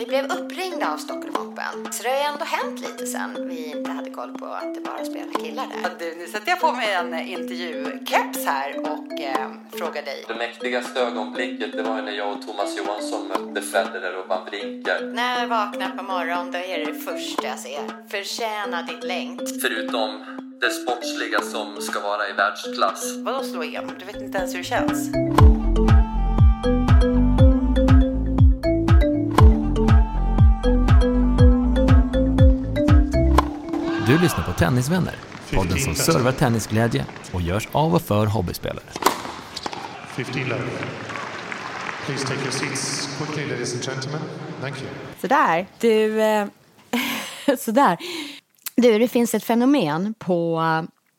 Vi 0.00 0.06
blev 0.06 0.24
uppringda 0.24 0.92
av 0.92 0.96
Stockholm 0.96 1.34
Open, 1.36 1.92
så 1.92 2.02
det 2.02 2.08
har 2.08 2.16
ju 2.16 2.22
ändå 2.22 2.44
hänt 2.44 2.80
lite 2.80 3.06
sen 3.06 3.48
vi 3.48 3.70
inte 3.70 3.90
hade 3.90 4.10
koll 4.10 4.32
på 4.32 4.46
att 4.46 4.74
det 4.74 4.80
bara 4.80 5.04
spelar 5.04 5.32
killar 5.44 5.66
där. 5.66 5.90
Du, 5.98 6.14
nu 6.18 6.26
sätter 6.26 6.48
jag 6.48 6.60
på 6.60 6.72
mig 6.72 6.94
en 6.94 7.14
intervjukeps 7.14 8.46
här 8.46 8.78
och 8.78 9.20
eh, 9.20 9.50
frågar 9.72 10.02
dig. 10.02 10.24
Det 10.28 10.34
mäktigaste 10.34 11.00
ögonblicket 11.00 11.72
det 11.72 11.82
var 11.82 11.96
ju 11.96 12.02
när 12.02 12.12
jag 12.12 12.32
och 12.32 12.46
Thomas 12.46 12.78
Johansson 12.78 13.28
mötte 13.28 13.62
Federer 13.66 14.16
och 14.18 14.28
Wawrinka. 14.28 14.92
När 15.12 15.40
jag 15.40 15.48
vaknar 15.48 15.90
på 15.90 16.02
morgonen, 16.02 16.52
då 16.52 16.58
är 16.58 16.78
det 16.78 16.92
det 16.92 16.98
första 16.98 17.46
jag 17.46 17.58
ser. 17.58 18.08
Förtjäna 18.08 18.82
ditt 18.82 19.04
längd. 19.04 19.42
Förutom 19.62 20.24
det 20.60 20.70
sportsliga 20.70 21.40
som 21.40 21.80
ska 21.80 22.00
vara 22.00 22.28
i 22.28 22.32
världsklass. 22.32 23.16
Vadå 23.16 23.44
slå 23.44 23.64
igenom? 23.64 23.90
Du 23.98 24.04
vet 24.04 24.22
inte 24.22 24.38
ens 24.38 24.54
hur 24.54 24.58
det 24.58 24.64
känns. 24.64 25.10
Du 34.10 34.18
lyssnar 34.18 34.44
på 34.44 34.52
Tennisvänner, 34.52 35.14
podden 35.54 35.78
som 35.78 35.94
servar 35.94 36.32
tennisglädje 36.32 37.06
och 37.32 37.42
görs 37.42 37.68
av 37.72 37.94
och 37.94 38.02
för 38.02 38.26
hobbyspelare. 38.26 38.84
15 40.06 40.42
love. 40.42 40.62
Please 42.06 42.26
take 42.26 42.40
your 42.40 42.50
seats 42.50 43.08
quickly, 43.18 43.46
ladies 43.46 43.74
and 43.74 43.84
gentlemen. 43.84 44.20
Thank 44.60 44.82
you. 44.82 44.90
Sådär. 45.20 45.66
Du, 45.80 46.22
eh, 46.22 46.46
sådär. 47.58 47.98
Du, 48.76 48.98
det 48.98 49.08
finns 49.08 49.34
ett 49.34 49.44
fenomen 49.44 50.14
på 50.14 50.60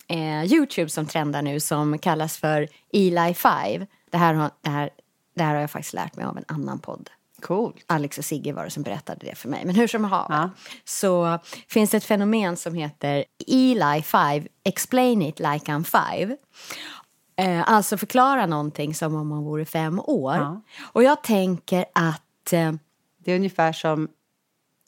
eh, 0.08 0.54
Youtube 0.54 0.90
som 0.90 1.06
trendar 1.06 1.42
nu 1.42 1.60
som 1.60 2.00
kallas 2.00 2.38
för 2.38 2.68
Eli 2.94 3.34
5. 3.34 3.86
Det 4.12 4.18
här, 4.18 4.34
har, 4.34 4.52
det, 4.62 4.70
här, 4.70 4.90
det 5.36 5.44
här 5.44 5.54
har 5.54 5.62
jag 5.62 5.72
faktiskt 5.72 5.94
lärt 5.94 6.16
mig 6.16 6.26
av 6.26 6.38
en 6.38 6.46
annan 6.48 6.80
podd. 6.80 7.10
Coolt. 7.42 7.76
Alex 7.88 8.18
och 8.18 8.26
Sigge 8.26 8.54
var 8.54 8.64
det 8.64 8.70
som 8.72 8.84
berättade 8.84 9.26
det 9.26 9.36
för 9.36 9.50
mig. 9.50 9.66
Men 9.66 9.76
hur 9.76 9.88
som 9.88 10.04
haver 10.04 10.36
Ja. 10.36 10.50
så 10.86 11.40
finns 11.68 11.90
det 11.90 11.98
ett 11.98 12.04
fenomen 12.04 12.58
som 12.58 12.76
heter 12.76 13.26
Eli 13.48 14.02
5, 14.02 14.44
explain 14.64 15.22
it 15.22 15.40
like 15.40 15.72
I'm 15.72 15.84
5. 15.84 16.38
Eh, 17.36 17.70
alltså 17.72 17.98
förklara 17.98 18.46
någonting 18.46 18.96
som 18.96 19.16
om 19.16 19.28
man 19.28 19.44
vore 19.44 19.66
fem 19.66 20.00
år. 20.00 20.36
Ja. 20.36 20.62
Och 20.82 21.04
jag 21.04 21.24
tänker 21.24 21.86
att 21.96 22.54
eh, 22.54 22.74
Det 23.18 23.32
är 23.32 23.36
ungefär 23.36 23.74
som 23.74 24.08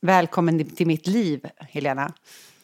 Välkommen 0.01 0.65
till 0.75 0.87
mitt 0.87 1.07
liv, 1.07 1.45
Helena. 1.59 2.13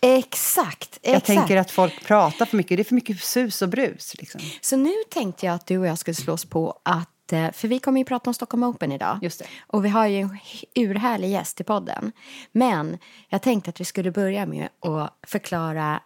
exakt, 0.01 0.99
Jag 1.01 1.11
exakt. 1.15 1.25
tänker 1.25 1.57
att 1.57 1.71
folk 1.71 2.05
pratar 2.05 2.45
för 2.45 2.57
mycket. 2.57 2.77
Det 2.77 2.81
är 2.81 2.83
för 2.83 2.95
mycket 2.95 3.23
sus 3.23 3.61
och 3.61 3.69
brus. 3.69 4.15
Liksom. 4.19 4.41
Så 4.61 4.77
nu 4.77 4.93
tänkte 5.09 5.45
jag 5.45 5.55
att 5.55 5.67
du 5.67 5.77
och 5.77 5.87
jag 5.87 5.97
skulle 5.97 6.15
slås 6.15 6.45
på 6.45 6.79
att, 6.83 7.09
för 7.29 7.67
vi 7.67 7.79
kommer 7.79 7.99
ju 7.99 8.05
prata 8.05 8.29
om 8.29 8.33
Stockholm 8.33 8.63
Open 8.63 8.91
idag. 8.91 9.19
Just 9.21 9.39
det. 9.39 9.45
Och 9.67 9.85
vi 9.85 9.89
har 9.89 10.07
ju 10.07 10.19
en 10.19 10.37
urhärlig 10.75 11.29
gäst 11.29 11.61
i 11.61 11.63
podden. 11.63 12.11
Men 12.51 12.97
jag 13.29 13.41
tänkte 13.41 13.69
att 13.69 13.79
vi 13.79 13.85
skulle 13.85 14.11
börja 14.11 14.45
med 14.45 14.69
att 14.79 15.13
förklara 15.27 16.01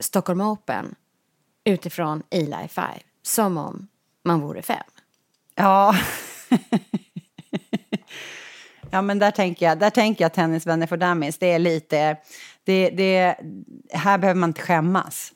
Stockholm 0.00 0.40
Open 0.40 0.94
utifrån 1.64 2.22
Eli 2.30 2.68
5. 2.68 2.84
Som 3.22 3.58
om 3.58 3.88
man 4.24 4.40
vore 4.40 4.62
fem. 4.62 4.84
Ja. 5.54 5.96
ja, 8.90 9.02
men 9.02 9.18
där 9.18 9.30
tänker 9.30 9.66
jag, 9.66 9.78
där 9.78 9.90
tänker 9.90 10.24
jag 10.24 10.32
tennisvänner 10.32 10.86
för 10.86 10.96
dummies. 10.96 11.38
Det 11.38 11.52
är 11.52 11.58
lite, 11.58 12.16
det, 12.64 12.90
det, 12.90 13.36
här 13.92 14.18
behöver 14.18 14.40
man 14.40 14.50
inte 14.50 14.62
skämmas. 14.62 15.32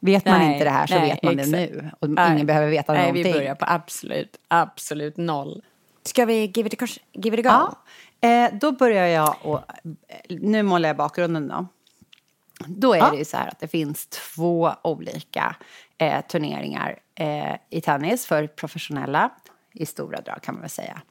Vet 0.00 0.24
man 0.24 0.38
Nej, 0.38 0.52
inte 0.52 0.64
det 0.64 0.70
här 0.70 0.86
så 0.86 0.94
nej, 0.94 1.10
vet 1.10 1.22
man 1.22 1.38
exakt. 1.38 1.52
det 1.52 1.58
nu. 1.58 1.90
Och 2.00 2.10
Nej. 2.10 2.32
ingen 2.32 2.46
behöver 2.46 2.68
veta 2.68 2.92
Nej, 2.92 3.02
någonting. 3.02 3.24
vi 3.24 3.32
börjar 3.32 3.54
på 3.54 3.64
absolut, 3.68 4.36
absolut 4.48 5.16
noll. 5.16 5.62
Ska 6.02 6.24
vi 6.24 6.46
give 6.54 6.66
it 6.66 6.82
a, 6.82 6.86
give 7.12 7.38
it 7.40 7.46
a 7.46 7.48
go? 7.68 7.74
Ja, 8.20 8.28
eh, 8.28 8.50
då 8.60 8.72
börjar 8.72 9.06
jag 9.06 9.36
och 9.42 9.60
nu 10.28 10.62
målar 10.62 10.88
jag 10.88 10.96
bakgrunden 10.96 11.48
då. 11.48 11.66
Då 12.66 12.94
är 12.94 12.98
Ja. 12.98 13.10
det 13.10 13.16
ju 13.18 13.24
så 13.24 13.36
här 13.36 13.48
att 13.48 13.60
det 13.60 13.68
finns 13.68 14.06
två 14.06 14.72
olika 14.84 15.56
eh, 15.98 16.20
turneringar 16.20 16.98
eh, 17.14 17.54
i 17.70 17.80
tennis 17.80 18.26
för 18.26 18.46
professionella, 18.46 19.30
i 19.74 19.86
stora 19.86 20.20
drag 20.20 20.42
kan 20.42 20.54
man 20.54 20.60
väl 20.60 20.70
säga. 20.70 21.02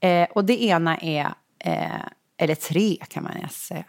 Eh, 0.00 0.28
och 0.30 0.44
det 0.44 0.62
ena 0.62 0.96
är, 0.98 1.34
eh, 1.58 2.00
eller 2.36 2.54
tre 2.54 2.96
kan 3.08 3.22
man 3.22 3.48
säga. 3.50 3.84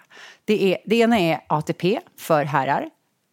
Det, 0.45 0.73
är, 0.73 0.77
det 0.85 0.95
ena 0.95 1.19
är 1.19 1.41
ATP 1.47 1.99
för 2.17 2.45
herrar, 2.45 2.89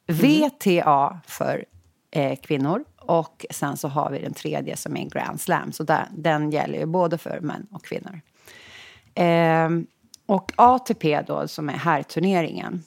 VTA 0.06 1.20
för 1.26 1.64
eh, 2.10 2.36
kvinnor 2.36 2.84
och 2.96 3.46
sen 3.50 3.76
så 3.76 3.88
har 3.88 4.10
vi 4.10 4.18
den 4.18 4.34
tredje 4.34 4.76
som 4.76 4.96
är 4.96 5.08
Grand 5.08 5.40
Slam. 5.40 5.72
Så 5.72 5.84
där, 5.84 6.06
den 6.10 6.50
gäller 6.50 6.78
ju 6.78 6.86
både 6.86 7.18
för 7.18 7.40
män 7.40 7.66
och 7.70 7.84
kvinnor. 7.84 8.20
Ehm, 9.14 9.86
och 10.26 10.52
ATP 10.56 11.22
då, 11.26 11.48
som 11.48 11.68
är 11.68 11.72
herrturneringen, 11.72 12.82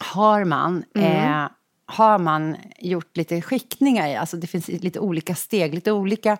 har 0.00 0.44
man, 0.44 0.84
eh, 0.94 1.46
har 1.86 2.18
man 2.18 2.56
gjort 2.78 3.16
lite 3.16 3.42
skiktningar 3.42 4.08
i. 4.08 4.16
Alltså 4.16 4.36
det 4.36 4.46
finns 4.46 4.68
lite 4.68 5.00
olika 5.00 5.34
steg, 5.34 5.74
lite 5.74 5.92
olika 5.92 6.38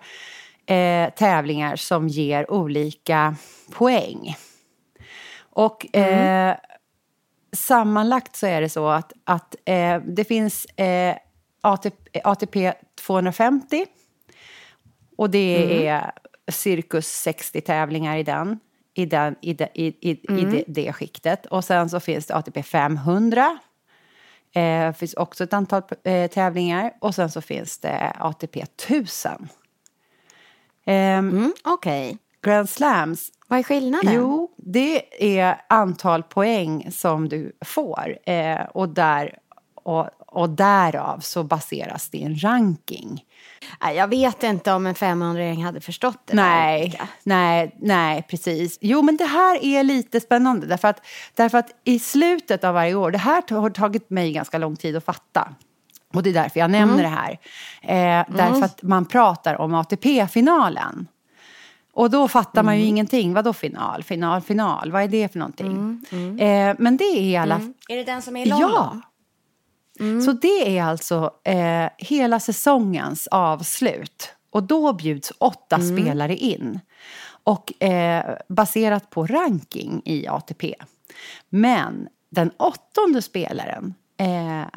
eh, 0.65 1.09
tävlingar 1.09 1.75
som 1.75 2.07
ger 2.07 2.51
olika 2.51 3.35
poäng. 3.71 4.35
Och 5.39 5.95
eh, 5.95 6.55
sammanlagt 7.53 8.35
så 8.35 8.47
är 8.47 8.61
det 8.61 8.69
så 8.69 8.87
att, 8.87 9.13
att 9.23 9.55
eh, 9.65 10.01
det 10.07 10.23
finns 10.23 10.65
eh, 10.65 11.15
ATP, 11.61 12.21
ATP 12.23 12.73
250 12.95 13.85
och 15.17 15.29
det 15.29 15.87
är 15.87 16.11
cirkus 16.51 17.07
60 17.07 17.61
tävlingar 17.61 18.17
i 18.17 18.23
den. 18.23 18.59
I, 18.95 19.05
den, 19.05 19.35
i, 19.41 19.53
de, 19.53 19.67
i, 19.73 19.87
i, 19.87 20.11
i 20.11 20.45
det, 20.45 20.63
det 20.67 20.93
skiktet. 20.93 21.45
Och 21.45 21.63
sen 21.65 21.89
så 21.89 21.99
finns 21.99 22.25
det 22.25 22.35
ATP 22.35 22.63
500. 22.63 23.57
Eh, 24.55 24.61
Det 24.87 24.93
finns 24.97 25.13
också 25.13 25.43
ett 25.43 25.53
antal 25.53 25.81
eh, 26.03 26.29
tävlingar. 26.31 26.93
Och 27.01 27.15
sen 27.15 27.31
så 27.31 27.41
finns 27.41 27.77
det 27.79 28.13
ATP 28.19 28.61
1000. 28.61 29.49
Ehm, 30.85 31.29
Mm, 31.29 31.53
Okej. 31.63 32.17
Grand 32.41 32.69
Slams 32.69 33.31
Vad 33.53 33.59
är 33.59 33.63
skillnaden? 33.63 34.13
Jo, 34.13 34.51
det 34.57 35.01
är 35.39 35.61
antal 35.69 36.23
poäng 36.23 36.91
som 36.91 37.29
du 37.29 37.51
får. 37.65 38.17
Eh, 38.25 38.61
och, 38.73 38.89
där, 38.89 39.37
och, 39.83 40.09
och 40.27 40.49
därav 40.49 41.19
så 41.19 41.43
baseras 41.43 42.09
din 42.09 42.35
ranking. 42.39 43.23
Nej, 43.83 43.95
Jag 43.95 44.07
vet 44.07 44.43
inte 44.43 44.71
om 44.73 44.85
en 44.85 44.95
500-åring 44.95 45.63
hade 45.63 45.81
förstått 45.81 46.19
det 46.25 46.35
Nej, 46.35 46.99
nej, 47.23 47.75
nej, 47.79 48.25
precis. 48.29 48.77
Jo, 48.81 49.01
men 49.01 49.17
det 49.17 49.25
här 49.25 49.63
är 49.63 49.83
lite 49.83 50.19
spännande. 50.19 50.67
Därför 50.67 50.87
att, 50.87 51.05
därför 51.35 51.57
att 51.57 51.69
i 51.83 51.99
slutet 51.99 52.63
av 52.63 52.73
varje 52.73 52.95
år, 52.95 53.11
det 53.11 53.17
här 53.17 53.43
har 53.49 53.69
tagit 53.69 54.09
mig 54.09 54.31
ganska 54.31 54.57
lång 54.57 54.75
tid 54.75 54.95
att 54.95 55.05
fatta. 55.05 55.49
Och 56.13 56.23
det 56.23 56.29
är 56.29 56.33
därför 56.33 56.59
jag 56.59 56.71
nämner 56.71 57.03
det 57.03 57.09
här. 57.09 57.39
Eh, 57.81 58.25
Därför 58.35 58.65
att 58.65 58.83
man 58.83 59.05
pratar 59.05 59.61
om 59.61 59.73
ATP-finalen. 59.73 61.07
Och 61.93 62.09
då 62.09 62.27
fattar 62.27 62.63
man 62.63 62.79
ju 62.79 62.85
ingenting. 62.85 63.33
Vad 63.33 63.45
då 63.45 63.53
final, 63.53 64.03
final, 64.03 64.41
final? 64.41 64.91
Vad 64.91 65.03
är 65.03 65.07
det 65.07 65.31
för 65.31 65.39
någonting? 65.39 66.05
Eh, 66.39 66.75
men 66.79 66.97
det 66.97 67.35
är 67.35 67.41
alla 67.41 67.61
Är 67.89 67.97
det 67.97 68.03
den 68.03 68.21
som 68.21 68.35
är 68.35 68.45
i 68.45 68.49
London? 68.49 68.71
Ja. 68.71 69.01
Så 70.25 70.31
det 70.31 70.77
är 70.77 70.83
alltså 70.83 71.31
eh, 71.43 71.89
hela 71.97 72.39
säsongens 72.39 73.27
avslut. 73.27 74.29
Och 74.49 74.63
då 74.63 74.93
bjuds 74.93 75.33
åtta 75.37 75.79
spelare 75.79 76.35
in. 76.35 76.79
Och 77.43 77.83
eh, 77.83 78.37
baserat 78.49 79.09
på 79.09 79.25
ranking 79.25 80.01
i 80.05 80.27
ATP. 80.27 80.75
Men 81.49 82.07
den 82.29 82.51
åttonde 82.57 83.21
spelaren 83.21 83.93
eh, 84.17 84.67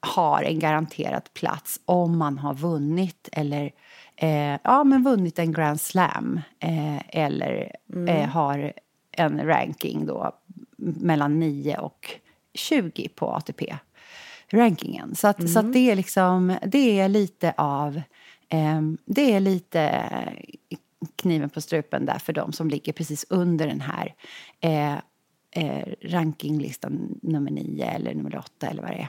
har 0.00 0.42
en 0.42 0.58
garanterad 0.58 1.34
plats 1.34 1.80
om 1.84 2.18
man 2.18 2.38
har 2.38 2.54
vunnit 2.54 3.28
eller 3.32 3.70
eh, 4.16 4.58
ja, 4.64 4.84
men 4.84 5.02
vunnit 5.02 5.38
en 5.38 5.52
Grand 5.52 5.80
Slam 5.80 6.40
eh, 6.60 7.22
eller 7.22 7.76
eh, 8.08 8.28
har 8.28 8.72
en 9.10 9.46
ranking 9.46 10.06
då 10.06 10.32
mellan 10.76 11.38
9 11.38 11.78
och 11.78 12.10
20 12.54 13.08
på 13.08 13.30
ATP-rankingen. 13.30 15.14
Så, 15.14 15.28
att, 15.28 15.50
så 15.50 15.58
att 15.58 15.72
det 15.72 15.90
är 15.90 15.96
liksom, 15.96 16.56
det 16.66 17.00
är 17.00 17.08
lite 17.08 17.54
av, 17.56 17.96
eh, 18.48 18.80
det 19.04 19.32
är 19.32 19.40
lite 19.40 20.08
kniven 21.16 21.50
på 21.50 21.60
strupen 21.60 22.06
där 22.06 22.18
för 22.18 22.32
de 22.32 22.52
som 22.52 22.68
ligger 22.68 22.92
precis 22.92 23.26
under 23.28 23.66
den 23.66 23.80
här 23.80 24.14
eh, 25.56 25.84
rankinglistan 26.02 27.18
nummer 27.22 27.50
nio 27.50 27.84
eller 27.84 28.14
nummer 28.14 28.36
åtta 28.38 28.66
eller 28.66 28.82
vad 28.82 28.90
det 28.90 28.96
är. 28.96 29.08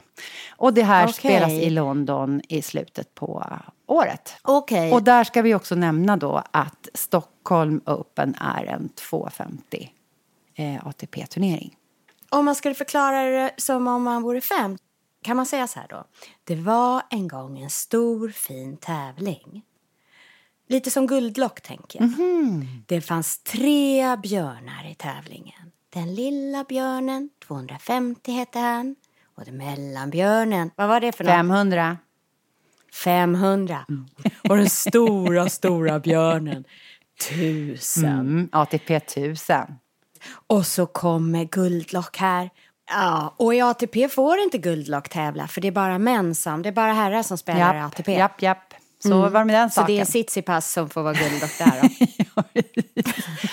Och 0.56 0.74
det 0.74 0.82
här 0.82 1.04
Okej. 1.04 1.12
spelas 1.12 1.52
i 1.52 1.70
London 1.70 2.40
i 2.48 2.62
slutet 2.62 3.14
på 3.14 3.46
året. 3.86 4.36
Okej. 4.42 4.92
Och 4.92 5.02
där 5.02 5.24
ska 5.24 5.42
vi 5.42 5.54
också 5.54 5.74
nämna 5.74 6.16
då 6.16 6.42
att 6.50 6.88
Stockholm 6.94 7.80
Open 7.86 8.34
är 8.40 8.64
en 8.64 8.88
250 8.88 9.90
eh, 10.54 10.86
ATP-turnering. 10.86 11.76
Om 12.30 12.44
man 12.44 12.54
skulle 12.54 12.74
förklara 12.74 13.22
det 13.22 13.50
som 13.56 13.86
om 13.86 14.02
man 14.02 14.22
vore 14.22 14.40
fem, 14.40 14.78
kan 15.22 15.36
man 15.36 15.46
säga 15.46 15.66
så 15.66 15.80
här 15.80 15.88
då? 15.88 16.04
Det 16.44 16.54
var 16.56 17.02
en 17.10 17.28
gång 17.28 17.58
en 17.58 17.70
stor 17.70 18.28
fin 18.28 18.76
tävling. 18.76 19.62
Lite 20.68 20.90
som 20.90 21.06
guldlock, 21.06 21.60
tänker 21.60 22.00
jag. 22.00 22.10
Det 22.86 23.00
fanns 23.00 23.38
tre 23.38 24.16
björnar 24.16 24.90
i 24.90 24.94
tävlingen. 24.94 25.72
Den 25.90 26.14
lilla 26.14 26.64
björnen, 26.64 27.30
250 27.46 28.32
hette 28.32 28.58
han. 28.58 28.96
Och 29.36 29.44
den 29.44 29.56
mellanbjörnen, 29.56 30.70
vad 30.76 30.88
var 30.88 31.00
det 31.00 31.12
för 31.12 31.24
något? 31.24 31.32
500. 31.32 31.98
500. 32.92 33.86
Och 34.48 34.56
den 34.56 34.70
stora, 34.70 35.48
stora 35.48 36.00
björnen, 36.00 36.64
1000. 37.20 38.04
Mm, 38.04 38.48
ATP 38.52 38.94
1000. 38.94 39.78
Och 40.46 40.66
så 40.66 40.86
kommer 40.86 41.44
guldlock 41.44 42.16
här. 42.16 42.50
Ja, 42.90 43.34
och 43.36 43.54
i 43.54 43.60
ATP 43.60 44.08
får 44.08 44.38
inte 44.38 44.58
guldlock 44.58 45.08
tävla 45.08 45.48
för 45.48 45.60
det 45.60 45.68
är 45.68 45.72
bara 45.72 45.98
män 45.98 46.34
som, 46.34 46.62
det 46.62 46.68
är 46.68 46.72
bara 46.72 46.92
herrar 46.92 47.22
som 47.22 47.38
spelar 47.38 47.74
Japp, 47.74 47.86
ATP. 47.86 48.12
japp, 48.12 48.42
japp. 48.42 48.67
Så 49.02 49.28
var 49.28 49.38
det 49.38 49.44
med 49.44 49.54
den 49.54 49.54
Mm. 49.54 49.70
Så 49.70 49.74
saken. 49.74 49.94
det 49.96 50.00
är 50.00 50.04
Tsitsipas 50.04 50.72
som 50.72 50.88
får 50.90 51.02
vara 51.02 51.14
guldlock 51.14 51.58
där 51.58 51.80
då. 51.82 51.88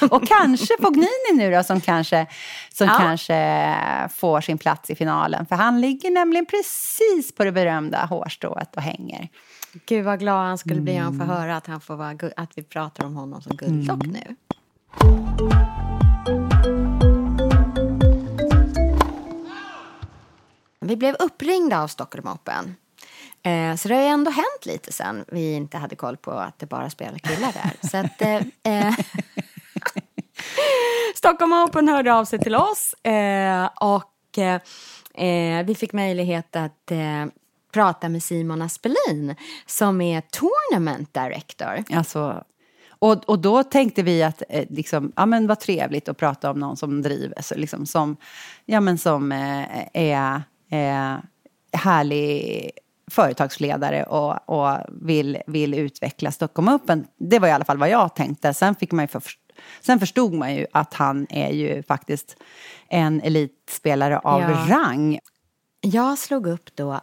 Och 0.16 0.28
kanske 0.28 0.74
Fognini 0.82 1.08
nu 1.34 1.52
då 1.52 1.64
som, 1.64 1.82
kanske, 1.82 2.28
som 2.74 2.88
Ja. 2.88 2.94
kanske 3.00 3.76
får 4.16 4.42
sin 4.42 4.58
plats 4.58 4.90
i 4.90 4.96
finalen. 4.96 5.46
För 5.46 5.56
han 5.56 5.82
ligger 5.82 6.12
nämligen 6.12 6.46
precis 6.46 7.36
på 7.36 7.44
det 7.44 7.52
berömda 7.52 8.06
hårstrået 8.06 8.76
och 8.76 8.82
hänger. 8.82 9.30
Gud 9.86 10.06
vad 10.06 10.20
glad 10.20 10.46
han 10.48 10.58
skulle 10.58 10.82
bli 10.82 10.94
om 10.98 11.04
han 11.04 11.14
Mm. 11.16 11.28
får 11.28 11.34
höra 11.34 11.58
att, 11.58 11.68
han 11.68 11.82
får 11.82 11.96
vara, 11.96 12.16
att 12.36 12.52
vi 12.58 12.64
pratar 12.64 13.06
om 13.06 13.16
honom 13.16 13.42
som 13.42 13.56
guldlock 13.58 14.04
nu. 14.06 14.36
Vi 20.80 20.96
blev 20.98 21.16
uppringda 21.20 21.82
av 21.82 21.88
Stockholm 21.88 22.28
Open. 22.28 22.76
Eh, 23.46 23.76
så 23.76 23.88
det 23.88 23.96
har 23.96 24.02
ju 24.02 24.08
ändå 24.08 24.32
hänt 24.32 24.66
lite 24.66 24.92
sen 24.92 25.26
vi 25.28 25.54
inte 25.54 25.78
hade 25.78 25.96
koll 25.96 26.18
på 26.18 26.32
att 26.32 26.60
det 26.60 26.66
bara 26.66 26.90
spelar 26.90 27.18
killar 27.18 27.54
där. 27.54 27.72
Så 27.90 27.98
att, 27.98 28.22
eh, 28.22 28.42
eh, 28.74 28.96
Stockholm 31.16 31.54
Open 31.54 31.88
hörde 31.88 32.14
av 32.14 32.26
sig 32.26 32.40
till 32.40 32.56
oss 32.56 32.94
eh, 32.94 33.70
och 33.76 34.38
eh, 34.38 34.62
eh, 35.28 35.66
vi 35.66 35.76
fick 35.76 35.94
möjlighet 35.94 36.56
att 36.56 36.92
eh, 36.92 37.26
prata 37.74 38.10
med 38.10 38.24
Simon 38.24 38.62
Aspelin 38.62 39.36
som 39.66 40.02
är 40.02 40.22
Tournament 40.22 41.14
Director. 41.14 41.84
Alltså, 41.98 42.44
och, 42.90 43.30
och 43.30 43.40
då 43.40 43.64
tänkte 43.64 44.04
vi 44.04 44.24
att 44.24 44.44
eh, 44.50 44.66
liksom, 44.70 45.12
ja, 45.16 45.26
men 45.26 45.48
vad 45.48 45.60
trevligt 45.60 46.10
att 46.10 46.18
prata 46.18 46.52
om 46.52 46.60
någon 46.60 46.78
som 46.78 47.02
driver, 47.02 47.42
så 47.42 47.56
liksom, 47.56 47.86
som, 47.86 48.18
ja, 48.66 48.80
men 48.80 48.98
som 48.98 49.32
är 49.94 50.42
eh, 50.70 51.18
härlig 51.74 52.72
företagsledare 53.12 54.04
och, 54.04 54.50
och 54.50 54.78
vill, 55.02 55.38
vill 55.48 55.74
utveckla 55.74 56.31
Stockholm 56.31 56.69
Open. 56.69 57.07
Det 57.18 57.40
var 57.40 57.48
i 57.48 57.52
alla 57.52 57.66
fall 57.66 57.78
vad 57.78 57.90
jag 57.90 58.16
tänkte. 58.16 58.54
Sen, 58.54 58.75
fick 58.75 58.92
man 58.92 59.07
för, 59.07 59.24
sen 59.81 60.00
förstod 60.00 60.34
man 60.34 60.56
ju 60.56 60.66
att 60.72 60.94
han 60.94 61.28
är 61.30 61.50
ju 61.50 61.84
faktiskt 61.84 62.38
en 62.90 63.22
elitspelare 63.22 64.19
av 64.19 64.42
Ja. 64.42 64.68
rang. 64.69 65.19
Jag 65.81 66.18
slog 66.18 66.48
upp 66.48 66.75
då 66.75 67.00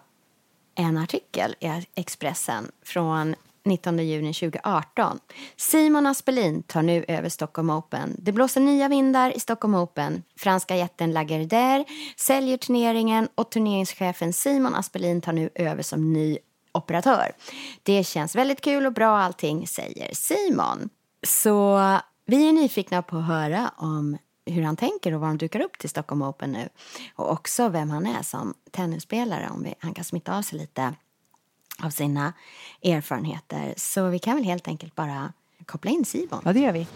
en 0.74 0.96
artikel 0.98 1.54
i 1.60 1.86
Expressen 1.94 2.70
från 2.84 3.34
19 3.64 3.98
juni 3.98 4.34
2018. 4.34 5.18
Simon 5.56 6.06
Aspelin 6.06 6.62
tar 6.62 6.82
nu 6.82 7.04
över 7.08 7.28
Stockholm 7.28 7.70
Open. 7.70 8.16
Det 8.18 8.32
blåser 8.32 8.60
nya 8.60 8.88
vindar 8.88 9.36
i 9.36 9.40
Stockholm 9.40 9.74
Open. 9.74 10.22
Franska 10.36 10.76
jätten 10.76 11.12
Lagardère 11.12 11.84
säljer 12.16 12.56
turneringen 12.56 13.28
och 13.34 13.50
turneringschefen 13.50 14.32
Simon 14.32 14.74
Aspelin 14.74 15.20
tar 15.20 15.32
nu 15.32 15.50
över 15.54 15.82
som 15.82 16.12
ny 16.12 16.38
operatör. 16.72 17.32
Det 17.82 18.04
känns 18.04 18.36
väldigt 18.36 18.60
kul 18.60 18.86
och 18.86 18.92
bra 18.92 19.18
allting, 19.18 19.66
säger 19.66 20.14
Simon. 20.14 20.88
Så 21.26 21.80
vi 22.26 22.48
är 22.48 22.52
nyfikna 22.52 23.02
på 23.02 23.16
att 23.16 23.26
höra 23.26 23.70
om 23.76 24.18
hur 24.46 24.62
han 24.62 24.76
tänker 24.76 25.14
och 25.14 25.20
vad 25.20 25.28
han 25.28 25.38
dukar 25.38 25.60
upp 25.60 25.78
till 25.78 25.90
Stockholm 25.90 26.22
Open 26.22 26.52
nu. 26.52 26.68
Och 27.16 27.32
också 27.32 27.68
vem 27.68 27.90
han 27.90 28.06
är 28.06 28.22
som 28.22 28.54
tennisspelare, 28.70 29.48
om 29.50 29.62
vi, 29.62 29.74
han 29.78 29.94
kan 29.94 30.04
smitta 30.04 30.38
av 30.38 30.42
sig 30.42 30.58
lite 30.58 30.94
av 31.78 31.90
sina 31.90 32.32
erfarenheter. 32.82 33.74
Så 33.76 34.08
vi 34.08 34.18
kan 34.18 34.36
väl 34.36 34.44
helt 34.44 34.68
enkelt 34.68 34.94
bara 34.94 35.32
koppla 35.66 35.90
in 35.90 36.04
Simon. 36.04 36.42
Ja, 36.44 36.52
det 36.52 36.60
gör 36.60 36.72
vi. 36.72 36.86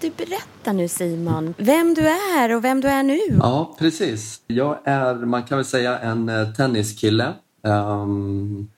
Du 0.00 0.10
berätta 0.10 0.72
nu 0.72 0.88
Simon, 0.88 1.54
vem 1.58 1.94
du 1.94 2.08
är 2.08 2.56
och 2.56 2.64
vem 2.64 2.80
du 2.80 2.88
är 2.88 3.02
nu. 3.02 3.18
Ja, 3.40 3.76
precis. 3.78 4.40
Jag 4.46 4.78
är, 4.84 5.14
man 5.14 5.42
kan 5.42 5.58
väl 5.58 5.64
säga, 5.64 5.98
en 5.98 6.28
eh, 6.28 6.52
tenniskille. 6.52 7.32
Um, 7.62 8.70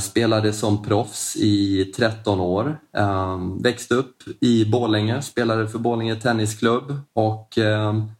spelade 0.00 0.52
som 0.52 0.82
proffs 0.82 1.36
i 1.36 1.84
13 1.96 2.40
år. 2.40 2.78
Um, 2.92 3.62
växte 3.62 3.94
upp 3.94 4.16
i 4.40 4.64
Borlänge, 4.64 5.22
spelade 5.22 5.68
för 5.68 5.78
Borlänge 5.78 6.16
Tennisklubb 6.16 7.00
och 7.12 7.58
um, 7.58 8.10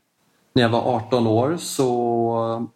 när 0.52 0.62
jag 0.62 0.68
var 0.68 0.80
18 0.80 1.26
år 1.26 1.56
så 1.56 2.68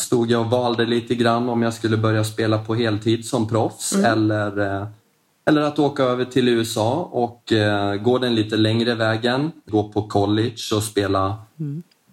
stod 0.00 0.30
jag 0.30 0.40
och 0.40 0.50
valde 0.50 0.86
lite 0.86 1.14
grann 1.14 1.48
om 1.48 1.62
jag 1.62 1.74
skulle 1.74 1.96
börja 1.96 2.24
spela 2.24 2.58
på 2.58 2.74
heltid 2.74 3.26
som 3.26 3.48
proffs 3.48 3.92
eller, 3.92 4.80
eh, 4.80 4.86
eller 5.48 5.60
att 5.60 5.78
åka 5.78 6.02
över 6.02 6.24
till 6.24 6.48
USA 6.48 7.08
och 7.12 7.52
eh, 7.52 7.94
gå 7.94 8.18
den 8.18 8.34
lite 8.34 8.56
längre 8.56 8.94
vägen, 8.94 9.52
gå 9.66 9.88
på 9.88 10.02
college 10.02 10.74
och 10.74 10.82
spela 10.82 11.38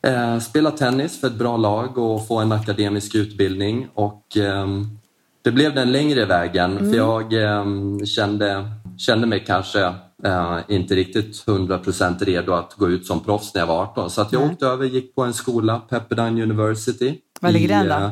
Eh, 0.07 0.39
spela 0.39 0.71
tennis 0.71 1.19
för 1.19 1.27
ett 1.27 1.37
bra 1.37 1.57
lag 1.57 1.97
och 1.97 2.27
få 2.27 2.39
en 2.39 2.51
akademisk 2.51 3.15
utbildning. 3.15 3.87
Och, 3.93 4.37
ehm, 4.37 4.99
det 5.41 5.51
blev 5.51 5.75
den 5.75 5.91
längre 5.91 6.25
vägen. 6.25 6.77
För 6.77 6.97
jag 6.97 7.33
ehm, 7.33 8.05
kände, 8.05 8.71
kände 8.97 9.27
mig 9.27 9.43
kanske 9.47 9.93
eh, 10.25 10.59
inte 10.67 10.95
riktigt 10.95 11.45
100% 11.47 12.25
redo 12.25 12.53
att 12.53 12.73
gå 12.73 12.89
ut 12.89 13.05
som 13.07 13.23
proffs 13.23 13.53
när 13.53 13.61
jag 13.61 13.67
var 13.67 13.81
18. 13.83 14.09
Så 14.09 14.21
att 14.21 14.33
jag 14.33 14.41
åkte 14.51 14.65
över 14.67 14.85
gick 14.85 15.15
på 15.15 15.23
en 15.23 15.33
skola, 15.33 15.79
Pepperdine 15.79 16.43
University. 16.43 17.15
Var 17.41 17.51
ligger 17.51 17.67
den 17.67 17.87
då? 17.87 17.93
eh, 18.05 18.11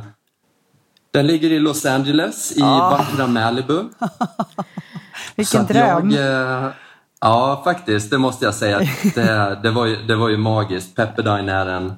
Den 1.11 1.27
ligger 1.27 1.51
i 1.51 1.59
Los 1.59 1.85
Angeles, 1.85 2.57
i 2.57 2.61
vackra 2.61 3.27
Malibu. 3.27 3.83
Vilken 5.35 5.65
dröm. 5.65 6.11
Jag, 6.11 6.63
eh, 6.65 6.69
ja, 7.21 7.61
faktiskt. 7.63 8.09
Det 8.11 8.17
måste 8.17 8.45
jag 8.45 8.53
säga. 8.55 8.79
Det, 9.15 9.59
det, 9.63 9.71
var, 9.71 9.85
ju, 9.85 9.95
det 9.95 10.15
var 10.15 10.29
ju 10.29 10.37
magiskt. 10.37 10.95
Pepperdine 10.95 11.51
är 11.51 11.65
en, 11.65 11.93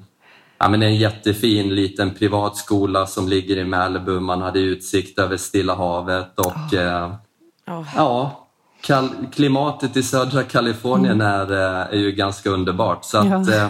ja, 0.57 0.69
men 0.69 0.83
en 0.83 0.95
jättefin 0.95 1.75
liten 1.75 2.13
privatskola 2.13 3.05
som 3.05 3.27
ligger 3.27 3.57
i 3.57 3.63
Malibu. 3.65 4.19
Man 4.19 4.41
hade 4.41 4.59
utsikt 4.59 5.19
över 5.19 5.37
Stilla 5.37 5.75
havet 5.75 6.39
och 6.39 6.73
eh, 6.73 7.13
ja, 7.65 7.85
kal- 7.95 8.29
klimatet 9.31 9.97
i 9.97 10.03
södra 10.03 10.43
Kalifornien 10.43 11.21
är, 11.21 11.51
eh, 11.51 11.93
är 11.93 11.97
ju 11.97 12.11
ganska 12.11 12.49
underbart. 12.49 13.05
Så 13.05 13.17
att, 13.17 13.47
Ja. 13.47 13.53
eh, 13.55 13.67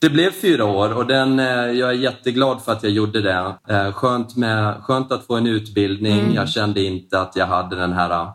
det 0.00 0.10
blev 0.10 0.30
fyra 0.30 0.64
år 0.64 0.96
och 0.96 1.06
den, 1.06 1.38
eh, 1.38 1.46
jag 1.46 1.88
är 1.90 1.92
jätteglad 1.92 2.62
för 2.62 2.72
att 2.72 2.82
jag 2.82 2.92
gjorde 2.92 3.20
det. 3.20 3.54
Skönt, 3.92 4.36
med, 4.36 4.74
skönt 4.82 5.12
att 5.12 5.26
få 5.26 5.36
en 5.36 5.46
utbildning. 5.46 6.34
Jag 6.34 6.48
kände 6.48 6.82
inte 6.82 7.20
att 7.20 7.36
jag 7.36 7.46
hade 7.46 7.76
den 7.76 7.92
här 7.92 8.30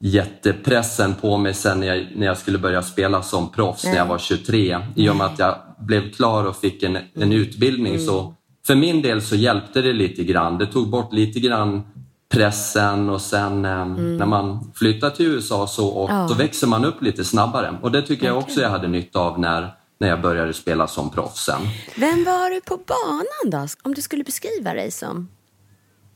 jättepressen 0.00 1.14
på 1.14 1.36
mig 1.36 1.54
sen 1.54 1.80
när 1.80 1.86
jag, 1.86 2.06
när 2.16 2.26
jag 2.26 2.38
skulle 2.38 2.58
börja 2.58 2.82
spela 2.82 3.22
som 3.22 3.48
proffs 3.48 3.84
när 3.84 3.96
jag 3.96 4.06
var 4.06 4.18
23. 4.18 4.78
I 4.94 5.08
och 5.08 5.16
med 5.16 5.26
att 5.26 5.38
jag 5.38 5.54
blev 5.78 6.12
klar 6.12 6.44
och 6.44 6.56
fick 6.56 6.82
en, 6.82 6.98
en 7.14 7.32
utbildning 7.32 7.98
så 7.98 8.34
för 8.66 8.74
min 8.74 9.02
del 9.02 9.22
så 9.22 9.36
hjälpte 9.36 9.82
det 9.82 9.92
lite 9.92 10.24
grann. 10.24 10.58
Det 10.58 10.66
tog 10.66 10.88
bort 10.90 11.12
lite 11.12 11.40
grann 11.40 11.82
pressen 12.28 13.10
och 13.10 13.20
sen 13.20 13.64
eh, 13.64 13.86
när 13.86 14.26
man 14.26 14.72
flyttar 14.74 15.10
till 15.10 15.26
USA 15.26 15.66
så, 15.66 15.88
och, 15.88 16.10
Ja. 16.10 16.28
så 16.28 16.34
växer 16.34 16.66
man 16.66 16.84
upp 16.84 17.02
lite 17.02 17.24
snabbare. 17.24 17.78
Och 17.82 17.92
det 17.92 18.02
tycker 18.02 18.26
jag 18.26 18.38
också 18.38 18.60
jag 18.60 18.70
hade 18.70 18.88
nytta 18.88 19.18
av 19.20 19.40
när, 19.40 19.74
när 20.00 20.08
jag 20.08 20.20
började 20.20 20.52
spela 20.52 20.86
som 20.86 21.10
proffs 21.10 21.44
sen. 21.44 21.60
Vem 21.96 22.24
var 22.24 22.50
du 22.50 22.60
på 22.60 22.76
banan 22.86 23.62
då? 23.62 23.68
Om 23.82 23.94
du 23.94 24.02
skulle 24.02 24.24
beskriva 24.24 24.74
dig 24.74 24.90
som 24.90 25.28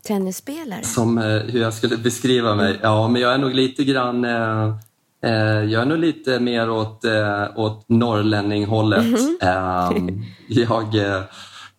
tennisspelare. 0.06 0.82
Som 0.84 1.18
eh, 1.18 1.24
hur 1.24 1.60
jag 1.60 1.74
skulle 1.74 1.96
beskriva 1.96 2.54
mig? 2.54 2.78
Ja, 2.82 3.08
men 3.08 3.22
jag 3.22 3.34
är 3.34 3.38
nog 3.38 3.54
lite 3.54 3.84
grann... 3.84 4.24
Eh, 4.24 4.74
eh, 5.24 5.32
jag 5.64 5.82
är 5.82 5.86
nog 5.86 5.98
lite 5.98 6.40
mer 6.40 6.70
åt, 6.70 7.04
eh, 7.04 7.44
åt 7.56 7.84
norrlänninghållet. 7.88 9.04
Eh, 9.42 9.92
jag, 10.48 10.94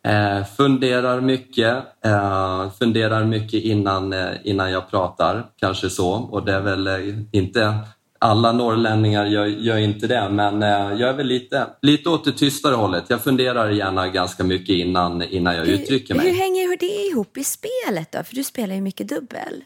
eh, 0.07 0.45
funderar 0.57 1.21
mycket. 1.21 1.75
Eh, 2.05 2.71
funderar 2.79 3.25
mycket 3.25 3.63
innan, 3.63 4.13
eh, 4.13 4.29
innan 4.43 4.71
jag 4.71 4.89
pratar, 4.89 5.45
kanske 5.59 5.89
så. 5.89 6.11
Och 6.11 6.45
det 6.45 6.53
är 6.53 6.61
väl 6.61 6.87
eh, 6.87 6.95
inte 7.31 7.73
alla 8.19 8.51
norrlänningar 8.51 9.25
gör, 9.25 9.45
gör 9.45 9.77
inte 9.77 10.07
det, 10.07 10.29
men 10.29 10.63
eh, 10.63 10.69
jag 10.69 11.09
är 11.09 11.13
väl 11.13 11.27
lite, 11.27 11.67
lite 11.81 12.09
åt 12.09 12.25
det 12.25 12.31
tystare 12.31 12.75
hållet. 12.75 13.05
Jag 13.07 13.23
funderar 13.23 13.69
gärna 13.69 14.07
ganska 14.07 14.43
mycket 14.43 14.75
innan, 14.75 15.23
innan 15.23 15.55
jag 15.55 15.67
uttrycker 15.67 16.15
mig. 16.15 16.29
Hur 16.29 16.37
hänger 16.37 16.77
det 16.77 16.85
ihop 16.85 17.37
i 17.37 17.43
spelet 17.43 18.11
då? 18.11 18.23
För 18.23 18.35
du 18.35 18.43
spelar 18.43 18.75
ju 18.75 18.81
mycket 18.81 19.07
dubbel. 19.07 19.63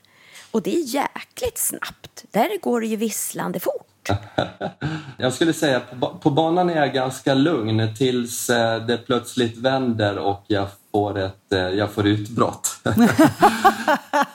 Och 0.52 0.62
det 0.62 0.76
är 0.76 0.96
jäkligt 0.96 1.58
snabbt. 1.58 2.26
Där 2.32 2.62
går 2.62 2.82
det 2.82 2.88
ju 2.88 2.96
visslande 2.96 3.60
fort. 3.60 3.95
Jag 5.18 5.34
skulle 5.34 5.54
säga 5.54 5.82
på, 6.22 6.30
banan 6.30 6.70
är 6.70 6.76
jag 6.76 6.94
ganska 6.94 7.34
lugn 7.34 7.96
tills 7.98 8.50
eh, 8.50 8.86
det 8.86 8.98
plötsligt 8.98 9.58
vänder 9.58 10.18
och 10.18 10.44
jag 10.48 10.68
får, 10.92 11.20
ett, 11.20 11.54
eh, 11.54 11.60
jag 11.60 11.92
får 11.92 12.08
utbrott. 12.08 12.70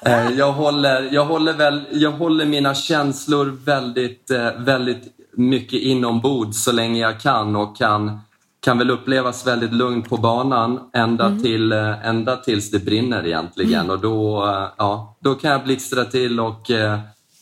Eh, 0.02 0.30
jag, 0.30 0.52
håller, 0.52 1.08
jag, 1.12 1.24
håller 1.24 1.52
väl, 1.52 1.84
jag 1.92 2.10
håller 2.10 2.44
mina 2.44 2.74
känslor 2.74 3.58
väldigt, 3.64 4.30
väldigt 4.56 5.02
mycket 5.32 5.80
inombords 5.80 6.64
så 6.64 6.72
länge 6.72 7.00
jag 7.00 7.20
kan 7.20 7.56
och 7.56 7.76
kan, 7.76 8.20
kan 8.60 8.78
väl 8.78 8.90
upplevas 8.90 9.46
väldigt 9.46 9.72
lugnt 9.72 10.08
på 10.08 10.16
banan 10.16 10.80
ända, 10.92 11.26
mm. 11.26 11.42
till, 11.42 11.72
ända 11.72 12.36
tills 12.36 12.70
det 12.70 12.78
brinner 12.78 13.26
egentligen. 13.26 13.80
Mm. 13.80 13.90
Och 13.90 14.00
då, 14.00 14.44
ja, 14.76 15.16
då 15.20 15.34
kan 15.34 15.50
jag 15.50 15.64
blixtra 15.64 16.04
till 16.04 16.40
och 16.40 16.70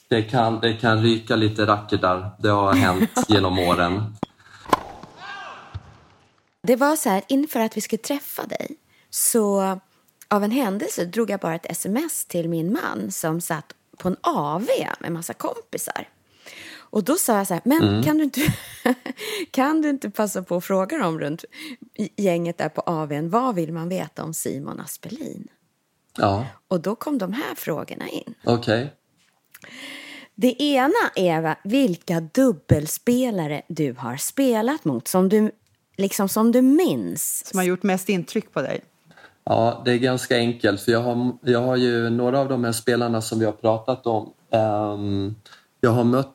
det 0.08 0.22
kan, 0.22 0.60
det 0.60 0.74
kan 0.74 1.02
ryka 1.02 1.36
lite 1.36 1.66
racketar. 1.66 2.30
Det 2.38 2.48
har 2.48 2.72
hänt 2.72 3.10
genom 3.28 3.58
åren. 3.58 4.16
Det 6.62 6.76
var 6.76 6.96
så 6.96 7.08
här, 7.08 7.22
inför 7.28 7.60
att 7.60 7.76
vi 7.76 7.80
skulle 7.80 8.02
träffa 8.02 8.46
dig 8.46 8.76
så 9.10 9.78
av 10.28 10.44
en 10.44 10.50
händelse 10.50 11.04
drog 11.04 11.30
jag 11.30 11.40
bara 11.40 11.54
ett 11.54 11.70
sms 11.70 12.24
till 12.24 12.48
min 12.48 12.72
man 12.72 13.10
som 13.10 13.40
satt 13.40 13.74
på 13.98 14.08
en 14.08 14.16
AV 14.20 14.68
med 15.00 15.12
massa 15.12 15.34
kompisar. 15.34 16.08
Och 16.90 17.04
då 17.04 17.16
sa 17.16 17.36
jag 17.36 17.46
så 17.46 17.54
här, 17.54 17.62
men 17.64 17.82
mm. 17.82 18.02
kan, 18.02 18.18
du 18.18 18.24
inte, 18.24 18.40
kan 19.50 19.82
du 19.82 19.90
inte 19.90 20.10
passa 20.10 20.42
på 20.42 20.56
att 20.56 20.64
fråga 20.64 20.98
dem 20.98 21.20
runt 21.20 21.44
gänget 22.16 22.58
där 22.58 22.68
på 22.68 22.80
AWn, 22.80 23.30
vad 23.30 23.54
vill 23.54 23.72
man 23.72 23.88
veta 23.88 24.24
om 24.24 24.34
Simon 24.34 24.80
Aspelin? 24.80 25.48
Ja. 26.16 26.46
Och 26.68 26.80
då 26.80 26.94
kom 26.94 27.18
de 27.18 27.32
här 27.32 27.54
frågorna 27.54 28.08
in. 28.08 28.34
Okej. 28.44 28.84
Okay. 28.84 28.88
Det 30.40 30.62
ena 30.62 31.10
är 31.14 31.56
vilka 31.64 32.20
dubbelspelare 32.20 33.62
du 33.68 33.94
har 33.98 34.16
spelat 34.16 34.84
mot 34.84 35.08
som 35.08 35.28
du, 35.28 35.50
liksom 35.96 36.28
som 36.28 36.52
du 36.52 36.62
minns. 36.62 37.46
Som 37.46 37.58
har 37.58 37.64
gjort 37.64 37.82
mest 37.82 38.08
intryck 38.08 38.52
på 38.52 38.62
dig? 38.62 38.80
Ja, 39.44 39.82
det 39.84 39.92
är 39.92 39.98
ganska 39.98 40.36
enkelt 40.36 40.80
för 40.80 40.92
jag 40.92 41.02
har, 41.02 41.32
jag 41.42 41.62
har 41.62 41.76
ju 41.76 42.10
några 42.10 42.40
av 42.40 42.48
de 42.48 42.64
här 42.64 42.72
spelarna 42.72 43.20
som 43.20 43.38
vi 43.38 43.44
har 43.44 43.52
pratat 43.52 44.06
om. 44.06 44.32
Um, 44.50 45.36
jag 45.80 45.90
har 45.90 46.04
mött 46.04 46.34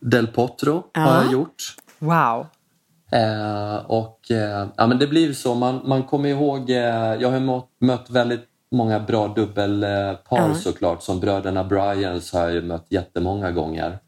Del 0.00 0.26
Potro, 0.26 0.86
ja. 0.92 1.00
har 1.00 1.22
jag 1.22 1.32
gjort. 1.32 1.76
Wow! 1.98 2.46
Uh, 3.14 3.76
och 3.90 4.20
uh, 4.30 4.68
ja, 4.76 4.86
men 4.86 4.98
det 4.98 5.06
blir 5.06 5.32
så, 5.32 5.54
man, 5.54 5.80
man 5.84 6.02
kommer 6.02 6.28
ihåg, 6.28 6.70
uh, 6.70 6.76
jag 7.20 7.30
har 7.30 7.40
mött, 7.40 7.68
mött 7.80 8.10
väldigt 8.10 8.48
många 8.72 9.00
bra 9.00 9.28
dubbelpar 9.28 10.38
mm. 10.38 10.54
såklart. 10.54 11.02
Som 11.02 11.20
bröderna 11.20 11.64
Bryans 11.64 12.32
har 12.32 12.40
jag 12.40 12.52
ju 12.52 12.62
mött 12.62 12.86
jättemånga 12.88 13.50
gånger. 13.50 13.98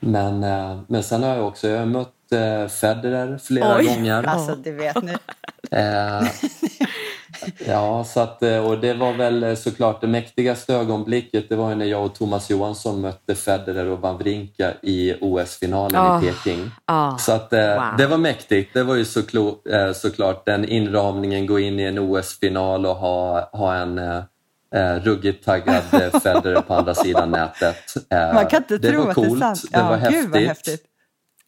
Men, 0.00 0.44
eh, 0.44 0.80
men 0.86 1.02
sen 1.02 1.22
har 1.22 1.36
jag 1.36 1.46
också 1.46 1.68
jag 1.68 1.78
har 1.78 1.86
mött 1.86 2.32
eh, 2.32 2.68
Federer 2.68 3.38
flera 3.38 3.76
Oj, 3.76 3.86
gånger. 3.86 4.22
Alltså, 4.22 4.54
det 4.54 4.72
vet 4.72 5.02
ni. 5.02 5.16
Eh, 7.42 7.68
ja, 7.68 8.04
så 8.04 8.20
att, 8.20 8.42
och 8.42 8.78
det 8.78 8.94
var 8.94 9.12
väl 9.12 9.56
såklart 9.56 10.00
det 10.00 10.06
mäktigaste 10.06 10.74
ögonblicket. 10.74 11.48
Det 11.48 11.56
var 11.56 11.74
när 11.74 11.86
jag 11.86 12.04
och 12.04 12.14
Thomas 12.14 12.50
Johansson 12.50 13.00
mötte 13.00 13.34
Federer 13.34 13.86
och 13.86 14.00
Wawrinka 14.00 14.72
i 14.82 15.14
OS-finalen 15.20 16.00
oh, 16.00 16.24
i 16.24 16.26
Peking. 16.26 16.70
Oh, 16.90 17.16
så 17.16 17.32
att, 17.32 17.52
wow. 17.52 17.96
det 17.98 18.06
var 18.06 18.18
mäktigt. 18.18 18.74
Det 18.74 18.82
var 18.82 18.94
ju 18.94 19.04
så, 19.04 19.20
såklart 19.94 20.46
den 20.46 20.64
inramningen, 20.64 21.46
gå 21.46 21.58
in 21.58 21.80
i 21.80 21.82
en 21.82 21.98
OS-final 21.98 22.86
och 22.86 22.96
ha, 22.96 23.50
ha 23.52 23.74
en 23.74 23.98
eh, 24.74 24.96
ruggigt 25.02 25.44
taggad 25.44 25.82
Federer 26.22 26.60
på 26.60 26.74
andra 26.74 26.94
sidan 26.94 27.30
nätet. 27.30 27.76
Eh, 28.10 28.34
Man 28.34 28.46
kan 28.46 28.62
inte 28.62 28.78
det 28.78 28.90
tro 28.90 29.04
var 29.04 29.14
coolt, 29.14 29.28
att 29.30 29.38
det 29.38 29.44
är 29.44 29.54
sant. 29.54 29.72
Det 29.72 29.78
ja, 29.78 29.88
var 29.88 29.96
häftigt. 29.96 30.48
Häftigt. 30.48 30.82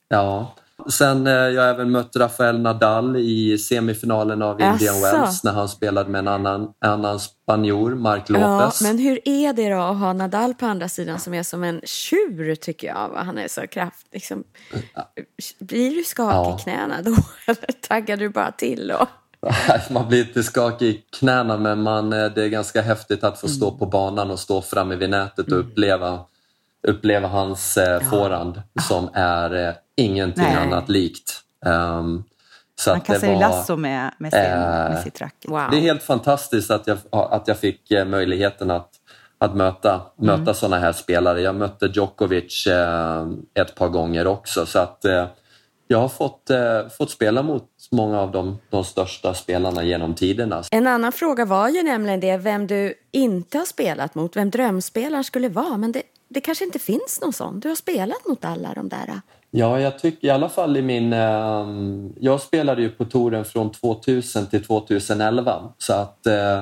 Ja. 0.09 0.55
Sen 0.91 1.27
eh, 1.27 1.33
jag 1.33 1.63
har 1.63 1.69
även 1.69 1.91
mött 1.91 2.17
Rafael 2.17 2.61
Nadal 2.61 3.17
i 3.17 3.59
semifinalen 3.59 4.43
av 4.43 4.61
Indian 4.61 4.95
Asså. 4.95 5.17
Wells 5.17 5.45
när 5.45 5.53
han 5.53 5.69
spelade 5.69 6.11
med 6.11 6.19
en 6.19 6.29
annan, 6.29 6.73
annan 6.81 7.21
spanjor, 7.21 7.95
Mark 7.95 8.29
Lopez. 8.29 8.81
Ja, 8.81 8.89
men 8.89 8.99
hur 8.99 9.29
är 9.29 9.53
det 9.53 9.71
då 9.71 9.81
att 9.81 9.99
ha 9.99 10.13
Nadal 10.13 10.55
på 10.55 10.67
andra 10.67 10.89
sidan 10.89 11.21
som 11.21 11.35
är 11.35 11.43
som 11.43 11.65
en 11.65 11.81
tjur 11.85 12.55
tycker 12.55 12.87
jag? 12.87 13.11
Han 13.17 13.39
är 13.39 13.49
så 13.49 13.67
kraftig. 13.67 14.09
Liksom, 14.13 14.45
blir 15.59 15.91
du 15.91 16.05
skakig 16.05 16.37
ja. 16.37 16.57
i 16.59 16.63
knäna 16.63 17.03
då? 17.03 17.11
Eller 17.47 17.81
taggar 17.89 18.17
du 18.17 18.29
bara 18.29 18.53
till? 18.53 18.91
Och... 18.91 19.09
Man 19.91 20.09
blir 20.09 20.21
inte 20.21 20.43
skakig 20.43 20.87
i 20.87 21.05
knäna 21.19 21.57
men 21.57 21.83
man, 21.83 22.13
eh, 22.13 22.27
det 22.27 22.45
är 22.45 22.49
ganska 22.49 22.83
häftigt 22.83 23.25
att 23.25 23.41
få 23.41 23.49
stå 23.49 23.69
mm. 23.69 23.79
på 23.79 23.87
banan 23.87 24.31
och 24.31 24.39
stå 24.39 24.63
framme 24.63 24.97
vid 24.97 25.11
nätet 25.11 25.47
och 25.47 25.53
mm. 25.53 25.67
uppleva, 25.67 26.21
uppleva 26.89 27.29
hans 27.29 27.77
eh, 27.77 27.93
ja. 28.03 28.11
forehand 28.11 28.63
som 28.89 29.11
är 29.15 29.69
eh, 29.69 29.75
ingenting 29.97 30.45
Nej. 30.45 30.57
annat 30.57 30.89
likt. 30.89 31.41
Um, 31.67 32.25
så 32.81 32.91
Man 32.91 33.01
kastar 33.01 33.29
ju 33.29 33.39
lasso 33.39 33.77
med, 33.77 34.15
med, 34.19 34.33
sin, 34.33 34.41
eh, 34.41 34.59
med 34.59 35.03
sitt 35.03 35.21
racket. 35.21 35.51
Wow. 35.51 35.69
Det 35.71 35.77
är 35.77 35.81
helt 35.81 36.03
fantastiskt 36.03 36.71
att 36.71 36.87
jag, 36.87 36.99
att 37.11 37.49
jag 37.49 37.59
fick 37.59 37.91
eh, 37.91 38.05
möjligheten 38.05 38.71
att, 38.71 38.91
att 39.39 39.57
möta, 39.57 39.91
mm. 39.91 40.07
möta 40.17 40.55
sådana 40.55 40.79
här 40.79 40.93
spelare. 40.93 41.41
Jag 41.41 41.55
mötte 41.55 41.87
Djokovic 41.87 42.67
eh, 42.67 43.27
ett 43.55 43.75
par 43.75 43.89
gånger 43.89 44.27
också. 44.27 44.67
Så 44.67 44.79
att 44.79 45.05
eh, 45.05 45.27
jag 45.89 45.99
har 45.99 46.09
fått, 46.09 46.51
eh, 46.51 46.89
fått 46.99 47.11
spela 47.11 47.43
mot 47.43 47.69
många 47.91 48.21
av 48.21 48.33
de, 48.33 48.59
de 48.71 48.85
största 48.85 49.35
spelarna 49.35 49.83
genom 49.83 50.15
tiderna. 50.15 50.63
En 50.71 50.87
annan 50.87 51.13
fråga 51.13 51.45
var 51.45 51.69
ju 51.69 51.83
nämligen 51.83 52.21
det, 52.21 52.37
vem 52.37 52.67
du 52.67 52.95
inte 53.11 53.59
har 53.59 53.65
spelat 53.65 54.15
mot, 54.15 54.37
vem 54.37 54.51
drömspelaren 54.51 55.25
skulle 55.25 55.49
vara. 55.49 55.77
Men 55.77 55.93
det, 55.93 56.03
det 56.29 56.41
kanske 56.41 56.65
inte 56.65 56.79
finns 56.79 57.21
någon 57.23 57.33
sån. 57.33 57.61
Du 57.61 57.69
har 57.69 57.77
spelat 57.77 58.27
mot 58.27 58.45
alla 58.45 58.75
de 58.75 58.89
där. 58.89 59.21
Ja, 59.57 59.81
jag 59.81 59.99
tycker 59.99 60.29
i 60.29 60.31
alla 60.31 60.49
fall 60.49 60.77
i 60.77 60.83
min... 60.83 61.13
Eh, 61.13 61.67
jag 62.21 62.41
spelade 62.41 62.83
ju 62.83 62.89
på 62.91 63.05
touren 63.05 63.45
från 63.45 63.73
2000 63.73 64.47
till 64.47 64.65
2011 64.65 65.73
så 65.79 65.93
att 65.93 66.27
eh, 66.27 66.59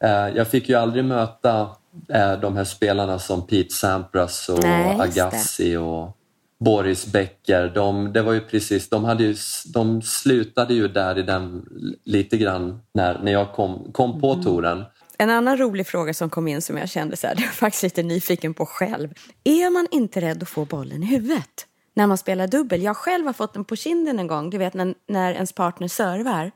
eh, 0.00 0.36
jag 0.36 0.48
fick 0.48 0.68
ju 0.68 0.74
aldrig 0.74 1.04
möta 1.04 1.68
eh, 2.08 2.32
de 2.32 2.56
här 2.56 2.64
spelarna 2.64 3.18
som 3.18 3.46
Pete 3.46 3.72
Sampras 3.72 4.48
och 4.48 4.58
Nej, 4.62 5.00
Agassi 5.00 5.76
och 5.76 6.16
Boris 6.60 7.06
Becker. 7.06 7.72
De, 7.74 8.12
det 8.12 8.22
var 8.22 8.32
ju 8.32 8.40
precis, 8.40 8.88
de, 8.88 9.04
hade 9.04 9.24
ju, 9.24 9.36
de 9.74 10.02
slutade 10.02 10.74
ju 10.74 10.88
där 10.88 11.18
i 11.18 11.22
den 11.22 11.66
lite 12.04 12.36
grann 12.36 12.80
när, 12.94 13.18
när 13.18 13.32
jag 13.32 13.52
kom, 13.52 13.92
kom 13.92 14.20
på 14.20 14.32
mm. 14.32 14.44
touren. 14.44 14.84
En 15.18 15.30
annan 15.30 15.56
rolig 15.56 15.86
fråga 15.86 16.14
som 16.14 16.30
kom 16.30 16.48
in 16.48 16.62
som 16.62 16.76
jag 16.76 16.88
kände 16.88 17.16
så 17.16 17.26
här, 17.26 17.34
det 17.36 17.42
var 17.42 17.48
faktiskt 17.48 17.82
lite 17.82 18.02
nyfiken 18.02 18.54
på 18.54 18.66
själv. 18.66 19.08
Är 19.44 19.70
man 19.70 19.86
inte 19.90 20.20
rädd 20.20 20.42
att 20.42 20.48
få 20.48 20.64
bollen 20.64 21.02
i 21.02 21.06
huvudet? 21.06 21.66
När 21.94 22.06
man 22.06 22.18
spelar 22.18 22.46
dubbel. 22.46 22.82
Jag 22.82 22.96
själv 22.96 23.26
har 23.26 23.32
fått 23.32 23.54
den 23.54 23.64
på 23.64 23.76
kinden 23.76 24.18
en 24.18 24.26
gång, 24.26 24.50
du 24.50 24.58
vet 24.58 24.74
när, 24.74 24.94
när 25.08 25.32
ens 25.32 25.52
partner 25.52 25.88
servar. 25.88 26.52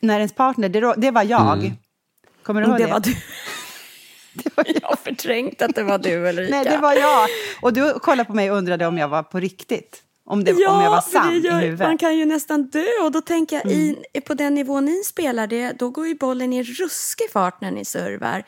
När 0.00 0.18
ens 0.18 0.32
partner, 0.32 0.68
det, 0.68 0.94
det 0.96 1.10
var 1.10 1.22
jag. 1.22 1.58
Mm. 1.58 1.72
Kommer 2.42 2.60
du 2.60 2.66
ihåg 2.66 2.78
det? 2.78 2.84
Det 2.84 2.92
var 2.92 3.00
du. 3.00 3.14
det 4.42 4.56
var 4.56 4.66
jag 4.80 4.88
har 4.88 4.96
förträngt 4.96 5.62
att 5.62 5.74
det 5.74 5.82
var 5.82 5.98
du 5.98 6.28
Ulrika. 6.28 6.56
Nej, 6.56 6.64
det 6.64 6.78
var 6.78 6.92
jag. 6.92 7.28
Och 7.62 7.72
du 7.72 7.98
kollade 7.98 8.24
på 8.24 8.34
mig 8.34 8.50
och 8.50 8.56
undrade 8.56 8.86
om 8.86 8.98
jag 8.98 9.08
var 9.08 9.22
på 9.22 9.40
riktigt. 9.40 10.00
Om, 10.26 10.44
det, 10.44 10.50
ja, 10.50 10.76
om 10.76 10.82
jag 10.82 10.90
var 10.90 11.00
sann 11.00 11.30
i 11.30 11.50
huvudet. 11.50 11.78
Man 11.78 11.98
kan 11.98 12.16
ju 12.16 12.24
nästan 12.24 12.62
dö. 12.62 12.84
Och 13.04 13.12
då 13.12 13.20
tänker 13.20 13.56
jag, 13.56 13.66
mm. 13.66 13.96
i, 14.12 14.20
på 14.20 14.34
den 14.34 14.54
nivå 14.54 14.80
ni 14.80 15.04
spelar, 15.04 15.46
det, 15.46 15.72
då 15.72 15.90
går 15.90 16.06
ju 16.06 16.14
bollen 16.14 16.52
i 16.52 16.62
ruskig 16.62 17.30
fart 17.32 17.60
när 17.60 17.70
ni 17.70 17.84
servar. 17.84 18.42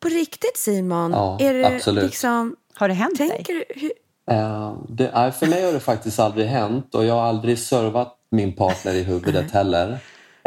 På 0.00 0.08
riktigt 0.08 0.56
Simon? 0.56 1.10
Ja, 1.10 1.38
är 1.40 1.54
det 1.54 1.66
absolut. 1.66 2.04
Liksom, 2.04 2.56
har 2.74 2.88
det 2.88 2.94
hänt 2.94 3.18
tänker 3.18 3.54
dig? 3.54 3.64
Du, 3.74 3.80
hur, 3.80 3.92
Uh, 4.30 4.74
det, 4.88 5.32
för 5.38 5.46
mig 5.46 5.64
har 5.64 5.72
det 5.72 5.80
faktiskt 5.80 6.20
aldrig 6.20 6.46
hänt 6.46 6.94
och 6.94 7.04
jag 7.04 7.14
har 7.14 7.22
aldrig 7.22 7.58
servat 7.58 8.16
min 8.30 8.52
partner 8.56 8.92
i 8.94 9.02
huvudet 9.02 9.50
heller. 9.50 9.88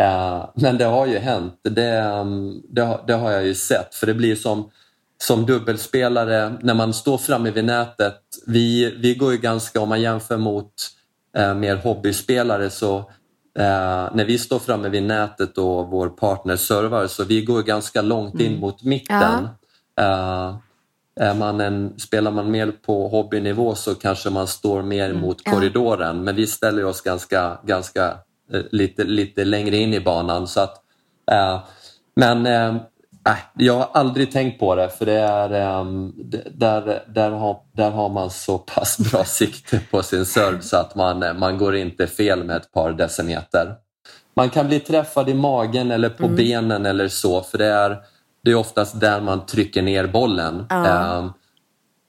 Uh, 0.01 0.45
men 0.55 0.77
det 0.77 0.85
har 0.85 1.07
ju 1.07 1.17
hänt. 1.17 1.59
Det, 1.63 2.01
um, 2.01 2.63
det, 2.69 2.99
det, 3.07 3.13
har 3.13 3.31
jag 3.31 3.45
ju 3.45 3.55
sett. 3.55 3.95
För 3.95 4.07
det 4.07 4.13
blir 4.13 4.35
som, 4.35 4.69
som 5.23 5.45
dubbelspelare 5.45 6.53
när 6.61 6.73
man 6.73 6.93
står 6.93 7.17
framme 7.17 7.51
vid 7.51 7.65
nätet. 7.65 8.19
Vi, 8.47 8.95
vi 8.97 9.15
går 9.15 9.31
ju 9.31 9.37
ganska, 9.37 9.81
om 9.81 9.89
man 9.89 10.01
jämför 10.01 10.37
mot 10.37 10.73
uh, 11.39 11.53
mer 11.53 11.75
hobbyspelare 11.75 12.69
så 12.69 13.11
när 13.55 14.25
vi 14.25 14.37
står 14.37 14.59
framme 14.59 14.89
vid 14.89 15.03
nätet 15.03 15.57
och 15.57 15.87
vår 15.87 16.09
partner 16.09 16.55
servar 16.55 17.07
så 17.07 17.23
vi 17.23 17.41
går 17.41 17.63
ganska 17.63 18.01
långt 18.01 18.39
in 18.39 18.47
mm. 18.47 18.59
mot 18.59 18.83
mitten. 18.83 19.47
Ja. 19.95 20.61
Är 21.19 21.33
man 21.33 21.61
en, 21.61 21.99
spelar 21.99 22.31
man 22.31 22.51
mer 22.51 22.71
på 22.85 23.07
hobbynivå 23.07 23.75
så 23.75 23.95
kanske 23.95 24.29
man 24.29 24.47
står 24.47 24.81
mer 24.81 25.09
mm. 25.09 25.21
mot 25.21 25.43
korridoren 25.49 26.23
men 26.23 26.35
vi 26.35 26.47
ställer 26.47 26.85
oss 26.85 27.01
ganska, 27.01 27.57
ganska 27.63 28.17
eh, 28.53 28.61
lite, 28.71 29.03
lite 29.03 29.45
längre 29.45 29.77
in 29.77 29.93
i 29.93 29.99
banan 29.99 30.47
så 30.47 30.59
att 30.59 30.83
Eh, 31.31 31.59
men 32.15 32.45
eh, 32.45 32.75
jag 33.57 33.73
har 33.73 33.89
aldrig 33.93 34.31
tänkt 34.31 34.59
på 34.59 34.75
det 34.75 34.89
för 34.89 35.05
det 35.05 35.19
är, 35.19 35.79
um, 35.79 36.13
där, 36.51 37.03
där, 37.07 37.31
har, 37.31 37.57
där 37.71 37.91
har 37.91 38.09
man 38.09 38.29
så 38.29 38.57
pass 38.57 38.97
bra 38.97 39.23
sikte 39.25 39.79
på 39.91 40.03
sin 40.03 40.25
serve 40.25 40.61
så 40.61 40.77
att 40.77 40.95
man, 40.95 41.39
man 41.39 41.57
går 41.57 41.75
inte 41.75 42.07
fel 42.07 42.43
med 42.43 42.55
ett 42.55 42.71
par 42.71 42.91
decimeter. 42.91 43.75
Man 44.35 44.49
kan 44.49 44.67
bli 44.67 44.79
träffad 44.79 45.29
i 45.29 45.33
magen 45.33 45.91
eller 45.91 46.09
på 46.09 46.25
mm. 46.25 46.35
benen 46.35 46.85
eller 46.85 47.07
så 47.07 47.41
för 47.41 47.57
det 47.57 47.65
är, 47.65 47.97
det 48.43 48.51
är 48.51 48.55
oftast 48.55 48.99
där 48.99 49.21
man 49.21 49.45
trycker 49.45 49.81
ner 49.81 50.07
bollen. 50.07 50.65
Ja. 50.69 51.17
Um, 51.17 51.33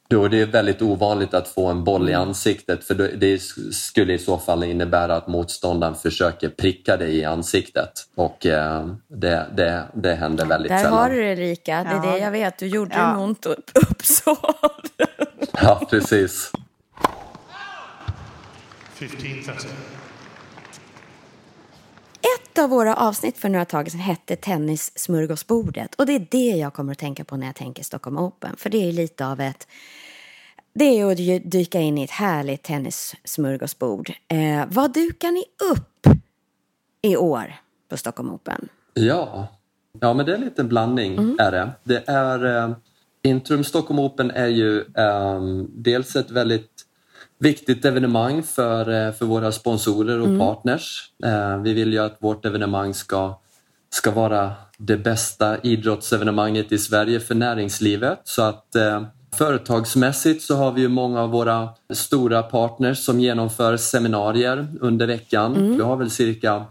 då 0.09 0.29
det 0.29 0.41
är 0.41 0.47
väldigt 0.47 0.83
ovanligt 0.83 1.35
att 1.35 1.49
få 1.49 1.67
en 1.67 1.85
boll 1.85 2.09
i 2.09 2.13
mm. 2.13 2.29
ansiktet 2.29 2.85
för 2.85 2.95
det 2.95 3.43
skulle 3.75 4.13
i 4.13 4.19
så 4.19 4.39
fall 4.39 4.65
innebära 4.65 5.17
att 5.17 5.29
motståndaren 5.29 5.95
försöker 5.95 6.49
pricka 6.49 6.97
dig 6.97 7.17
i 7.17 7.25
ansiktet 7.25 7.91
och 8.15 8.47
eh, 8.47 8.87
det, 9.09 9.47
det, 9.57 9.85
det 9.95 10.15
händer 10.15 10.47
väldigt 10.47 10.73
Där 10.73 10.79
sällan. 10.79 10.93
Där 10.93 11.03
har 11.03 11.11
du 11.11 11.21
det 11.23 11.33
Erika, 11.33 11.85
det 11.85 11.91
är 11.91 11.95
ja. 11.95 12.13
det 12.13 12.19
jag 12.19 12.31
vet. 12.31 12.59
Du 12.59 12.67
gjorde 12.67 12.95
ja. 12.95 13.15
nog 13.15 13.29
inte 13.29 13.49
uppsåt. 13.75 14.93
ja, 15.53 15.87
precis. 15.91 16.53
15, 18.95 19.55
ett 22.25 22.59
av 22.59 22.71
våra 22.71 22.97
avsnitt 22.97 23.39
för 23.39 23.49
några 23.49 23.65
tag 23.65 23.91
sedan 23.91 24.01
hette 24.01 24.37
Tennissmörgåsbordet 24.37 25.95
och 25.95 26.07
det 26.07 26.13
är 26.13 26.27
det 26.31 26.59
jag 26.59 26.75
kommer 26.75 26.93
att 26.93 26.99
tänka 26.99 27.25
på 27.25 27.37
när 27.37 27.47
jag 27.47 27.57
tänker 27.57 27.83
Stockholm 27.83 28.19
Open. 28.19 28.57
För 28.57 28.71
det 28.71 28.89
är 28.89 28.93
lite 28.93 29.27
av 29.27 29.41
ett 29.41 29.67
det 30.75 30.85
är 30.85 31.11
att 31.11 31.51
dyka 31.51 31.81
in 31.81 31.99
i 31.99 32.05
ett 32.05 32.11
härligt 32.11 32.63
tennissmörgåsbord. 32.63 34.13
Eh, 34.29 34.65
vad 34.69 34.93
dukar 34.93 35.31
ni 35.31 35.45
upp 35.73 36.07
i 37.03 37.17
år 37.17 37.55
på 37.89 37.97
Stockholm 37.97 38.31
Open? 38.31 38.69
Ja, 38.95 39.49
ja 40.01 40.15
men 40.15 40.27
det 40.27 40.33
är 40.33 40.37
en 40.37 40.45
liten 40.45 40.69
blandning. 40.69 41.13
Mm. 41.13 41.37
är 41.39 41.53
Det 41.53 41.73
Det 41.85 42.09
är 42.09 42.57
eh, 42.57 42.77
Intrum 43.23 43.65
Stockholm 43.65 43.99
Open 43.99 44.31
är 44.31 44.47
ju 44.47 44.79
eh, 44.81 45.43
dels 45.69 46.17
ett 46.17 46.31
väldigt 46.31 46.74
viktigt 47.45 47.85
evenemang 47.85 48.43
för, 48.43 49.07
eh, 49.07 49.13
för 49.13 49.27
våra 49.27 49.53
sponsorer 49.53 50.21
och 50.21 50.27
mm. 50.27 50.39
partners. 50.39 51.11
Eh, 51.25 51.59
vi 51.59 51.73
vill 51.73 51.93
ju 51.93 51.99
att 51.99 52.17
vårt 52.19 52.45
evenemang 52.45 52.95
ska, 52.95 53.41
ska 53.91 54.11
vara 54.11 54.53
det 54.79 54.97
bästa 54.97 55.59
idrottsevenemanget 55.61 56.73
i 56.73 56.79
Sverige 56.79 57.21
för 57.21 57.35
näringslivet. 57.35 58.21
Så 58.25 58.43
att 58.43 58.75
eh, 58.75 59.03
Företagsmässigt 59.35 60.43
så 60.43 60.57
har 60.57 60.73
vi 60.73 60.81
ju 60.81 60.89
många 60.89 61.21
av 61.23 61.31
våra 61.31 61.69
stora 61.93 62.43
partners 62.43 62.99
som 62.99 63.21
genomför 63.21 63.77
seminarier 63.77 64.67
under 64.81 65.07
veckan. 65.07 65.57
Mm. 65.57 65.77
Vi 65.77 65.83
har 65.83 65.97
väl 65.97 66.11
cirka 66.11 66.65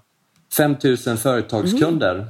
5000 0.57 1.17
företagskunder. 1.17 2.15
Mm. 2.15 2.27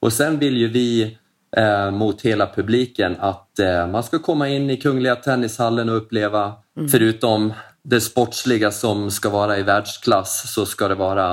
Och 0.00 0.12
sen 0.12 0.38
vill 0.38 0.56
ju 0.56 0.68
vi 0.68 1.18
eh, 1.56 1.90
mot 1.90 2.22
hela 2.22 2.46
publiken 2.46 3.16
att 3.20 3.58
eh, 3.58 3.86
man 3.86 4.02
ska 4.02 4.18
komma 4.18 4.48
in 4.48 4.70
i 4.70 4.76
Kungliga 4.76 5.16
Tennishallen 5.16 5.88
och 5.88 5.96
uppleva, 5.96 6.52
mm. 6.76 6.88
förutom 6.88 7.52
det 7.88 8.00
sportsliga 8.00 8.70
som 8.70 9.10
ska 9.10 9.30
vara 9.30 9.58
i 9.58 9.62
världsklass, 9.62 10.54
så 10.54 10.66
ska 10.66 10.88
det 10.88 10.94
vara 10.94 11.30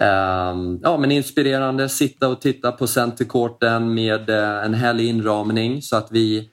eh, 0.00 0.54
ja, 0.82 0.98
men 0.98 1.12
inspirerande, 1.12 1.88
sitta 1.88 2.28
och 2.28 2.40
titta 2.40 2.72
på 2.72 2.86
centercourten 2.86 3.94
med 3.94 4.30
eh, 4.30 4.64
en 4.64 4.74
härlig 4.74 5.08
inramning 5.08 5.82
så 5.82 5.96
att 5.96 6.08
vi 6.10 6.50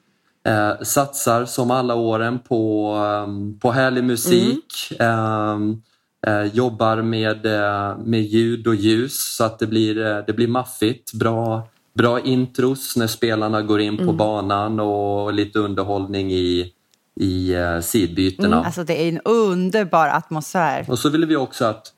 Eh, 0.48 0.82
satsar 0.82 1.46
som 1.46 1.72
alla 1.72 1.96
åren 1.96 2.40
på, 2.40 2.96
um, 3.28 3.60
på 3.60 3.72
härlig 3.72 4.04
musik. 4.04 4.66
Mm. 5.00 5.82
Eh, 6.28 6.44
jobbar 6.44 7.02
med, 7.02 7.46
eh, 7.46 7.98
med 7.98 8.22
ljud 8.22 8.68
och 8.68 8.76
ljus 8.76 9.36
så 9.36 9.44
att 9.44 9.60
det 9.60 9.68
blir, 9.68 10.06
eh, 10.06 10.18
det 10.28 10.34
blir 10.34 10.48
maffigt. 10.48 11.14
Bra, 11.14 11.68
bra 11.94 12.20
intros 12.20 12.96
när 12.96 13.08
spelarna 13.08 13.62
går 13.62 13.82
in 13.82 13.98
på 13.98 14.04
mm. 14.04 14.18
banan 14.18 14.80
och 14.80 15.34
lite 15.34 15.60
underhållning 15.60 16.32
i, 16.32 16.72
i 17.16 17.56
uh, 17.56 17.82
sidbytena. 17.82 18.56
Mm, 18.56 18.66
alltså 18.66 18.84
det 18.84 19.04
är 19.04 19.10
en 19.10 19.22
underbar 19.26 20.08
atmosfär. 20.08 20.86
Och 20.90 21.00
så 21.00 21.10
vill 21.10 21.26
vi 21.26 21.36
också 21.36 21.66
att 21.66 21.94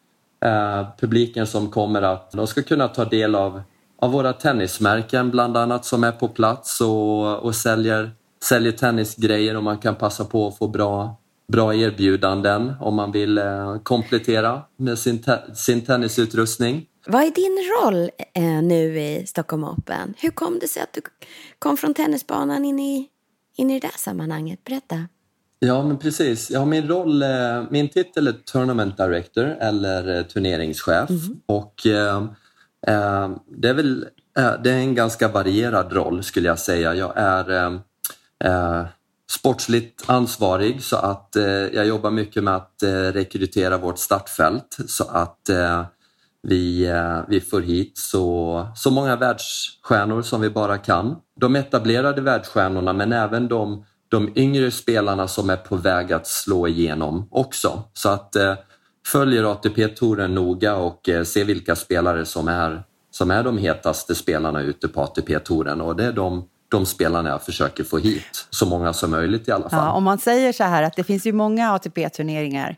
uh, 0.45 0.88
publiken 1.00 1.47
som 1.47 1.71
kommer 1.71 2.01
att 2.01 2.32
de 2.32 2.47
ska 2.47 2.63
kunna 2.63 2.88
ta 2.88 3.06
del 3.06 3.36
av, 3.36 3.62
av 4.01 4.12
våra 4.12 4.34
tennismärken 4.34 5.32
bland 5.32 5.58
annat 5.58 5.86
som 5.86 6.04
är 6.04 6.12
på 6.12 6.28
plats 6.28 6.82
och, 6.82 7.39
och 7.39 7.56
säljer 7.56 8.12
säljer 8.45 8.71
tennisgrejer 8.71 9.58
och 9.58 9.63
man 9.63 9.78
kan 9.78 9.95
passa 9.95 10.25
på 10.25 10.47
att 10.47 10.58
få 10.58 10.67
bra, 10.67 11.17
bra 11.47 11.75
erbjudanden 11.75 12.73
om 12.80 12.95
man 12.95 13.12
vill 13.12 13.38
eh, 13.38 13.78
komplettera 13.84 14.62
med 14.78 14.99
sin, 14.99 15.21
te 15.21 15.56
sin 15.56 15.86
tennisutrustning. 15.86 16.86
Vad 17.08 17.21
är 17.21 17.32
din 17.32 17.58
roll 17.82 18.10
eh, 18.34 18.63
nu 18.63 18.99
i 18.99 19.25
Stockholm 19.28 19.63
Open? 19.63 20.13
Hur 20.17 20.30
kom 20.30 20.60
det 20.60 20.67
sig 20.67 20.84
att 20.84 20.93
du 20.93 21.01
kom 21.60 21.78
från 21.78 21.93
tennisbanan 21.93 22.65
in 22.65 22.80
i, 22.80 23.08
in 23.56 23.72
i 23.72 23.80
det 23.80 23.88
där 23.88 23.98
sammanhanget? 23.98 24.63
Berätta. 24.63 25.08
Ja, 25.60 25.84
men 25.84 25.98
precis. 25.98 26.52
Ja, 26.52 26.65
min 26.65 26.88
roll, 26.88 27.24
eh, 27.24 27.63
min 27.70 27.89
titel 27.89 28.28
är 28.28 28.32
Tournament 28.32 28.98
Director 28.98 29.58
eller 29.60 30.18
eh, 30.18 30.24
turneringschef. 30.24 31.10
Mm. 31.10 31.41
Och 31.46 31.88
eh, 31.88 32.18
eh, 32.88 33.30
det 33.48 33.70
är 33.70 33.74
väl 33.74 34.08
det 34.63 34.72
är 34.72 34.78
en 34.78 34.96
ganska 34.96 35.28
varierad 35.28 35.94
roll 35.94 36.24
skulle 36.24 36.48
jag 36.48 36.60
säga. 36.60 36.96
Jag 36.96 37.13
är 37.15 37.74
eh, 38.44 38.86
sportsligt 39.32 40.04
ansvarig 40.06 40.84
så 40.84 40.96
att 40.96 41.36
eh, 41.36 41.46
jag 41.46 41.86
jobbar 41.88 42.12
mycket 42.12 42.44
med 42.44 42.56
att 42.56 42.84
rekrytera 43.13 43.78
vårt 43.78 44.00
startfält 44.00 44.78
så 44.88 45.04
att 45.04 45.50
vi, 46.47 46.86
eh, 46.86 47.21
vi 47.27 47.41
får 47.41 47.62
hit 47.62 47.97
så, 47.97 48.67
så 48.75 48.91
många 48.91 49.15
världsstjärnor 49.15 50.21
som 50.21 50.41
vi 50.41 50.49
bara 50.49 50.77
kan. 50.77 51.15
De 51.39 51.55
etablerade 51.55 52.21
världsstjärnorna 52.21 52.93
men 52.93 53.13
även 53.13 53.47
de, 53.47 53.86
de 54.10 54.31
yngre 54.36 54.71
spelarna 54.71 55.27
som 55.27 55.49
är 55.49 55.58
på 55.58 55.75
väg 55.75 56.13
att 56.13 56.27
slå 56.27 56.67
igenom 56.67 57.27
också. 57.31 57.84
Så 57.93 58.10
att 58.10 58.36
eh, 58.36 58.53
följer 59.08 59.51
ATP-touren 59.51 60.36
noga 60.36 60.75
och 60.75 61.10
eh, 61.10 61.45
vilka 61.45 61.75
spelare 61.75 62.25
som 62.25 62.47
är, 62.47 62.84
som 63.12 63.31
är 63.31 63.43
de 63.43 63.58
hetaste 63.58 64.15
spelarna 64.15 64.62
ute 64.62 64.88
på 64.88 65.01
ATP-touren 65.01 65.81
och 65.81 65.95
det 65.95 66.05
är 66.05 66.13
de 66.13 66.43
de 66.69 66.86
spelarna 66.86 67.29
jag 67.29 67.43
försöker 67.43 67.84
få 67.84 67.97
hit. 67.97 68.47
Så 68.49 68.65
många 68.65 68.93
som 68.93 69.12
möjligt 69.12 69.47
i 69.47 69.51
alla 69.51 69.69
fall. 69.69 69.86
Ja, 69.86 69.91
om 69.91 70.03
man 70.03 70.17
säger 70.17 70.53
så 70.53 70.63
här 70.63 70.84
att 70.84 70.95
det 70.95 71.03
finns 71.03 71.25
ju 71.25 71.34
många 71.34 71.71
ATP-turneringar. 71.71 72.75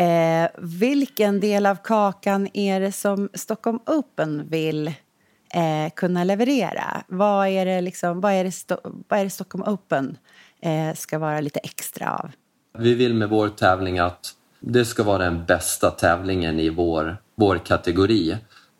Eh, 0.00 0.48
vilken 0.58 1.40
del 1.40 1.66
av 1.66 1.76
kakan 1.84 2.48
är 2.54 2.80
det 2.80 2.92
som 2.92 3.28
Stockholm 3.34 3.78
Open 3.86 4.48
vill 4.48 4.88
eh, 5.54 5.92
kunna 5.96 6.24
leverera? 6.24 7.02
Vad 7.08 7.48
är 7.48 7.66
det, 7.66 7.80
liksom, 7.80 8.20
vad 8.20 8.32
är 8.32 8.44
det, 8.44 8.52
Sto 8.52 8.76
vad 9.08 9.20
är 9.20 9.24
det 9.24 9.30
Stockholm 9.30 9.64
Open 9.64 10.16
eh, 10.62 10.94
ska 10.94 11.18
vara 11.18 11.40
lite 11.40 11.60
extra 11.60 12.16
av? 12.16 12.30
Vi 12.78 12.94
vill 12.94 13.14
med 13.14 13.28
vår 13.28 13.48
tävling 13.48 13.98
att 13.98 14.32
det 14.60 14.84
ska 14.84 15.02
vara 15.02 15.18
den 15.18 15.44
bästa 15.44 15.90
tävlingen 15.90 16.60
i 16.60 16.70
vår, 16.70 17.16
vår 17.34 17.58
kategori. 17.58 18.36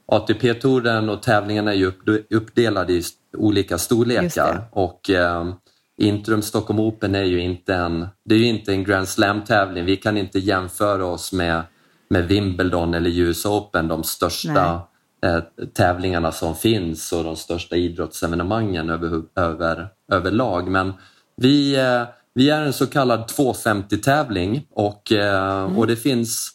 ATP-touren 0.07 1.09
och 1.09 1.23
tävlingarna 1.23 1.71
är 1.71 1.77
ju 1.77 1.93
uppdelade 2.31 2.93
i 2.93 3.03
olika 3.37 3.79
storlekar 3.79 4.65
och 4.71 5.11
eh, 5.11 5.55
Intrum 6.01 6.43
Stockholm 6.43 6.81
Open 6.81 7.15
är 7.15 7.25
ju 7.25 7.41
inte 7.41 7.75
en, 7.75 8.09
det 8.25 8.35
är 8.35 8.39
ju 8.39 8.47
inte 8.47 8.73
en 8.73 8.85
Grand 8.85 9.09
Slam-tävling. 9.09 9.85
Vi 9.85 9.97
kan 9.97 10.17
inte 10.17 10.39
jämföra 10.39 11.07
oss 11.07 11.33
med, 11.33 11.63
med 12.11 12.29
Wimbledon 12.29 12.95
eller 12.95 13.11
US 13.11 13.47
Open, 13.47 13.89
de 13.89 14.05
största 14.05 14.83
eh, 15.25 15.41
tävlingarna 15.75 16.33
som 16.33 16.57
finns 16.57 17.13
och 17.13 17.25
de 17.25 17.37
största 17.37 17.77
idrottsevenemangen 17.77 18.91
över, 18.91 19.23
över, 19.37 19.89
överlag. 20.13 20.69
Men 20.69 20.93
vi, 21.37 21.77
eh, 21.77 22.03
vi 22.35 22.51
är 22.51 22.63
en 22.63 22.73
så 22.73 22.87
kallad 22.87 23.21
250-tävling 23.21 24.67
och, 24.71 25.13
eh, 25.13 25.63
mm. 25.63 25.79
och 25.79 25.87
det 25.87 25.97
finns, 25.97 26.51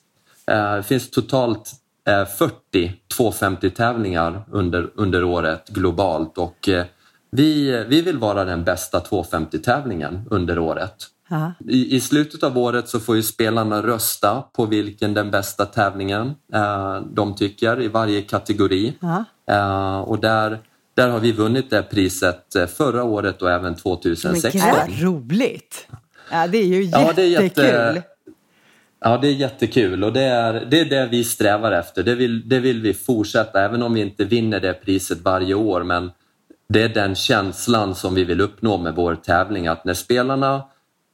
eh, 0.52 0.82
finns 0.82 1.12
totalt 1.12 1.72
40 2.38 2.94
250-tävlingar 3.18 4.44
under, 4.52 4.92
under 4.96 5.24
året 5.24 5.70
globalt 5.70 6.38
och 6.38 6.70
eh, 6.70 6.86
vi, 7.32 7.84
vi 7.88 8.02
vill 8.02 8.18
vara 8.18 8.46
den 8.46 8.64
bästa 8.64 9.00
250-tävlingen 9.00 10.28
under 10.30 10.60
året. 10.60 10.96
I, 11.68 11.96
I, 11.96 12.02
slutet 12.02 12.44
av 12.44 12.58
året 12.58 12.90
så 12.90 13.00
får 13.00 13.16
ju 13.16 13.24
spelarna 13.24 13.82
rösta 13.82 14.44
på 14.54 14.66
vilken 14.66 15.14
den 15.14 15.32
bästa 15.32 15.66
tävlingen 15.66 16.36
eh, 16.54 17.02
de 17.02 17.36
tycker 17.36 17.82
i 17.82 17.88
varje 17.88 18.22
kategori. 18.22 18.94
Eh, 19.50 20.00
och 20.00 20.20
där, 20.20 20.60
där 20.94 21.10
har 21.10 21.20
vi 21.20 21.32
vunnit 21.32 21.70
det 21.70 21.84
priset 21.84 22.56
eh, 22.56 22.66
förra 22.66 23.04
året 23.04 23.42
och 23.42 23.52
även 23.52 23.76
2016. 23.76 24.62
Men 24.62 24.88
gud, 24.88 25.04
roligt! 25.04 25.88
Ja, 26.32 26.48
det 26.48 26.58
är 26.58 26.66
ju 26.66 26.84
jättekul. 26.84 27.08
Ja, 27.08 27.14
det 27.14 27.22
är 27.22 27.44
jätte, 27.44 28.04
Ja, 29.00 29.18
det 29.18 29.28
är 29.28 29.32
jättekul 29.32 30.04
och 30.04 30.14
det 30.14 30.22
är 30.22 30.54
det, 30.54 30.80
är 30.80 30.86
det 30.86 31.08
vi 31.12 31.24
strävar 31.24 31.72
efter. 31.72 32.04
Det 32.04 32.16
vill, 32.16 32.50
det 32.50 32.60
vill 32.60 32.82
vi 32.82 32.94
fortsätta, 32.94 33.66
även 33.66 33.82
om 33.82 33.94
vi 33.94 34.02
inte 34.02 34.26
vinner 34.26 34.60
det 34.60 34.74
priset 34.74 35.22
varje 35.22 35.54
år. 35.54 35.84
Men 35.84 36.12
det 36.68 36.82
är 36.82 36.90
den 36.90 37.16
känslan 37.16 37.96
som 37.96 38.16
vi 38.16 38.24
vill 38.24 38.42
uppnå 38.42 38.78
med 38.78 38.96
vår 38.96 39.16
tävling. 39.16 39.68
Att 39.68 39.86
när 39.86 39.94
spelarna 39.94 40.64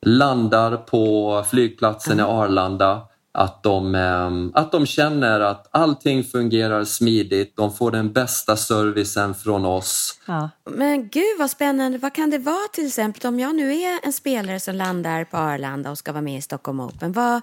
landar 0.06 0.78
på 0.78 1.44
flygplatsen 1.50 2.20
i 2.20 2.24
Arlanda, 2.24 3.08
Att 3.34 3.64
de, 3.64 3.96
ehm, 3.96 4.52
att 4.56 4.72
de 4.72 4.86
känner 4.86 5.40
att 5.40 5.68
allting 5.72 6.24
fungerar 6.24 6.84
smidigt, 6.84 7.58
de 7.58 7.74
får 7.74 7.92
den 7.92 8.14
bästa 8.14 8.56
servicen 8.56 9.34
från 9.34 9.66
oss. 9.66 10.20
Ja. 10.26 10.50
Men 10.70 11.10
gud 11.10 11.40
vad 11.40 11.50
spännande. 11.50 11.98
Vad 11.98 12.14
kan 12.14 12.30
det 12.30 12.38
vara 12.38 12.68
till 12.74 12.88
exempel 12.88 13.28
om 13.30 13.40
jag 13.40 13.56
nu 13.56 13.74
är 13.74 14.00
en 14.04 14.14
spelare 14.14 14.60
som 14.60 14.76
landar 14.76 15.24
på 15.24 15.38
Arlanda 15.38 15.92
och 15.92 15.98
ska 15.98 16.12
vara 16.12 16.22
med 16.22 16.38
i 16.38 16.42
Stockholm 16.42 16.80
Open? 16.80 17.12
Vad, 17.12 17.42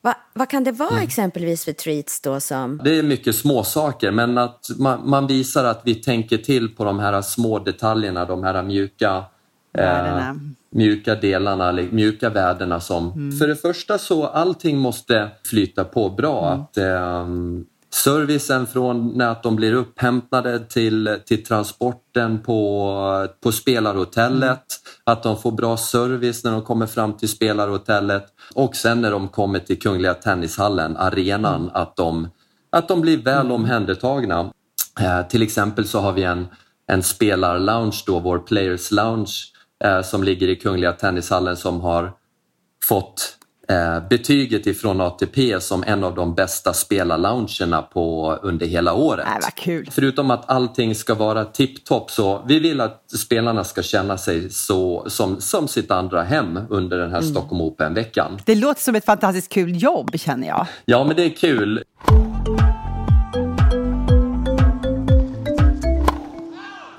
vad, 0.00 0.14
vad 0.32 0.48
kan 0.48 0.64
det 0.64 0.72
vara 0.72 1.02
exempelvis 1.02 1.64
för 1.64 1.72
treats 1.72 2.20
då 2.20 2.40
som... 2.40 2.80
Det 2.84 2.98
är 2.98 3.02
mycket 3.02 3.36
små 3.36 3.64
saker 3.64 4.10
men 4.10 4.38
att 4.38 4.66
man, 4.78 5.08
man 5.08 5.26
visar 5.26 5.64
att 5.64 5.82
vi 5.84 5.94
tänker 5.94 6.38
till 6.38 6.68
på 6.68 6.84
de 6.84 6.98
här 6.98 7.22
små 7.22 7.58
detaljerna, 7.58 8.24
de 8.24 8.44
här 8.44 8.62
mjuka 8.62 9.24
Värdena. 9.72 10.40
mjuka 10.70 11.14
delarna, 11.14 11.68
eller 11.68 11.90
mjuka 11.90 12.30
värdena 12.30 12.80
som... 12.80 13.32
För 13.38 13.48
det 13.48 13.56
första 13.56 13.98
så 13.98 14.26
allting 14.26 14.78
måste 14.78 15.28
flyta 15.44 15.84
på 15.84 16.10
bra. 16.10 16.50
Att, 16.50 16.76
ehm, 16.76 17.66
servicen 17.90 18.66
från 18.66 19.08
när 19.08 19.28
att 19.28 19.42
de 19.42 19.56
blir 19.56 19.72
upphämtade 19.72 20.58
till, 20.58 21.18
till 21.26 21.44
transporten 21.44 22.38
på, 22.42 23.28
på 23.40 23.52
spelarhotellet. 23.52 24.64
Att 25.04 25.22
de 25.22 25.36
får 25.36 25.52
bra 25.52 25.76
service 25.76 26.44
när 26.44 26.52
de 26.52 26.62
kommer 26.62 26.86
fram 26.86 27.16
till 27.16 27.28
spelarhotellet. 27.28 28.26
Och 28.54 28.76
sen 28.76 29.00
när 29.00 29.10
de 29.10 29.28
kommer 29.28 29.58
till 29.58 29.78
Kungliga 29.78 30.14
Tennishallen, 30.14 30.96
arenan, 30.96 31.70
att, 31.74 31.96
de, 31.96 32.28
att 32.70 32.88
de 32.88 33.00
blir 33.00 33.16
väl 33.16 33.52
omhändertagna. 33.52 34.52
Eh, 35.00 35.28
till 35.28 35.42
exempel 35.42 35.88
så 35.88 36.00
har 36.00 36.12
vi 36.12 36.22
en, 36.22 36.46
en 36.86 37.02
spelarlounge, 37.02 38.02
då, 38.06 38.18
vår 38.20 38.38
Players 38.38 38.90
Lounge, 38.90 39.34
eh, 39.84 40.02
som 40.02 40.24
ligger 40.24 40.48
i 40.48 40.56
Kungliga 40.56 40.92
Tennishallen 40.92 41.56
som 41.56 41.80
har 41.80 42.12
fått 42.84 43.36
betyget 44.08 44.66
ifrån 44.66 45.00
ATP 45.00 45.60
som 45.60 45.84
en 45.86 46.04
av 46.04 46.14
de 46.14 46.34
bästa 46.34 46.72
spelarloungerna 46.72 47.82
på 47.82 48.32
under 48.42 48.66
hela 48.66 48.94
året. 48.94 49.26
Nej, 49.28 49.38
vad 49.42 49.54
kul. 49.54 49.88
Förutom 49.90 50.30
att 50.30 50.50
allting 50.50 50.94
ska 50.94 51.14
vara 51.14 51.44
tipptopp 51.44 52.10
så 52.10 52.44
vi 52.48 52.58
vill 52.58 52.80
att 52.80 53.10
spelarna 53.18 53.64
ska 53.64 53.82
känna 53.82 54.18
sig 54.18 54.50
så, 54.50 55.04
som, 55.06 55.40
som 55.40 55.68
sitt 55.68 55.90
andra 55.90 56.22
hem 56.22 56.58
under 56.70 56.98
den 56.98 57.10
här 57.10 57.20
Stockholm 57.20 57.60
Open-veckan. 57.60 58.40
Det 58.44 58.54
låter 58.54 58.82
som 58.82 58.94
ett 58.94 59.04
fantastiskt 59.04 59.52
kul 59.52 59.82
jobb 59.82 60.10
känner 60.18 60.48
jag. 60.48 60.66
Ja, 60.84 61.04
men 61.04 61.16
det 61.16 61.24
är 61.24 61.30
kul. 61.30 61.84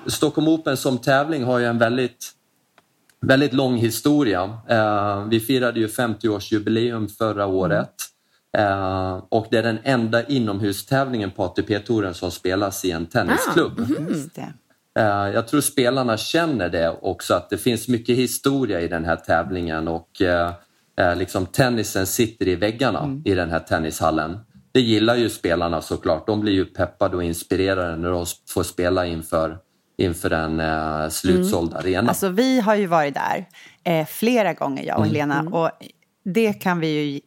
Stockholm 0.07 0.47
Open 0.47 0.77
som 0.77 0.97
tävling 0.97 1.43
har 1.43 1.60
ju 1.60 1.65
en 1.65 1.77
väldigt, 1.77 2.31
väldigt 3.21 3.53
lång 3.53 3.77
historia. 3.77 4.57
Eh, 4.69 5.25
vi 5.25 5.39
firade 5.39 5.79
ju 5.79 5.88
50-årsjubileum 5.88 7.07
förra 7.07 7.45
året. 7.45 7.93
Eh, 8.57 9.23
och 9.29 9.47
det 9.51 9.57
är 9.57 9.63
den 9.63 9.79
enda 9.84 10.23
inomhustävlingen 10.27 11.31
på 11.31 11.43
ATP-touren 11.43 12.13
som 12.13 12.31
spelas 12.31 12.86
i 12.86 12.91
en 12.91 13.05
tennisklubb. 13.05 13.86
Just 14.10 14.36
det. 14.36 14.53
Eh, 14.99 15.34
Jag 15.34 15.47
tror 15.47 15.62
spelarna 15.62 16.17
känner 16.17 16.69
det 16.69 16.97
också 17.01 17.34
att 17.34 17.49
det 17.49 17.57
finns 17.57 17.88
mycket 17.88 18.17
historia 18.17 18.81
i 18.81 18.88
den 18.88 19.05
här 19.05 19.15
tävlingen 19.15 19.88
och 19.88 20.21
eh, 20.21 20.51
liksom 21.17 21.45
tennisen 21.45 22.07
sitter 22.07 22.47
i 22.47 22.55
väggarna 22.55 23.21
i 23.25 23.34
den 23.34 23.49
här 23.49 23.60
tennishallen. 23.60 24.39
Det 24.71 24.81
gillar 24.81 25.15
ju 25.15 25.29
spelarna 25.29 25.81
såklart. 25.81 26.27
De 26.27 26.41
blir 26.41 26.53
ju 26.53 26.65
peppade 26.65 27.15
och 27.15 27.23
inspirerade 27.23 27.95
när 27.97 28.12
de 28.12 28.25
får 28.49 28.63
spela 28.63 29.05
inför, 29.05 29.57
inför 29.97 30.32
en 30.32 30.60
eh, 30.60 31.10
slutsåld 31.10 31.73
arena. 31.73 32.10
Alltså 32.10 32.30
vi 32.30 32.60
har 32.60 32.75
ju 32.75 32.86
varit 32.86 33.13
där 33.13 33.45
eh, 33.84 34.06
flera 34.06 34.54
gånger 34.54 34.84
jag 34.84 34.99
och 34.99 35.06
Helena 35.06 35.41
och 35.41 35.71
det 36.23 36.54
kan 36.54 36.80
vi 36.80 36.88
ju 36.88 37.19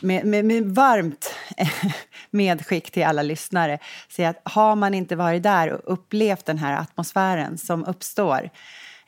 med, 0.00 0.26
med, 0.26 0.44
med 0.44 0.64
varmt 0.64 1.34
medskick 2.30 2.90
till 2.90 3.04
alla 3.04 3.22
lyssnare 3.22 3.78
säga 4.08 4.28
att 4.28 4.40
har 4.44 4.76
man 4.76 4.94
inte 4.94 5.16
varit 5.16 5.42
där 5.42 5.72
och 5.72 5.92
upplevt 5.92 6.46
den 6.46 6.58
här 6.58 6.80
atmosfären 6.80 7.58
som 7.58 7.84
uppstår 7.84 8.50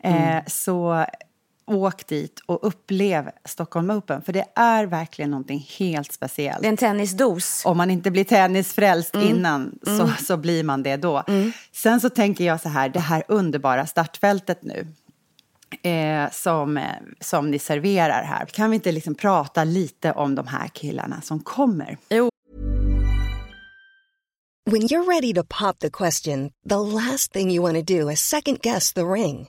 eh, 0.02 0.38
så 0.46 1.06
åk 1.68 2.07
dit 2.07 2.40
och 2.46 2.66
upplev 2.66 3.31
Stockholm 3.44 3.90
Open 3.90 4.22
för 4.22 4.33
det 4.33 4.44
är 4.54 4.87
verkligen 4.87 5.31
någonting 5.31 5.66
helt 5.78 6.12
speciellt. 6.12 6.61
Det 6.61 6.66
är 6.66 6.70
en 6.70 6.76
tennisdos. 6.76 7.62
Om 7.64 7.76
man 7.76 7.90
inte 7.90 8.11
blir 8.11 8.24
tennisfrälst 8.24 9.14
innan 9.14 9.78
så, 9.83 10.11
så 10.24 10.37
blir 10.37 10.64
man 10.64 10.83
det 10.83 10.96
då. 10.96 11.24
Sen 11.72 12.00
så 12.00 12.11
tänker 12.11 12.44
jag 12.44 12.61
så 12.61 12.68
här, 12.68 12.88
det 12.88 13.00
här 13.00 13.22
underbara 13.28 13.87
startfältet 13.87 14.62
nu. 14.62 14.87
Eh, 15.83 16.31
som, 16.31 16.76
eh, 16.76 16.85
som 17.20 17.50
ni 17.50 17.59
serverar 17.59 18.22
här. 18.22 18.46
Kan 18.46 18.70
vi 18.70 18.74
inte 18.74 18.92
liksom 18.92 19.14
prata 19.14 19.64
lite 19.64 20.12
om 20.12 20.35
de 20.35 20.46
här 20.46 20.68
killarna 20.68 21.20
som 21.20 21.40
kommer? 21.40 21.96
When 24.70 24.83
you're 24.83 25.07
ready 25.07 25.33
to 25.33 25.44
pop 25.44 25.78
the 25.78 25.90
question, 25.90 26.50
the 26.68 26.76
last 26.76 27.33
thing 27.33 27.50
you 27.50 27.62
want 27.62 27.76
to 27.76 27.94
do 27.94 28.11
is 28.11 28.20
second 28.20 28.61
guess 28.61 28.92
the 28.92 29.00
ring. 29.00 29.48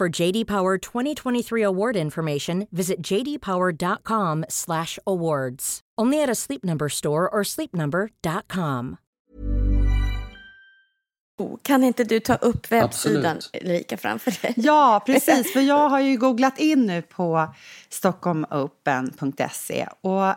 For 0.00 0.20
JD 0.20 0.46
Power 0.46 0.78
2023 0.78 1.62
award 1.62 1.96
information, 1.96 2.66
visit 2.70 3.10
jdpower.com/awards. 3.10 5.80
Only 6.00 6.22
at 6.22 6.30
a 6.30 6.34
Sleep 6.34 6.64
Number 6.64 6.88
store 6.88 7.28
or 7.28 7.44
sleepnumber.com. 7.44 8.96
Kan 11.62 11.84
inte 11.84 12.04
du 12.04 12.20
ta 12.20 12.34
upp 12.34 12.72
webbsidan 12.72 13.36
Absolut. 13.36 13.64
Erika 13.64 13.96
framför 13.96 14.42
dig? 14.42 14.54
Ja, 14.56 15.02
precis. 15.06 15.52
För 15.52 15.60
jag 15.60 15.88
har 15.88 16.00
ju 16.00 16.16
googlat 16.16 16.58
in 16.58 16.86
nu 16.86 17.02
på 17.02 17.54
stockholmopen.se 17.88 19.88
och 20.00 20.34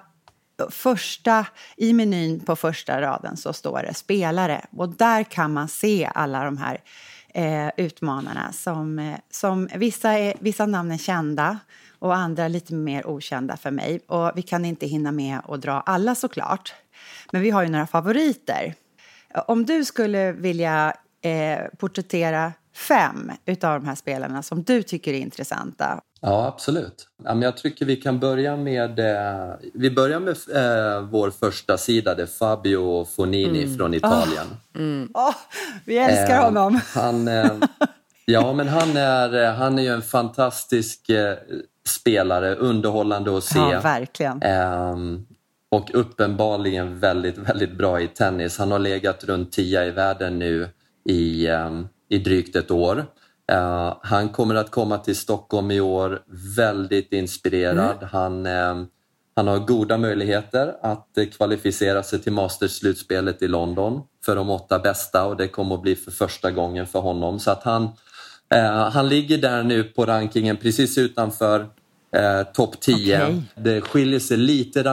första, 0.69 1.45
i 1.77 1.93
menyn 1.93 2.39
på 2.39 2.55
första 2.55 3.01
raden 3.01 3.37
så 3.37 3.53
står 3.53 3.81
det 3.81 3.93
spelare 3.93 4.65
och 4.77 4.89
där 4.89 5.23
kan 5.23 5.53
man 5.53 5.67
se 5.67 6.11
alla 6.15 6.43
de 6.43 6.57
här 6.57 6.81
eh, 7.33 7.69
utmanarna 7.77 8.51
som, 8.51 8.99
eh, 8.99 9.19
som 9.29 9.69
vissa, 9.75 10.11
är, 10.11 10.33
vissa 10.39 10.65
namn 10.65 10.91
är 10.91 10.97
kända 10.97 11.59
och 11.99 12.15
andra 12.15 12.47
lite 12.47 12.73
mer 12.73 13.07
okända 13.07 13.57
för 13.57 13.71
mig. 13.71 13.99
Och 14.07 14.31
vi 14.35 14.41
kan 14.41 14.65
inte 14.65 14.85
hinna 14.87 15.11
med 15.11 15.39
att 15.47 15.61
dra 15.61 15.71
alla 15.71 16.15
såklart. 16.15 16.73
Men 17.31 17.41
vi 17.41 17.49
har 17.49 17.63
ju 17.63 17.69
några 17.69 17.87
favoriter. 17.87 18.73
Om 19.47 19.65
du 19.65 19.85
skulle 19.85 20.31
vilja 20.31 20.93
eh, 21.21 21.59
porträttera 21.77 22.53
fem 22.75 23.31
av 23.47 23.55
de 23.81 23.85
här 23.85 23.95
spelarna 23.95 24.43
som 24.43 24.63
du 24.63 24.83
tycker 24.83 25.13
är 25.13 25.17
intressanta. 25.17 26.01
Ja, 26.25 26.47
absolut. 26.47 27.07
Ja, 27.23 27.33
men 27.33 27.41
jag 27.41 27.57
tycker 27.57 27.85
vi 27.85 27.95
kan 27.95 28.19
börja 28.19 28.57
med... 28.57 28.99
Eh, 28.99 29.53
vi 29.73 29.91
börjar 29.91 30.19
med 30.19 30.35
eh, 30.55 31.01
vår 31.01 31.31
första 31.31 31.77
sida, 31.77 32.15
det 32.15 32.21
är 32.21 32.27
Fabio 32.27 33.05
Fonini 33.05 33.77
från 33.77 33.93
Italien. 33.93 34.47
Åh, 35.13 35.35
vi 35.85 35.97
älskar 35.97 36.37
Eh, 36.37 36.43
honom! 36.43 36.79
Han, 36.95 37.29
ja, 38.25 38.53
men 38.53 38.67
han 38.67 38.97
är, 38.97 39.51
han 39.51 39.79
är 39.79 39.83
ju 39.83 39.89
en 39.93 40.01
fantastisk 40.01 41.11
spelare, 41.87 42.55
underhållande 42.55 43.37
att 43.37 43.43
se. 43.43 43.59
Ja, 43.59 43.79
verkligen. 43.83 44.41
Ehm, 44.41 45.25
och 45.69 45.89
uppenbarligen 45.93 46.99
väldigt, 46.99 47.37
väldigt 47.37 47.77
bra 47.77 48.01
i 48.01 48.07
tennis. 48.07 48.57
Han 48.57 48.71
har 48.71 48.79
legat 48.79 49.23
runt 49.23 49.51
10 49.51 49.85
i 49.85 49.91
världen 49.91 50.39
nu 50.39 50.69
i, 51.09 51.47
ehm, 51.47 51.87
i 52.09 52.17
drygt 52.17 52.55
ett 52.55 52.71
år. 52.71 53.05
Eh, 53.53 53.97
han 54.01 54.29
kommer 54.29 54.55
att 54.55 54.71
komma 54.71 54.97
till 54.97 55.15
Stockholm 55.15 55.71
i 55.71 55.79
år, 55.79 56.21
väldigt 56.57 57.13
inspirerad. 57.13 58.03
Han, 58.11 58.45
ehm, 58.45 58.87
han 59.35 59.47
har 59.47 59.59
goda 59.59 59.97
möjligheter 59.97 60.75
att 60.81 61.17
eh, 61.17 61.25
kvalificera 61.25 62.03
sig 62.03 62.19
till 62.19 62.33
Masters-slutspelet 62.33 63.41
i 63.43 63.47
London 63.47 64.01
för 64.25 64.35
de 64.35 64.49
åtta 64.49 64.79
bästa 64.79 65.25
och 65.25 65.37
det 65.37 65.47
kommer 65.47 65.75
att 65.75 65.81
bli 65.81 65.95
för 65.95 66.11
första 66.11 66.51
gången 66.51 66.87
för 66.87 66.99
honom. 66.99 67.39
Så 67.39 67.51
att 67.51 67.63
han, 67.63 67.89
han 68.91 69.09
ligger 69.09 69.37
där 69.37 69.63
nu 69.63 69.83
på 69.83 70.05
rankingen 70.05 70.57
precis 70.57 70.97
utanför 70.97 71.59
eh, 72.15 72.43
topp 72.53 72.79
10. 72.79 73.23
Okej. 73.23 73.41
Det 73.55 73.81
skiljer 73.81 74.19
sig 74.19 74.37
lite 74.37 74.83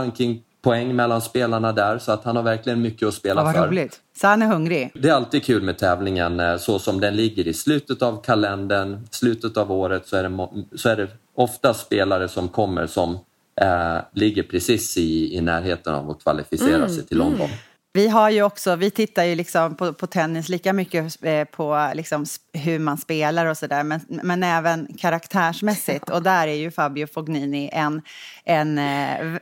rankingpoäng 0.65 0.97
mellan 0.97 1.21
spelarna 1.21 1.73
där 1.73 1.99
så 1.99 2.13
att 2.13 2.25
han 2.25 2.37
har 2.37 2.43
verkligen 2.43 2.83
mycket 2.83 3.09
att 3.09 3.15
spela 3.15 3.41
Ja, 3.41 3.45
vad 3.45 3.55
för. 3.55 3.69
roligt. 3.69 4.01
Så 4.21 4.27
han 4.27 4.43
är 4.43 4.47
hungrig. 4.47 4.91
Det 4.95 5.09
är 5.09 5.13
alltid 5.13 5.45
kul 5.45 5.63
med 5.63 5.79
tävlingen 5.79 6.41
eh, 6.41 6.57
så 6.57 6.79
som 6.79 7.01
den 7.01 7.17
ligger 7.17 7.49
i 7.49 7.55
slutet 7.55 8.03
av 8.03 8.23
kalendern, 8.23 9.07
slutet 9.11 9.57
av 9.57 9.73
året 9.73 10.07
så 10.07 10.17
är 10.17 10.23
det, 10.23 10.49
så 10.79 10.89
är 10.89 10.97
det 10.97 11.09
ofta 11.35 11.75
spelare 11.75 12.29
som 12.29 12.49
kommer 12.49 12.87
som 12.87 13.19
eh, 13.61 13.99
ligger 14.15 14.43
precis 14.43 14.97
i, 14.97 15.37
i 15.37 15.41
närheten 15.41 15.95
av 15.95 16.11
att 16.11 16.23
kvalificera 16.23 16.89
sig 16.89 17.07
till 17.07 17.19
London. 17.19 17.49
Vi 17.93 18.09
har 18.09 18.31
ju 18.31 18.43
också, 18.43 18.77
vi 18.77 18.91
tittar 18.91 19.25
ju 19.25 19.35
liksom 19.35 19.75
på, 19.75 19.93
på 19.93 20.07
tennis 20.07 20.49
lika 20.49 20.73
mycket 20.73 21.25
eh, 21.25 21.45
på 21.45 21.91
liksom 21.95 22.25
hur 22.53 22.79
man 22.79 22.99
spelar 22.99 23.47
och 23.47 23.57
sådär, 23.59 23.83
men, 23.83 24.01
men 24.09 24.43
även 24.43 24.89
karaktärsmässigt. 24.99 26.11
Och 26.11 26.23
där 26.23 26.47
är 26.47 26.55
ju 26.55 26.71
Fabio 26.71 27.07
Fognini 27.07 27.71
en, 27.73 28.03
en 28.45 28.79
eh, 28.79 29.41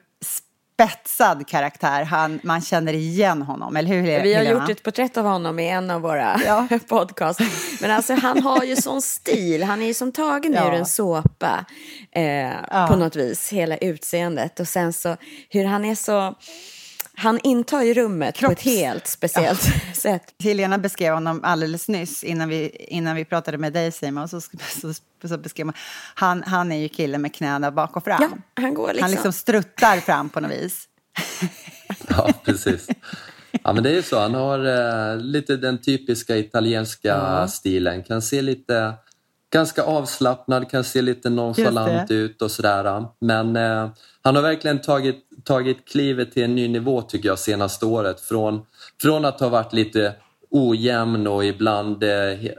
spetsad 0.82 1.46
karaktär. 1.48 2.04
Han, 2.04 2.40
man 2.42 2.60
känner 2.60 2.92
igen 2.92 3.42
honom, 3.42 3.76
eller 3.76 3.88
hur 3.88 4.02
Vi 4.02 4.12
har 4.14 4.20
Helena? 4.20 4.50
gjort 4.60 4.70
ett 4.70 4.82
porträtt 4.82 5.16
av 5.16 5.24
honom 5.24 5.58
i 5.58 5.68
en 5.68 5.90
av 5.90 6.00
våra 6.00 6.40
Ja. 6.46 6.68
podcast. 6.88 7.40
Men 7.80 7.90
alltså 7.90 8.14
han 8.14 8.42
har 8.42 8.64
ju 8.64 8.76
sån 8.76 9.02
stil. 9.02 9.62
Han 9.62 9.82
är 9.82 9.86
ju 9.86 9.94
som 9.94 10.12
tagen 10.12 10.52
Ja. 10.52 10.68
ur 10.68 10.72
en 10.74 10.86
såpa 10.86 11.64
eh, 12.12 12.86
på 12.88 12.96
något 12.96 13.16
vis. 13.16 13.52
Hela 13.52 13.76
utseendet. 13.76 14.60
Och 14.60 14.68
sen 14.68 14.92
så 14.92 15.16
hur 15.50 15.64
han 15.64 15.84
är 15.84 15.94
så... 15.94 16.34
Han 17.20 17.40
intar 17.42 17.82
ju 17.82 17.94
rummet 17.94 18.40
på 18.40 18.52
ett 18.52 18.58
Kropps- 18.58 18.64
helt 18.64 19.06
speciellt 19.06 19.62
sätt. 19.94 20.34
Helena 20.38 20.78
beskrev 20.78 21.14
honom 21.14 21.40
alldeles 21.44 21.88
nyss 21.88 22.24
innan 22.24 22.48
vi, 22.48 22.68
innan 22.88 23.16
vi 23.16 23.24
pratade 23.24 23.58
med 23.58 23.72
dig 23.72 23.92
Simon. 23.92 24.28
Så, 24.28 24.40
så, 24.80 24.94
så 25.28 25.38
beskrev 25.38 25.66
man, 25.66 25.74
han, 26.14 26.42
han 26.42 26.72
är 26.72 26.76
ju 26.76 26.88
killen 26.88 27.22
med 27.22 27.34
knäna 27.34 27.70
bak 27.70 27.96
och 27.96 28.04
fram. 28.04 28.18
Ja, 28.54 28.62
han 28.62 28.74
går 28.74 28.88
liksom. 28.88 29.02
Han 29.02 29.10
liksom 29.10 29.32
struttar 29.32 29.96
fram 30.00 30.28
på 30.28 30.40
något 30.40 30.50
vis. 30.50 30.84
Ja, 32.08 32.32
precis. 32.44 32.88
Ja, 33.64 33.72
men 33.72 33.82
det 33.82 33.90
är 33.90 33.94
ju 33.94 34.02
så. 34.02 34.18
Han 34.20 34.34
har 34.34 34.66
eh, 34.66 35.20
lite 35.20 35.56
den 35.56 35.80
typiska 35.82 36.36
italienska 36.36 37.48
stilen. 37.48 38.02
Kan 38.02 38.22
se 38.22 38.42
lite 38.42 38.94
ganska 39.50 39.82
avslappnad, 39.82 40.70
kan 40.70 40.84
se 40.84 41.02
lite 41.02 41.30
nonchalant 41.30 42.10
ut 42.10 42.42
och 42.42 42.50
sådär. 42.50 43.04
Men 43.20 43.56
eh, 43.56 43.88
han 44.22 44.36
har 44.36 44.42
verkligen 44.42 44.80
tagit, 44.80 45.24
tagit 45.44 45.88
klivet 45.88 46.32
till 46.32 46.42
en 46.42 46.54
ny 46.54 46.68
nivå 46.68 47.02
tycker 47.02 47.28
jag 47.28 47.38
senaste 47.38 47.86
året. 47.86 48.20
Från, 48.20 48.60
från 49.02 49.24
att 49.24 49.40
ha 49.40 49.48
varit 49.48 49.72
lite 49.72 50.14
ojämn 50.50 51.26
och 51.26 51.44
ibland, 51.44 52.02
eh, 52.02 52.50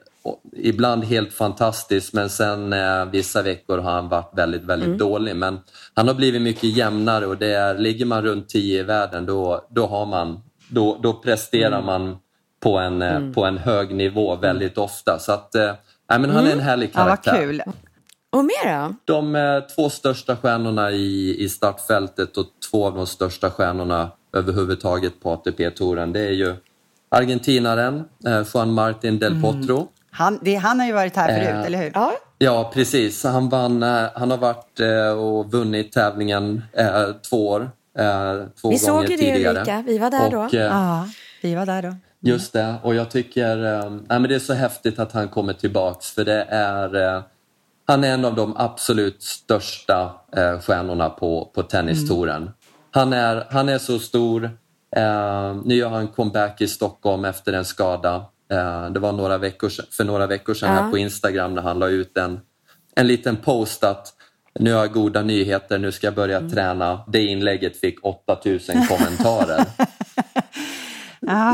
ibland 0.57 1.03
helt 1.03 1.33
fantastisk 1.33 2.13
men 2.13 2.29
sen 2.29 2.73
eh, 2.73 3.05
vissa 3.05 3.41
veckor 3.41 3.77
har 3.77 3.91
han 3.91 4.09
varit 4.09 4.31
väldigt, 4.37 4.63
väldigt 4.63 4.97
dålig. 4.97 5.35
Men 5.35 5.59
han 5.93 6.07
har 6.07 6.15
blivit 6.15 6.41
mycket 6.41 6.77
jämnare 6.77 7.25
och 7.25 7.37
det 7.37 7.53
är, 7.53 7.77
ligger 7.77 8.05
man 8.05 8.23
runt 8.23 8.49
10 8.49 8.79
i 8.79 8.83
världen 8.83 9.25
då, 9.25 9.67
då, 9.69 9.85
har 9.85 10.05
man, 10.05 10.39
då, 10.69 10.99
då 11.03 11.13
presterar 11.13 11.81
man 11.81 12.17
på 12.59 12.77
en, 12.77 13.01
eh, 13.01 13.31
på 13.31 13.45
en 13.45 13.57
hög 13.57 13.95
nivå 13.95 14.35
väldigt 14.35 14.77
ofta. 14.77 15.19
Så 15.19 15.31
att, 15.31 15.55
eh, 15.55 15.73
nej, 16.09 16.19
men 16.19 16.29
han 16.29 16.47
är 16.47 16.51
en 16.51 16.59
härlig 16.59 16.89
Ja, 16.93 17.05
vad 17.05 17.05
karaktär. 17.23 17.37
kul. 17.45 17.61
Och 18.31 18.45
mer 18.45 18.87
då? 18.87 18.95
De 19.05 19.35
eh, 19.35 19.59
två 19.75 19.89
största 19.89 20.35
stjärnorna 20.35 20.91
i, 20.91 21.35
i 21.43 21.49
startfältet 21.49 22.37
och 22.37 22.45
två 22.71 22.87
av 22.87 22.95
de 22.95 23.07
största 23.07 23.51
stjärnorna 23.51 24.11
överhuvudtaget 24.33 25.21
på 25.21 25.31
ATP-touren 25.31 26.13
det 26.13 26.19
är 26.19 26.31
ju 26.31 26.55
argentinaren 27.09 28.03
eh, 28.27 28.41
Juan 28.53 28.71
Martin 28.73 29.19
del 29.19 29.41
Potro. 29.41 29.87
Han, 30.11 30.39
det, 30.41 30.55
han 30.55 30.79
har 30.79 30.87
ju 30.87 30.93
varit 30.93 31.15
här 31.15 31.27
förut, 31.27 31.47
Eh, 31.55 31.65
eller 31.65 31.77
hur? 31.77 31.91
Ja, 31.93 32.13
Ja, 32.37 32.71
precis. 32.73 33.23
Han, 33.23 33.49
vann, 33.49 33.83
eh, 33.83 34.03
han 34.15 34.31
har 34.31 34.37
varit 34.37 34.79
eh, 34.79 35.09
och 35.19 35.51
vunnit 35.51 35.91
tävlingen 35.91 36.63
eh, 36.73 37.03
två 37.29 37.47
år. 37.49 37.71
Eh, 37.99 38.33
två 38.61 38.69
vi 38.69 38.79
såg 38.79 38.95
gånger 38.95 39.09
ju 39.09 39.15
det 39.17 39.23
tidigare. 39.23 39.53
Ulrika. 39.59 39.83
Vi 39.87 39.97
var 39.97 40.11
där 40.11 40.31
då. 40.31 40.39
Och, 40.39 40.53
eh, 40.53 40.61
Ja, 40.61 41.07
vi 41.41 41.55
var 41.55 41.65
där 41.65 41.81
då. 41.81 41.95
Just 42.21 42.53
det, 42.53 42.75
och 42.83 42.95
jag 42.95 43.11
tycker 43.11 43.63
eh, 43.65 43.89
nej, 43.89 44.19
men 44.19 44.23
det 44.23 44.35
är 44.35 44.39
så 44.39 44.53
häftigt 44.53 44.99
att 44.99 45.11
han 45.11 45.27
kommer 45.27 45.53
tillbaks 45.53 46.11
för 46.11 46.25
det 46.25 46.43
är 46.49 46.95
eh, 47.15 47.21
han 47.87 48.03
är 48.03 48.13
en 48.13 48.25
av 48.25 48.35
de 48.35 48.53
absolut 48.57 49.23
största 49.23 50.11
eh, 50.35 50.59
stjärnorna 50.59 51.09
på, 51.09 51.51
på 51.55 51.63
tennistouren. 51.63 52.49
Han, 52.91 53.13
är, 53.13 53.45
han 53.49 53.69
är 53.69 53.77
så 53.77 53.99
stor. 53.99 54.43
Eh, 54.95 55.55
nu 55.65 55.75
gör 55.75 55.89
han 55.89 56.07
comeback 56.07 56.61
i 56.61 56.67
Stockholm 56.67 57.25
efter 57.25 57.53
en 57.53 57.65
skada. 57.65 58.15
Eh, 58.51 58.89
det 58.89 58.99
var 58.99 59.11
några 59.11 59.37
veckor, 59.37 59.69
för 59.91 60.03
några 60.03 60.27
veckor 60.27 60.53
sedan 60.53 60.69
här 60.69 60.83
Ja. 60.85 60.91
på 60.91 60.97
Instagram 60.97 61.53
när 61.53 61.61
han 61.61 61.79
la 61.79 61.87
ut 61.87 62.17
en, 62.17 62.39
en 62.95 63.07
liten 63.07 63.37
post 63.37 63.83
att 63.83 64.13
nu 64.59 64.73
har 64.73 64.79
jag 64.79 64.93
goda 64.93 65.21
nyheter, 65.21 65.77
nu 65.77 65.91
ska 65.91 66.07
jag 66.07 66.15
börja 66.15 66.49
träna. 66.49 67.03
Det 67.07 67.21
inlägget 67.21 67.77
fick 67.77 68.05
8000 68.05 68.87
kommentarer. 68.87 69.65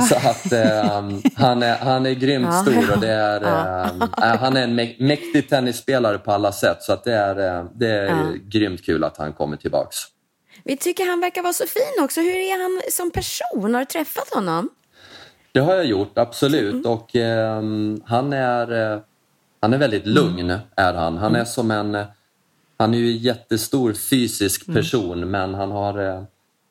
Så 0.10 0.16
att 0.16 0.52
ehm, 0.52 1.22
han, 1.36 1.64
är, 1.64 1.78
han 1.78 2.06
är 2.06 2.12
grymt 2.12 2.46
Ja. 2.52 2.62
stor 2.62 2.94
och 2.94 3.00
det 3.00 3.12
är, 3.12 3.42
ehm, 3.42 4.02
äh, 4.02 4.40
han 4.40 4.58
är 4.58 4.64
en 4.64 4.80
mä- 4.80 4.96
mäktig 5.00 5.50
tennisspelare 5.50 6.18
på 6.18 6.32
alla 6.32 6.52
sätt. 6.52 6.84
Så 6.84 6.94
att 6.94 7.04
det 7.04 7.14
är, 7.14 7.58
eh, 7.60 7.66
det 7.76 7.88
är 7.92 8.34
grymt 8.50 8.86
kul 8.86 9.04
att 9.04 9.18
han 9.18 9.34
kommer 9.34 9.58
tillbaks. 9.58 9.96
Vi 10.64 10.78
tycker 10.78 11.06
han 11.10 11.20
verkar 11.20 11.42
vara 11.42 11.54
så 11.54 11.66
fin 11.68 12.04
också. 12.04 12.22
Hur 12.22 12.36
är 12.36 12.62
han 12.62 12.82
som 12.92 13.12
person? 13.12 13.74
Har 13.74 13.80
du 13.82 13.86
träffat 13.86 14.34
honom? 14.34 14.70
Det 15.52 15.60
har 15.60 15.76
jag 15.76 15.86
gjort, 15.86 16.18
absolut. 16.18 16.86
Och 16.86 17.16
ehm, 17.16 18.02
han 18.06 18.34
är 18.34 18.94
eh, 18.94 19.00
han 19.60 19.74
är 19.74 19.78
väldigt 19.78 20.06
lugn. 20.08 20.50
är 20.76 20.94
Han 20.94 21.18
Han 21.18 21.36
är 21.36 21.46
som 21.46 21.72
en... 21.72 21.96
eh, 21.96 22.06
Han 22.78 22.94
är 22.94 22.98
ju 22.98 23.12
en 23.12 23.18
jättestor 23.18 23.94
fysisk 23.94 24.66
person 24.74 25.32
men 25.32 25.54
han 25.54 25.72
har, 25.72 26.00
eh, 26.10 26.24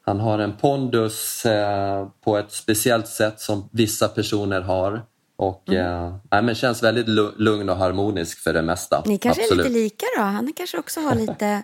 han 0.06 0.20
har 0.20 0.38
en 0.38 0.56
pondus 0.56 1.46
eh, 1.46 2.08
på 2.24 2.36
ett 2.38 2.52
speciellt 2.52 3.08
sätt 3.08 3.40
som 3.40 3.68
vissa 3.72 4.08
personer 4.08 4.60
har. 4.60 5.02
Och 5.36 5.72
eh, 5.72 6.14
nej, 6.30 6.42
men 6.42 6.54
känns 6.54 6.82
väldigt 6.82 7.08
lu- 7.08 7.34
lugn 7.36 7.68
och 7.68 7.76
harmonisk 7.76 8.38
för 8.38 8.52
det 8.52 8.62
mesta. 8.62 9.02
Ni 9.06 9.18
kanske 9.18 9.42
absolut. 9.42 9.66
är 9.66 9.68
lite 9.70 9.82
lika 9.82 10.06
då? 10.16 10.22
Han 10.22 10.52
kanske 10.56 10.78
också 10.78 11.00
har 11.00 11.14
lite 11.14 11.46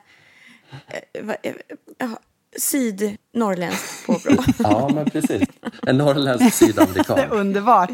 eh, 1.12 1.30
eh, 1.42 1.54
ja, 1.98 2.08
sydnorrländskt 2.58 4.06
påbrå. 4.06 4.42
Ja, 4.58 4.90
men 4.94 5.10
precis. 5.10 5.48
En 5.86 5.98
norrländsk 5.98 6.54
sydamerikan. 6.54 7.18
Underbart. 7.30 7.90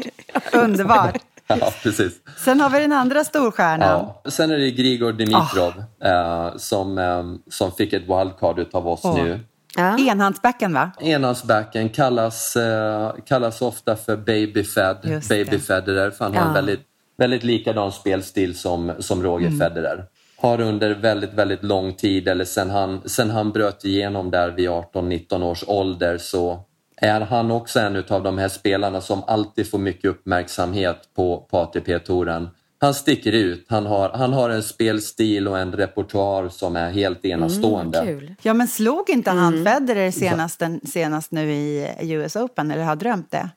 Underbart. 0.53 1.17
Ja, 1.47 1.73
precis. 1.83 2.13
Sen 2.37 2.61
har 2.61 2.69
vi 2.69 2.79
den 2.79 2.93
andra 2.93 3.23
storstjärnan. 3.23 3.89
Ja. 4.23 4.31
Sen 4.31 4.51
är 4.51 4.57
det 4.57 4.71
Grigor 4.71 5.13
Dimitrov 5.13 5.73
eh, 6.03 6.57
som, 6.57 6.97
eh, 6.97 7.23
som 7.49 7.71
fick 7.71 7.93
ett 7.93 8.01
wildcard 8.01 8.59
utav 8.59 8.87
oss 8.87 9.01
Åh. 9.03 9.15
nu. 9.23 9.39
Ja. 9.77 9.97
Enhandsbacken, 9.99 10.73
va? 10.73 10.91
Enhandsbacken 11.01 11.89
kallas, 11.89 12.55
eh, 12.55 13.11
kallas 13.25 13.61
ofta 13.61 13.95
för 13.95 14.17
Baby 14.17 14.63
Fed, 14.63 14.97
Just 15.03 15.29
Baby 15.29 15.51
det. 15.51 15.59
Federer 15.59 16.11
för 16.11 16.25
han 16.25 16.35
har 16.35 16.41
Ja. 16.41 16.47
en 16.47 16.53
väldigt, 16.53 16.81
väldigt 17.17 17.43
likadan 17.43 17.91
spelstil 17.91 18.57
som, 18.57 18.91
som 18.99 19.23
Roger 19.23 19.47
Mm. 19.47 19.59
Federer. 19.59 20.05
Har 20.39 20.61
under 20.61 20.89
väldigt, 20.95 21.33
väldigt 21.33 21.63
lång 21.63 21.93
tid, 21.93 22.27
eller 22.27 22.45
sen 22.45 22.69
han, 22.69 23.01
sen 23.05 23.29
han 23.29 23.51
bröt 23.51 23.85
igenom 23.85 24.31
där 24.31 24.49
vid 24.49 24.69
18-19 24.69 25.43
års 25.43 25.63
ålder 25.67 26.17
så 26.17 26.59
är 27.01 27.21
han 27.21 27.51
också 27.51 27.79
en 27.79 28.03
av 28.09 28.23
de 28.23 28.37
här 28.37 28.47
spelarna 28.47 29.01
som 29.01 29.23
alltid 29.27 29.71
får 29.71 29.77
mycket 29.79 30.05
uppmärksamhet 30.11 30.97
på, 31.15 31.47
på 31.51 31.57
ATP-touren. 31.57 32.49
Han 32.79 32.93
sticker 32.93 33.31
ut. 33.31 33.65
Han 33.69 33.85
har, 33.85 34.09
han 34.09 34.33
har 34.33 34.49
en 34.49 34.63
spelstil 34.63 35.47
och 35.47 35.59
en 35.59 35.71
repertoar 35.73 36.49
som 36.49 36.75
är 36.75 36.91
helt 36.91 37.25
enastående. 37.25 37.99
Mm. 37.99 38.35
Ja, 38.41 38.53
men 38.53 38.67
slog 38.67 39.09
inte 39.09 39.31
han 39.31 39.53
Mm. 39.53 39.65
Federer 39.65 40.11
senast, 40.11 40.61
senast 40.93 41.31
nu 41.31 41.53
i 41.53 41.87
US 42.01 42.35
Open, 42.35 42.71
eller 42.71 42.83
har 42.83 42.95
drömt 42.95 43.31
det? 43.31 43.49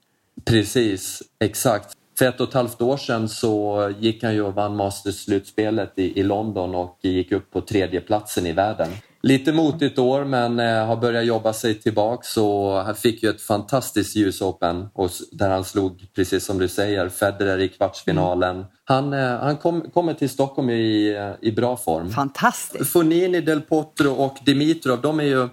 Precis, 0.44 1.22
exakt. 1.38 1.96
För 2.18 2.26
ett 2.26 2.40
och 2.40 2.48
ett 2.48 2.54
halvt 2.54 2.82
år 2.82 2.96
sedan 2.96 3.28
så 3.28 3.92
gick 3.98 4.22
han 4.22 4.34
ju 4.34 4.42
och 4.42 4.54
vann 4.54 4.76
Masters-slutspelet 4.76 5.92
i, 5.96 6.20
i 6.20 6.22
London 6.22 6.74
och 6.74 6.98
gick 7.02 7.32
upp 7.32 7.50
på 7.50 7.60
tredje 7.60 8.00
platsen 8.00 8.46
i 8.46 8.52
världen. 8.52 8.88
Lite 9.22 9.52
motigt 9.52 9.98
år 9.98 10.24
men 10.24 10.60
eh, 10.60 10.86
har 10.86 10.96
börjat 10.96 11.24
jobba 11.24 11.52
sig 11.52 11.74
tillbaks 11.74 12.36
och 12.36 12.72
han 12.72 12.94
fick 12.94 13.22
ju 13.22 13.30
ett 13.30 13.42
fantastiskt 13.42 14.16
US 14.16 14.42
Open 14.42 14.88
och, 14.94 15.10
där 15.32 15.50
han 15.50 15.64
slog, 15.64 16.06
precis 16.14 16.44
som 16.44 16.58
du 16.58 16.68
säger, 16.68 17.08
Federer 17.08 17.58
i 17.58 17.68
kvartsfinalen. 17.68 18.64
Han, 18.84 19.12
eh, 19.12 19.38
han 19.38 19.56
kom, 19.56 19.90
kommer 19.90 20.14
till 20.14 20.30
Stockholm 20.30 20.70
i, 20.70 21.16
eh, 21.16 21.48
i 21.48 21.52
bra 21.52 21.76
form. 21.76 22.10
Fantastiskt. 22.10 22.90
Fonini, 22.90 23.40
Del 23.40 23.60
Potro 23.60 24.12
och 24.12 24.36
Dimitrov, 24.44 25.00
de 25.00 25.20
är 25.20 25.24
ju 25.24 25.48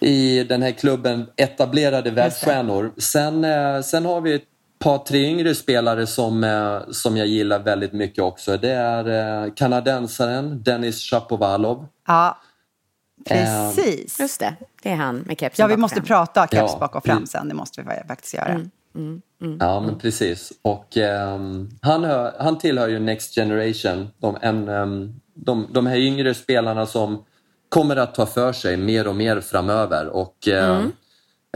i 0.00 0.44
den 0.44 0.62
här 0.62 0.70
klubben 0.70 1.26
etablerade 1.36 2.10
världsstjärnor. 2.10 2.92
Sen, 2.98 3.46
sen 3.82 4.04
har 4.04 4.20
vi 4.20 4.34
ett 4.34 4.44
par, 4.78 4.98
tre 4.98 5.18
yngre 5.18 5.54
spelare 5.54 6.06
som, 6.06 6.46
som 6.90 7.16
jag 7.16 7.26
gillar 7.26 7.58
väldigt 7.58 7.92
mycket 7.92 8.24
också. 8.24 8.56
Det 8.56 8.70
är 8.70 9.56
kanadensaren 9.56 10.62
Dennis 10.62 11.10
Shapovalov. 11.10 11.86
Ja, 12.06 12.38
Precis. 13.24 14.20
Just 14.20 14.40
det, 14.40 14.54
det 14.82 14.90
är 14.90 14.96
han 14.96 15.16
med 15.16 15.40
kepsen 15.40 15.62
Ja, 15.62 15.66
vi 15.66 15.76
måste 15.76 15.96
fram. 15.96 16.04
prata 16.04 16.46
keps 16.46 16.72
Ja, 16.72 16.78
bak 16.80 16.94
och 16.94 17.04
fram 17.04 17.26
sen. 17.26 17.48
Det 17.48 17.54
måste 17.54 17.82
vi 17.82 18.08
faktiskt 18.08 18.34
göra. 18.34 18.60
Ja, 19.58 19.80
men 19.80 19.98
precis. 19.98 20.52
Och 20.62 20.96
ehm, 20.96 21.70
han, 21.82 22.04
hör, 22.04 22.34
han 22.38 22.58
tillhör 22.58 22.88
ju 22.88 22.98
Next 22.98 23.34
Generation. 23.34 24.08
De, 24.18 24.36
en, 24.40 24.68
ehm, 24.68 25.20
de, 25.34 25.66
de 25.72 25.86
här 25.86 25.96
yngre 25.96 26.34
spelarna 26.34 26.86
som 26.86 27.24
kommer 27.68 27.96
att 27.96 28.14
ta 28.14 28.26
för 28.26 28.52
sig 28.52 28.76
mer 28.76 29.08
och 29.08 29.16
mer 29.16 29.40
framöver. 29.40 30.08
Och 30.08 30.48
mm. 30.48 30.92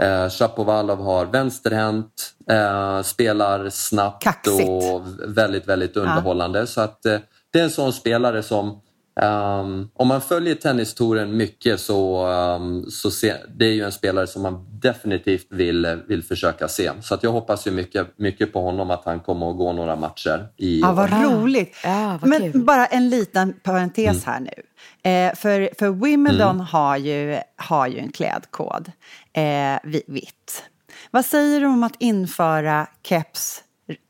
eh, 0.01 0.31
Shapovalov 0.31 1.03
har 1.03 1.27
vänsterhänt, 1.27 2.35
eh, 2.51 3.03
spelar 3.03 3.71
snabbt 3.71 4.23
Kaxigt. 4.23 4.69
och 4.69 5.03
väldigt, 5.37 5.69
väldigt 5.69 5.97
underhållande. 5.97 6.67
Så 6.67 6.81
att 6.81 7.07
eh, 7.07 7.19
det 7.53 7.61
är 7.61 7.65
en 7.65 7.71
sån 7.71 7.93
spelare 7.93 8.43
som 8.43 8.81
ehm, 9.23 9.89
om 9.95 10.09
man 10.09 10.21
följer 10.21 10.55
tennistouren 10.55 11.37
mycket 11.37 11.81
så, 11.81 12.27
um, 12.27 12.91
så 12.91 13.11
se, 13.11 13.35
det 13.57 13.65
är 13.65 13.73
ju 13.73 13.83
en 13.85 13.93
spelare 13.93 14.27
som 14.27 14.43
man 14.43 14.67
definitivt 14.81 15.47
vill, 15.51 16.01
vill 16.09 16.23
försöka 16.23 16.69
se. 16.69 16.91
Så 17.03 17.15
att 17.15 17.23
jag 17.23 17.33
hoppas 17.33 17.67
ju 17.67 17.71
mycket, 17.71 18.19
mycket 18.19 18.53
på 18.53 18.61
honom 18.63 18.91
att 18.91 19.05
han 19.05 19.21
kommer 19.21 19.51
att 19.51 19.57
gå 19.57 19.73
några 19.73 19.97
matcher 19.97 20.49
i 20.57 20.81
Ja, 20.81 20.89
år. 20.91 20.93
vad 20.93 21.11
roligt. 21.23 21.77
Ja, 21.85 22.19
vad 22.21 22.31
Men 22.31 22.53
kul. 22.53 22.65
bara 22.65 22.87
en 22.87 23.09
liten 23.11 23.53
parentes 23.63 24.25
här 24.25 24.41
nu. 24.41 24.63
Eh, 25.11 25.35
för, 25.35 25.71
för 25.79 25.91
Wimbledon 25.91 26.51
Mm. 26.55 26.61
har, 26.67 26.97
ju, 26.97 27.39
har 27.57 27.87
ju 27.87 27.99
en 27.99 28.13
klädkod, 28.13 28.93
eh, 29.33 29.43
vi- 29.85 30.03
vitt. 30.07 30.65
Vad 31.11 31.25
säger 31.25 31.61
du 31.61 31.67
om 31.67 31.83
att 31.83 31.95
införa 31.99 32.87
keps, 33.03 33.63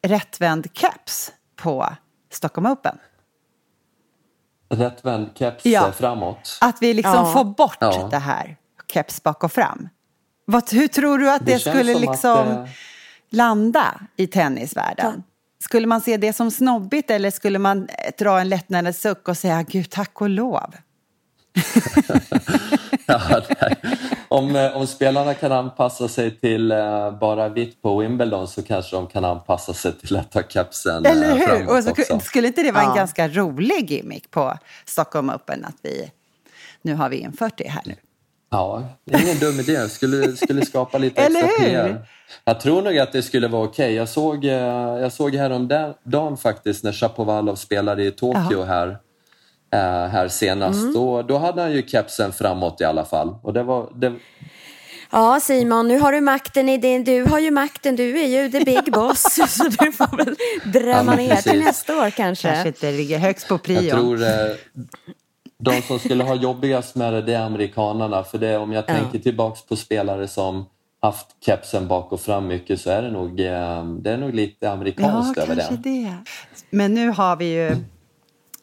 rättvänd 0.07 0.67
keps 0.75 1.33
på 1.57 1.89
Stockholm 2.33 2.67
Open? 2.67 2.99
Rättvänd 4.71 5.29
keps 5.35 5.67
Ja. 5.67 5.87
eh, 5.87 5.93
framåt. 5.93 6.59
Att 6.61 6.77
vi 6.81 6.95
liksom 6.95 7.15
Ja. 7.15 7.33
får 7.33 7.45
bort 7.45 7.77
Ja. 7.81 8.09
det 8.11 8.19
här, 8.19 8.57
keps 8.93 9.23
bak 9.23 9.45
och 9.45 9.53
fram. 9.53 9.89
Vad, 10.45 10.71
hur 10.73 10.89
tror 10.89 11.19
du 11.19 11.31
att 11.31 11.47
det, 11.47 11.53
Det 11.53 11.59
skulle 11.59 11.93
som 11.95 12.03
att, 12.05 12.11
liksom 12.11 12.49
eh, 12.49 12.67
landa 13.31 14.01
i 14.17 14.27
tennisvärlden? 14.27 15.23
Skulle 15.65 15.87
man 15.87 16.01
se 16.01 16.17
det 16.17 16.33
som 16.33 16.51
snobbigt 16.51 17.11
eller 17.11 17.31
skulle 17.31 17.59
man 17.59 17.79
eh, 17.89 18.11
dra 18.19 18.41
en 18.41 18.49
lättnadens 18.49 19.01
suck 19.01 19.29
och 19.29 19.37
säga 19.37 19.63
gud 19.63 19.91
tack 19.91 20.21
och 20.21 20.29
lov? 20.31 20.75
Ja, 23.07 23.21
nej. 23.61 23.77
Om, 24.29 24.57
eh, 24.57 24.77
om 24.77 24.87
spelarna 24.87 25.35
kan 25.35 25.53
anpassa 25.53 26.09
sig 26.09 26.31
till 26.41 26.73
eh, 26.73 27.11
bara 27.19 27.49
vitt 27.49 27.83
på 27.83 27.99
Wimbledon 27.99 28.49
så 28.49 28.63
kanske 28.63 28.97
de 28.97 29.07
kan 29.07 29.25
anpassa 29.25 29.73
sig 29.75 29.93
till 29.93 30.17
att 30.17 30.31
ta 30.33 30.43
kepsen 30.49 31.07
eh, 31.07 31.13
Eller 31.13 31.35
hur? 31.37 31.77
Och 31.77 31.85
så, 31.85 31.91
också. 31.91 32.21
skulle 32.21 32.47
inte 32.49 32.63
det 32.63 32.73
vara 32.73 32.83
en 32.85 32.89
Ja. 32.91 32.95
ganska 32.95 33.29
rolig 33.29 33.91
gimmick 33.91 34.31
på 34.31 34.59
Stockholm 34.87 35.31
Open 35.31 35.65
att 35.65 35.77
vi 35.83 36.11
nu 36.83 36.95
har 36.95 37.09
vi 37.09 37.17
infört 37.17 37.55
det 37.57 37.69
här 37.69 37.83
nu? 37.87 37.95
Ja, 38.51 38.83
det 39.05 39.15
är 39.15 39.23
ingen 39.23 39.39
dum 39.39 39.61
idé. 39.61 39.89
Skulle, 39.89 40.37
skulle 40.37 40.67
skapa 40.67 40.99
lite 40.99 41.23
Eller 41.23 41.45
extra? 41.45 41.65
PR. 41.65 42.07
Jag 42.45 42.61
tror 42.61 42.83
nog 42.83 42.99
att 42.99 43.13
det 43.13 43.23
skulle 43.23 43.49
vara 43.49 43.65
okej. 43.65 43.95
Jag 43.95 44.09
såg, 44.09 44.45
jag 44.45 45.13
såg 45.13 45.35
häromdagen 45.35 46.37
faktiskt 46.37 46.85
när 46.85 46.93
Shapovalov 46.93 47.55
spelade 47.57 48.05
i 48.05 48.11
Tokyo 48.11 48.63
här, 48.63 48.89
eh, 48.89 48.95
här 49.77 50.29
senast. 50.29 50.81
Mm. 50.81 50.95
Då, 50.95 51.23
då 51.23 51.39
hade 51.39 51.63
han 51.63 51.73
ju 51.73 51.83
kepsen 51.87 52.33
framåt 52.33 52.81
i 52.81 52.85
alla 52.85 53.05
fall. 53.05 53.35
Och 53.43 53.53
det 53.53 53.63
var, 53.63 53.89
det, 53.95 54.13
Ja, 55.11 55.41
Simon, 55.41 55.89
nu 55.89 55.99
har 55.99 56.13
du 56.13 56.21
makten 56.21 56.69
i 56.69 56.79
din... 56.79 57.05
Du 57.05 57.25
har 57.25 57.39
ju 57.39 57.51
makten, 57.51 57.97
du 57.97 58.21
är 58.21 58.27
ju 58.27 58.51
the 58.51 58.65
big 58.65 58.93
boss. 58.93 59.23
så 59.49 59.65
du 59.65 59.93
får 59.93 60.17
väl 60.17 60.37
drämma 60.65 61.13
Ja, 61.13 61.17
ner 61.17 61.37
till 61.37 61.61
nästa 61.61 61.99
år 62.07 62.11
kanske. 62.11 62.49
Kanske 62.49 62.69
inte 62.69 62.91
ligger 62.93 63.19
högst 63.19 63.49
på 63.49 63.55
jag 63.55 63.63
prion. 63.63 63.91
tror 63.91 64.23
eh, 64.23 64.29
de 65.59 65.83
som 65.83 65.99
skulle 65.99 66.25
ha 66.25 66.35
jobbigast 66.35 66.95
med 66.97 67.13
det, 67.13 67.23
det 67.23 67.35
är 67.35 67.41
amerikanarna. 67.43 68.25
För 68.25 68.39
det, 68.39 68.57
om 68.59 68.73
jag 68.73 68.87
tänker 68.87 69.19
tillbaks 69.19 69.63
på 69.67 69.77
spelare 69.77 70.29
som 70.29 70.67
haft 71.03 71.27
kepsen 71.47 71.89
bak 71.89 72.13
och 72.13 72.21
fram 72.21 72.47
mycket 72.47 72.81
så 72.81 72.91
är 72.91 73.03
det 73.03 73.11
nog, 73.11 73.41
eh, 73.41 73.85
det 73.85 74.11
är 74.11 74.17
nog 74.17 74.35
lite 74.35 74.57
Ja, 74.67 74.71
amerikanskt 74.71 75.39
över 75.39 75.55
kanske 75.57 75.75
det. 75.77 75.91
det. 75.91 76.15
Men 76.71 76.95
nu 76.95 77.09
har 77.11 77.37
vi 77.37 77.45
ju 77.55 77.77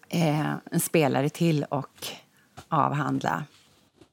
eh, 0.10 0.54
en 0.72 0.80
spelare 0.80 1.30
till 1.30 1.66
och 1.70 2.08
avhandla. 2.70 3.44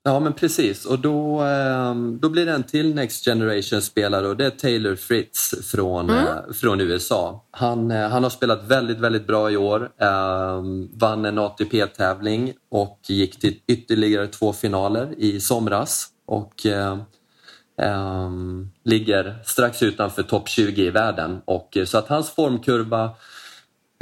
Ja, 0.04 0.20
men 0.20 0.32
precis. 0.32 0.84
Och 0.84 0.98
då, 0.98 1.40
ehm, 1.40 2.18
då 2.22 2.28
blir 2.28 2.46
det 2.46 2.52
en 2.52 2.62
till 2.62 2.94
Next 2.94 3.24
Generation-spelare 3.24 4.28
och 4.28 4.36
det 4.36 4.46
är 4.46 4.50
Taylor 4.50 4.94
Fritz 4.94 5.54
från, 5.70 6.10
eh, 6.10 6.34
från 6.54 6.80
USA. 6.80 7.44
Han, 7.50 7.90
eh, 7.90 8.08
han 8.08 8.22
har 8.22 8.30
spelat 8.30 8.64
väldigt, 8.64 8.98
väldigt 8.98 9.26
bra 9.26 9.50
i 9.50 9.56
år. 9.56 9.90
vann 10.98 11.24
en 11.24 11.38
ATP-tävling 11.38 12.52
och 12.70 13.00
gick 13.08 13.40
till 13.40 13.58
ytterligare 13.66 14.26
två 14.26 14.52
finaler 14.52 15.14
i 15.18 15.40
somras. 15.40 16.08
Och 16.26 16.66
eh, 16.66 16.98
ehm, 17.82 18.70
ligger 18.84 19.38
strax 19.44 19.82
utanför 19.82 20.22
topp 20.22 20.48
20 20.48 20.82
i 20.82 20.90
världen. 20.90 21.40
Och, 21.44 21.76
eh, 21.76 21.84
så 21.84 21.98
att 21.98 22.08
hans 22.08 22.30
formkurva 22.30 23.10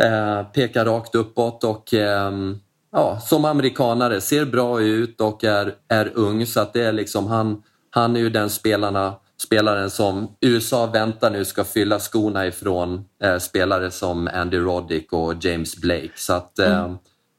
eh, 0.00 0.42
pekar 0.52 0.84
rakt 0.84 1.14
uppåt 1.14 1.64
och 1.64 1.94
ehm, 1.94 2.58
ja, 2.92 3.20
som 3.20 3.44
amerikanare 3.44 4.20
ser 4.20 4.44
bra 4.44 4.80
ut 4.80 5.20
och 5.20 5.44
är, 5.44 5.74
är 5.88 6.12
ung 6.14 6.46
så 6.46 6.60
att 6.60 6.72
det 6.72 6.82
är 6.82 6.92
liksom 6.92 7.26
han, 7.26 7.62
han 7.90 8.16
är 8.16 8.20
ju 8.20 8.30
den 8.30 8.50
spelarna, 8.50 9.14
spelaren 9.42 9.90
som 9.90 10.36
USA 10.40 10.86
väntar 10.86 11.30
nu 11.30 11.44
ska 11.44 11.64
fylla 11.64 11.98
skorna 11.98 12.46
ifrån 12.46 13.04
eh, 13.22 13.38
spelare 13.38 13.90
som 13.90 14.28
Andy 14.34 14.58
Roddick 14.58 15.12
och 15.12 15.34
James 15.44 15.76
Blake. 15.76 16.12
Så 16.14 16.32
att 16.32 16.58
eh, 16.58 16.84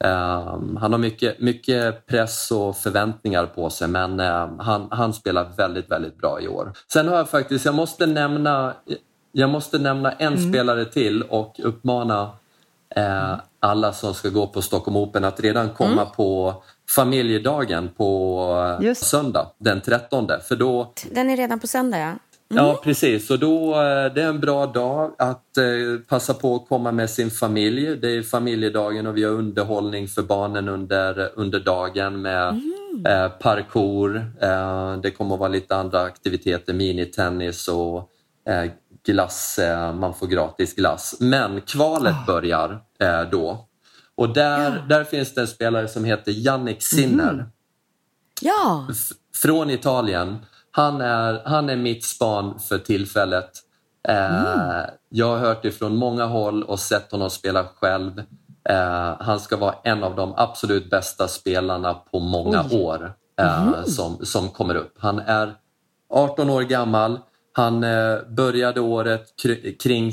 eh, 0.04 0.58
han 0.80 0.92
har 0.92 0.98
mycket, 0.98 1.40
mycket 1.40 2.06
press 2.06 2.50
och 2.50 2.76
förväntningar 2.76 3.46
på 3.46 3.70
sig 3.70 3.88
men 3.88 4.20
eh, 4.20 4.48
han, 4.58 4.88
han 4.90 5.12
spelar 5.12 5.48
väldigt, 5.56 5.90
väldigt 5.90 6.18
bra 6.18 6.40
i 6.40 6.48
år. 6.48 6.72
Sen 6.92 7.08
har 7.08 7.16
jag 7.16 7.28
faktiskt, 7.28 7.64
jag 7.64 7.74
måste 7.74 8.06
nämna 8.06 8.74
jag 9.34 9.50
måste 9.50 9.78
nämna 9.78 10.12
en 10.12 10.50
spelare 10.50 10.84
till 10.84 11.22
och 11.22 11.60
uppmana 11.62 12.30
eh, 12.96 13.34
alla 13.60 13.92
som 13.92 14.14
ska 14.14 14.28
gå 14.28 14.46
på 14.46 14.62
Stockholm 14.62 14.96
Open 14.96 15.24
att 15.24 15.40
redan 15.40 15.70
komma 15.70 16.04
på 16.04 16.62
familjedagen 16.90 17.88
på 17.96 18.78
Just. 18.80 19.04
söndag 19.04 19.46
den 19.58 19.80
13. 19.80 20.28
För 20.48 20.56
då, 20.56 20.92
Den 21.10 21.30
är 21.30 21.36
redan 21.36 21.60
på 21.60 21.66
söndag, 21.66 21.98
ja. 21.98 22.12
Ja, 22.54 22.80
precis. 22.84 23.30
Och 23.30 23.38
då, 23.38 23.70
eh, 23.70 24.14
det 24.14 24.22
är 24.22 24.28
en 24.28 24.40
bra 24.40 24.66
dag 24.66 25.12
att 25.18 25.56
eh, 25.56 25.64
passa 26.08 26.34
på 26.34 26.54
att 26.54 26.68
komma 26.68 26.92
med 26.92 27.10
sin 27.10 27.30
familj. 27.30 27.96
Det 27.96 28.16
är 28.16 28.22
familjedagen 28.22 29.06
och 29.06 29.16
vi 29.16 29.24
har 29.24 29.32
underhållning 29.32 30.08
för 30.08 30.22
barnen 30.22 30.68
under, 30.68 31.30
under 31.34 31.60
dagen 31.60 32.22
med 32.22 32.48
eh, 33.08 33.28
parkour. 33.28 34.16
Eh, 34.40 34.96
det 34.96 35.10
kommer 35.10 35.34
att 35.34 35.40
vara 35.40 35.48
lite 35.48 35.76
andra 35.76 36.00
aktiviteter, 36.02 36.72
minitennis 36.72 37.68
och 37.68 38.08
eh, 38.48 38.70
glass. 39.06 39.58
Eh, 39.58 39.92
man 39.94 40.14
får 40.14 40.26
gratis 40.26 40.74
glass. 40.74 41.14
Men 41.20 41.60
kvalet 41.60 42.14
börjar 42.26 42.80
eh, 43.00 43.22
då. 43.30 43.68
Och 44.14 44.28
där, 44.34 44.84
där 44.88 45.04
finns 45.04 45.34
det 45.34 45.40
en 45.40 45.46
spelare 45.46 45.88
som 45.88 46.04
heter 46.04 46.32
Yannick 46.32 46.82
Sinner 46.82 47.46
Ja, 48.40 48.86
f- 48.90 49.16
från 49.42 49.70
Italien. 49.70 50.38
Han 50.70 51.00
är, 51.00 51.42
han 51.44 51.70
är 51.70 51.76
mitt 51.76 52.04
span 52.04 52.58
för 52.60 52.78
tillfället. 52.78 53.50
Eh, 54.08 54.84
Jag 55.08 55.26
har 55.26 55.38
hört 55.38 55.64
ifrån 55.64 55.96
många 55.96 56.24
håll 56.26 56.62
och 56.62 56.80
sett 56.80 57.12
honom 57.12 57.30
spela 57.30 57.64
själv. 57.64 58.22
Han 59.18 59.40
ska 59.40 59.56
vara 59.56 59.74
en 59.84 60.04
av 60.04 60.16
de 60.16 60.34
absolut 60.36 60.90
bästa 60.90 61.28
spelarna 61.28 61.94
på 61.94 62.20
många 62.20 62.64
år 62.72 63.12
eh, 63.40 63.84
som, 63.84 64.26
som 64.26 64.48
kommer 64.48 64.74
upp. 64.74 64.94
Han 64.98 65.18
är 65.18 65.54
18 66.10 66.50
år 66.50 66.62
gammal. 66.62 67.18
Han 67.52 67.84
eh, 67.84 68.18
började 68.28 68.80
året 68.80 69.34
kr- 69.44 69.78
kring 69.82 70.12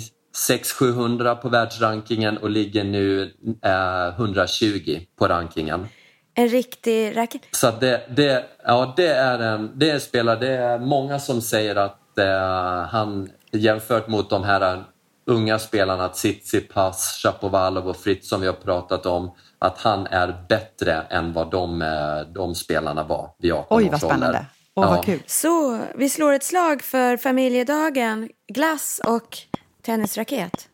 600-700 0.50 1.36
på 1.36 1.50
världsrankingen 1.50 2.38
och 2.38 2.50
ligger 2.50 2.84
nu 2.84 3.34
eh, 3.66 4.08
120 4.08 5.00
på 5.20 5.28
rankingen. 5.28 5.88
en 6.34 6.48
riktig 6.48 7.18
racket. 7.18 7.42
Så 7.52 7.72
det, 7.72 8.02
det, 8.16 8.46
ja, 8.66 8.94
det, 8.98 9.08
är 9.08 9.40
en, 9.40 9.72
det 9.76 9.90
är 9.90 9.94
en 9.94 10.00
spelare, 10.00 10.40
det 10.40 10.52
är 10.54 10.80
många 10.80 11.20
som 11.20 11.42
säger 11.42 11.76
att 11.76 12.18
eh, 12.18 12.88
han 12.92 13.30
jämfört 13.52 14.08
mot 14.08 14.30
de 14.30 14.44
här 14.44 14.84
unga 15.26 15.60
spelarna, 15.60 16.10
Tsitsipas, 16.10 17.20
Shapovalov 17.24 17.88
och 17.88 17.98
Fritz 17.98 18.30
som 18.30 18.42
vi 18.42 18.48
har 18.48 18.54
pratat 18.54 19.06
om, 19.06 19.32
att 19.60 19.78
han 19.78 20.08
är 20.08 20.46
bättre 20.50 21.02
än 21.10 21.34
vad 21.34 21.52
de, 21.52 21.82
eh, 21.82 22.34
de 22.34 22.56
spelarna 22.56 23.04
var 23.04 23.32
vid 23.38 23.54
18 23.54 23.78
Oj, 23.78 23.90
vad 23.90 24.00
spännande. 24.00 24.46
Åh, 24.76 24.86
Ja. 24.86 24.90
vad 24.90 25.06
kul. 25.06 25.24
Så, 25.26 25.80
vi 25.96 26.10
slår 26.10 26.34
ett 26.34 26.44
slag 26.44 26.82
för 26.82 27.18
familjedagen, 27.18 28.30
glass 28.54 29.02
och 29.06 29.38
tennisraket. 29.82 30.70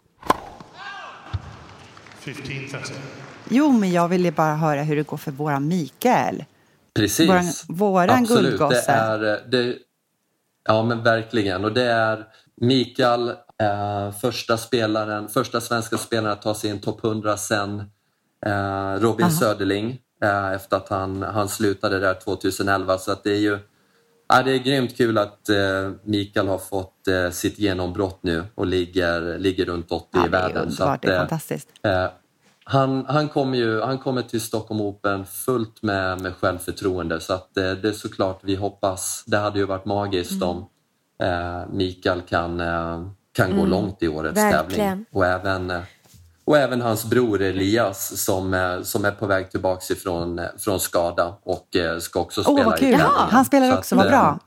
15.30. 2.23 2.91
Jo, 3.49 3.71
men 3.71 3.91
jag 3.91 4.07
ville 4.07 4.31
bara 4.31 4.55
höra 4.55 4.81
hur 4.83 4.95
det 4.95 5.03
går 5.07 5.17
för 5.17 5.31
våra 5.31 5.59
Mikael. 5.59 6.43
Precis. 6.93 7.29
Våran- 7.29 7.53
våran 7.67 8.09
Absolut. 8.23 8.43
guldgosse. 8.49 8.91
Det 8.91 9.27
är, 9.29 9.47
det, 9.47 9.75
ja, 10.67 10.83
men 10.83 11.03
verkligen. 11.03 11.65
Och 11.65 11.73
det 11.73 11.83
är 11.83 12.25
Mikael, 12.61 13.29
eh, 13.61 14.11
första 14.21 14.57
spelaren, 14.57 15.27
första 15.29 15.61
svenska 15.61 15.97
spelaren 15.97 16.31
att 16.33 16.41
ta 16.41 16.53
sig 16.55 16.69
in 16.69 16.81
topp 16.81 17.03
100 17.03 17.37
sen 17.37 17.79
eh, 18.45 18.93
Robin 18.99 19.31
Söderling 19.31 19.99
eh, 20.23 20.51
efter 20.51 20.77
att 20.77 20.89
han, 20.89 21.21
han 21.23 21.49
slutade 21.49 21.99
där 21.99 22.13
2011. 22.13 22.97
Så 22.97 23.11
att 23.11 23.23
det 23.23 23.31
är 23.31 23.39
ju 23.39 23.59
ja, 24.27 24.43
det 24.43 24.51
är 24.51 24.57
grymt 24.59 24.97
kul 24.97 25.17
att 25.17 25.49
eh, 25.49 25.91
Mikael 26.03 26.47
har 26.47 26.57
fått 26.57 27.07
eh, 27.07 27.29
sitt 27.31 27.59
genombrott 27.59 28.19
nu 28.21 28.43
och 28.55 28.65
ligger, 28.67 29.37
ligger 29.37 29.65
runt 29.65 29.91
80 29.91 30.07
Ja, 30.11 30.25
i 30.25 30.29
världen. 30.29 30.67
underbart, 30.67 31.01
det 31.01 31.13
är 31.13 31.19
fantastiskt. 31.19 31.67
Eh, 31.83 32.05
han, 32.63 33.05
han, 33.07 33.27
kommer 33.29 33.57
ju, 33.57 33.81
han 33.81 33.97
kommer 33.97 34.21
till 34.21 34.41
Stockholm 34.41 34.81
Open 34.81 35.25
fullt 35.25 35.81
med, 35.83 36.21
med 36.21 36.35
självförtroende 36.35 37.19
så 37.19 37.33
att 37.33 37.57
eh, 37.57 37.71
det 37.71 37.87
är 37.89 37.93
såklart 37.93 38.39
vi 38.43 38.55
hoppas, 38.55 39.23
det 39.27 39.37
hade 39.37 39.59
ju 39.59 39.65
varit 39.65 39.85
magiskt 39.85 40.31
Mm. 40.43 40.47
om 40.49 40.65
eh, 41.23 41.67
Mikael 41.71 42.21
kan, 42.21 42.59
eh, 42.59 43.07
kan 43.31 43.49
gå 43.51 43.57
Mm. 43.57 43.69
långt 43.69 44.03
i 44.03 44.07
årets 44.07 44.37
Verkligen. 44.37 44.87
tävling. 44.89 45.05
Och 45.11 45.25
även, 45.25 45.71
eh, 45.71 45.81
och 46.45 46.57
även 46.57 46.81
hans 46.81 47.05
bror 47.05 47.41
Elias 47.41 48.23
som, 48.23 48.53
eh, 48.53 48.81
som 48.81 49.05
är 49.05 49.11
på 49.11 49.25
väg 49.25 49.51
tillbaks 49.51 49.91
ifrån 49.91 50.39
eh, 50.39 50.45
från 50.57 50.79
skada 50.79 51.37
och 51.43 51.75
eh, 51.75 51.99
ska 51.99 52.19
också 52.19 52.41
Åh, 52.47 52.53
spela 52.55 52.69
vad 52.69 52.77
i 52.77 52.79
kul. 52.79 52.89
tävlingen. 52.91 53.11
Han 53.31 53.45
spelar 53.45 53.71
Så 53.71 53.77
också, 53.77 53.95
att, 53.95 53.97
vad 53.97 54.05
eh, 54.05 54.11
bra. 54.11 54.39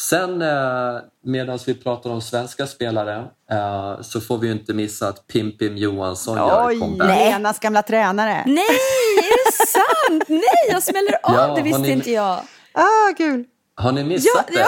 Sen 0.00 0.42
eh, 0.42 1.00
medan 1.24 1.58
vi 1.66 1.74
pratar 1.74 2.10
om 2.10 2.20
svenska 2.22 2.66
spelare 2.66 3.16
eh, 3.50 4.00
så 4.02 4.20
får 4.20 4.38
vi 4.38 4.46
ju 4.46 4.52
inte 4.52 4.74
missa 4.74 5.08
att 5.08 5.26
Pim 5.26 5.58
Pim 5.58 5.76
Johansson 5.76 6.36
gör 6.36 6.66
Oj, 6.68 6.78
comeback. 6.80 7.08
Lenas 7.08 7.58
gamla 7.58 7.82
tränare. 7.82 8.42
Nej, 8.46 8.64
är 9.18 9.46
det 9.50 9.66
sant? 9.66 10.24
Nej, 10.28 10.70
jag 10.70 10.82
smäller 10.82 11.12
av. 11.22 11.34
Ja, 11.34 11.54
det 11.54 11.62
visste 11.62 11.82
ni- 11.82 11.90
inte 11.92 12.10
jag. 12.10 12.40
Ah, 12.72 13.14
kul. 13.16 13.44
Har 13.78 13.92
ni 13.92 14.04
missat 14.04 14.48
Ja, 14.52 14.60
det? 14.60 14.66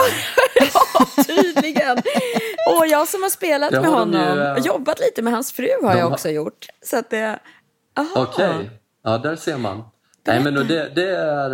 ja, 0.73 1.23
tydligen. 1.23 1.97
Och 2.77 2.87
jag 2.87 3.07
som 3.07 3.21
har 3.23 3.29
spelat 3.29 3.71
med 3.71 3.85
har 3.85 3.99
honom 3.99 4.35
ju, 4.37 4.41
eh, 4.43 4.57
jobbat 4.57 4.99
lite 4.99 5.21
med 5.21 5.33
hans 5.33 5.51
fru 5.51 5.67
har 5.83 5.95
jag 5.95 6.03
har- 6.05 6.11
också 6.11 6.29
gjort. 6.29 6.65
Så 6.85 6.97
att 6.97 7.09
det... 7.09 7.39
Aha. 7.99 8.09
Okej, 8.15 8.69
ja 9.03 9.17
där 9.17 9.35
ser 9.35 9.57
man. 9.57 9.83
Nej, 10.27 10.43
men 10.43 10.53
det, 10.53 10.89
det, 10.95 11.09
är, 11.15 11.45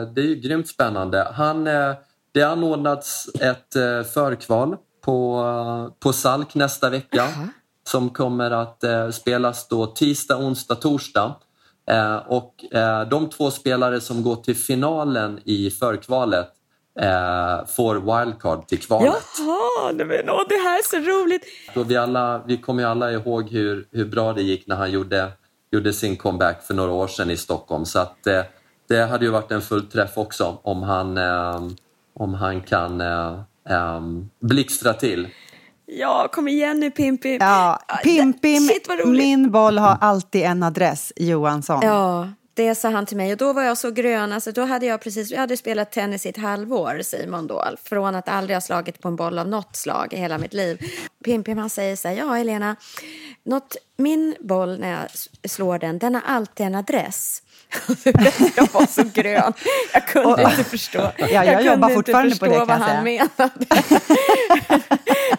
eh, 0.00 0.08
det 0.08 0.20
är 0.20 0.24
ju 0.24 0.34
grymt 0.34 0.68
spännande. 0.68 1.28
Han, 1.34 1.66
eh, 1.66 1.94
det 2.34 2.40
har 2.40 2.52
anordnats 2.52 3.28
ett 3.40 3.72
förkval 4.12 4.76
på, 5.04 5.44
på 6.00 6.12
Salk 6.12 6.54
nästa 6.54 6.90
vecka 6.90 7.28
som 7.88 8.10
kommer 8.10 8.50
att 8.50 8.84
spelas 9.14 9.68
då 9.68 9.86
tisdag, 9.86 10.36
onsdag, 10.36 10.74
torsdag. 10.74 11.36
Och 12.26 12.54
de 13.10 13.30
två 13.30 13.50
spelare 13.50 14.00
som 14.00 14.22
går 14.22 14.36
till 14.36 14.56
finalen 14.56 15.40
i 15.44 15.70
förkvalet 15.70 16.48
eh, 17.00 17.66
får 17.66 17.94
wildcard 17.94 18.66
till 18.66 18.80
kvalet. 18.80 19.14
Jaha, 19.38 19.92
nej, 19.92 20.06
men, 20.06 20.30
åh, 20.30 20.42
det 20.48 20.54
här 20.54 20.78
är 20.78 20.82
så 20.82 21.10
roligt. 21.10 21.42
Och 21.76 21.90
vi, 21.90 21.96
alla, 21.96 22.42
vi 22.46 22.56
kommer 22.56 22.82
ju 22.82 22.88
alla 22.88 23.12
ihåg 23.12 23.50
hur, 23.50 23.86
hur 23.92 24.04
bra 24.04 24.32
det 24.32 24.42
gick 24.42 24.66
när 24.66 24.76
han 24.76 24.90
gjorde, 24.90 25.28
gjorde 25.70 25.92
sin 25.92 26.16
comeback 26.16 26.62
för 26.62 26.74
några 26.74 26.92
år 26.92 27.06
sedan 27.08 27.30
i 27.30 27.36
Stockholm. 27.36 27.84
Så 27.84 27.98
att, 27.98 28.26
eh, 28.26 28.42
det 28.88 29.04
hade 29.04 29.24
ju 29.24 29.30
varit 29.30 29.50
en 29.52 29.62
fullträff 29.62 30.18
också 30.18 30.58
om 30.62 30.82
han, 30.82 31.18
eh, 31.18 31.60
om 32.14 32.34
han 32.34 32.60
kan 32.60 33.00
eh, 33.00 33.32
eh, 33.68 34.00
blixtra 34.40 34.92
till. 34.94 35.28
Ja, 35.86 36.28
kom 36.32 36.48
igen 36.48 36.80
nu 36.80 36.90
Pimpi. 36.90 37.38
Ja, 37.40 37.78
Pim 38.02 38.32
Pim, 38.32 38.60
Shit 38.68 38.88
vad 38.88 38.98
roligt. 39.00 39.22
min 39.22 39.50
boll 39.50 39.78
har 39.78 39.98
alltid 40.00 40.42
en 40.42 40.62
adress, 40.62 41.12
Johansson. 41.16 41.80
Ja, 41.82 42.28
det 42.54 42.74
sa 42.74 42.90
han 42.90 43.06
till 43.06 43.16
mig 43.16 43.32
och 43.32 43.38
då 43.38 43.52
var 43.52 43.62
jag 43.62 43.78
så 43.78 43.90
grön. 43.90 44.32
Alltså, 44.32 44.52
då 44.52 44.64
hade 44.64 44.86
jag 44.86 45.00
precis, 45.00 45.30
jag 45.30 45.38
hade 45.40 45.56
spelat 45.56 45.92
tennis 45.92 46.26
i 46.26 46.28
ett 46.28 46.36
halvår, 46.36 47.00
Simon 47.02 47.46
då. 47.46 47.64
Från 47.84 48.14
att 48.14 48.28
aldrig 48.28 48.56
ha 48.56 48.60
slagit 48.60 49.00
på 49.00 49.08
en 49.08 49.16
boll 49.16 49.38
av 49.38 49.48
något 49.48 49.76
slag 49.76 50.12
i 50.12 50.16
hela 50.16 50.38
mitt 50.38 50.54
liv. 50.54 50.78
Pim 51.24 51.44
Pim 51.44 51.58
han 51.58 51.70
säger 51.70 51.96
så 51.96 52.08
här, 52.08 52.14
ja 52.14 52.32
Helena, 52.32 52.76
något, 53.44 53.76
min 53.96 54.34
boll 54.40 54.78
när 54.78 54.90
jag 54.90 55.50
slår 55.50 55.78
den, 55.78 55.98
den 55.98 56.14
har 56.14 56.22
alltid 56.26 56.66
en 56.66 56.74
adress. 56.74 57.42
jag 58.56 58.72
var 58.72 58.86
så 58.86 59.04
grön. 59.14 59.52
Jag 59.92 60.06
kunde 60.06 60.42
inte 60.42 60.64
förstå. 60.64 61.12
jag 61.18 61.46
kunde 61.46 61.62
jobbar 61.62 61.88
fortfarande 61.88 62.36
på 62.36 62.46
förstå 62.46 62.46
det, 62.46 62.58
kan 62.58 62.66
vad 62.66 62.76
jag 62.76 62.84
han 62.84 63.04
säga. 63.04 63.28
menade. 63.28 63.52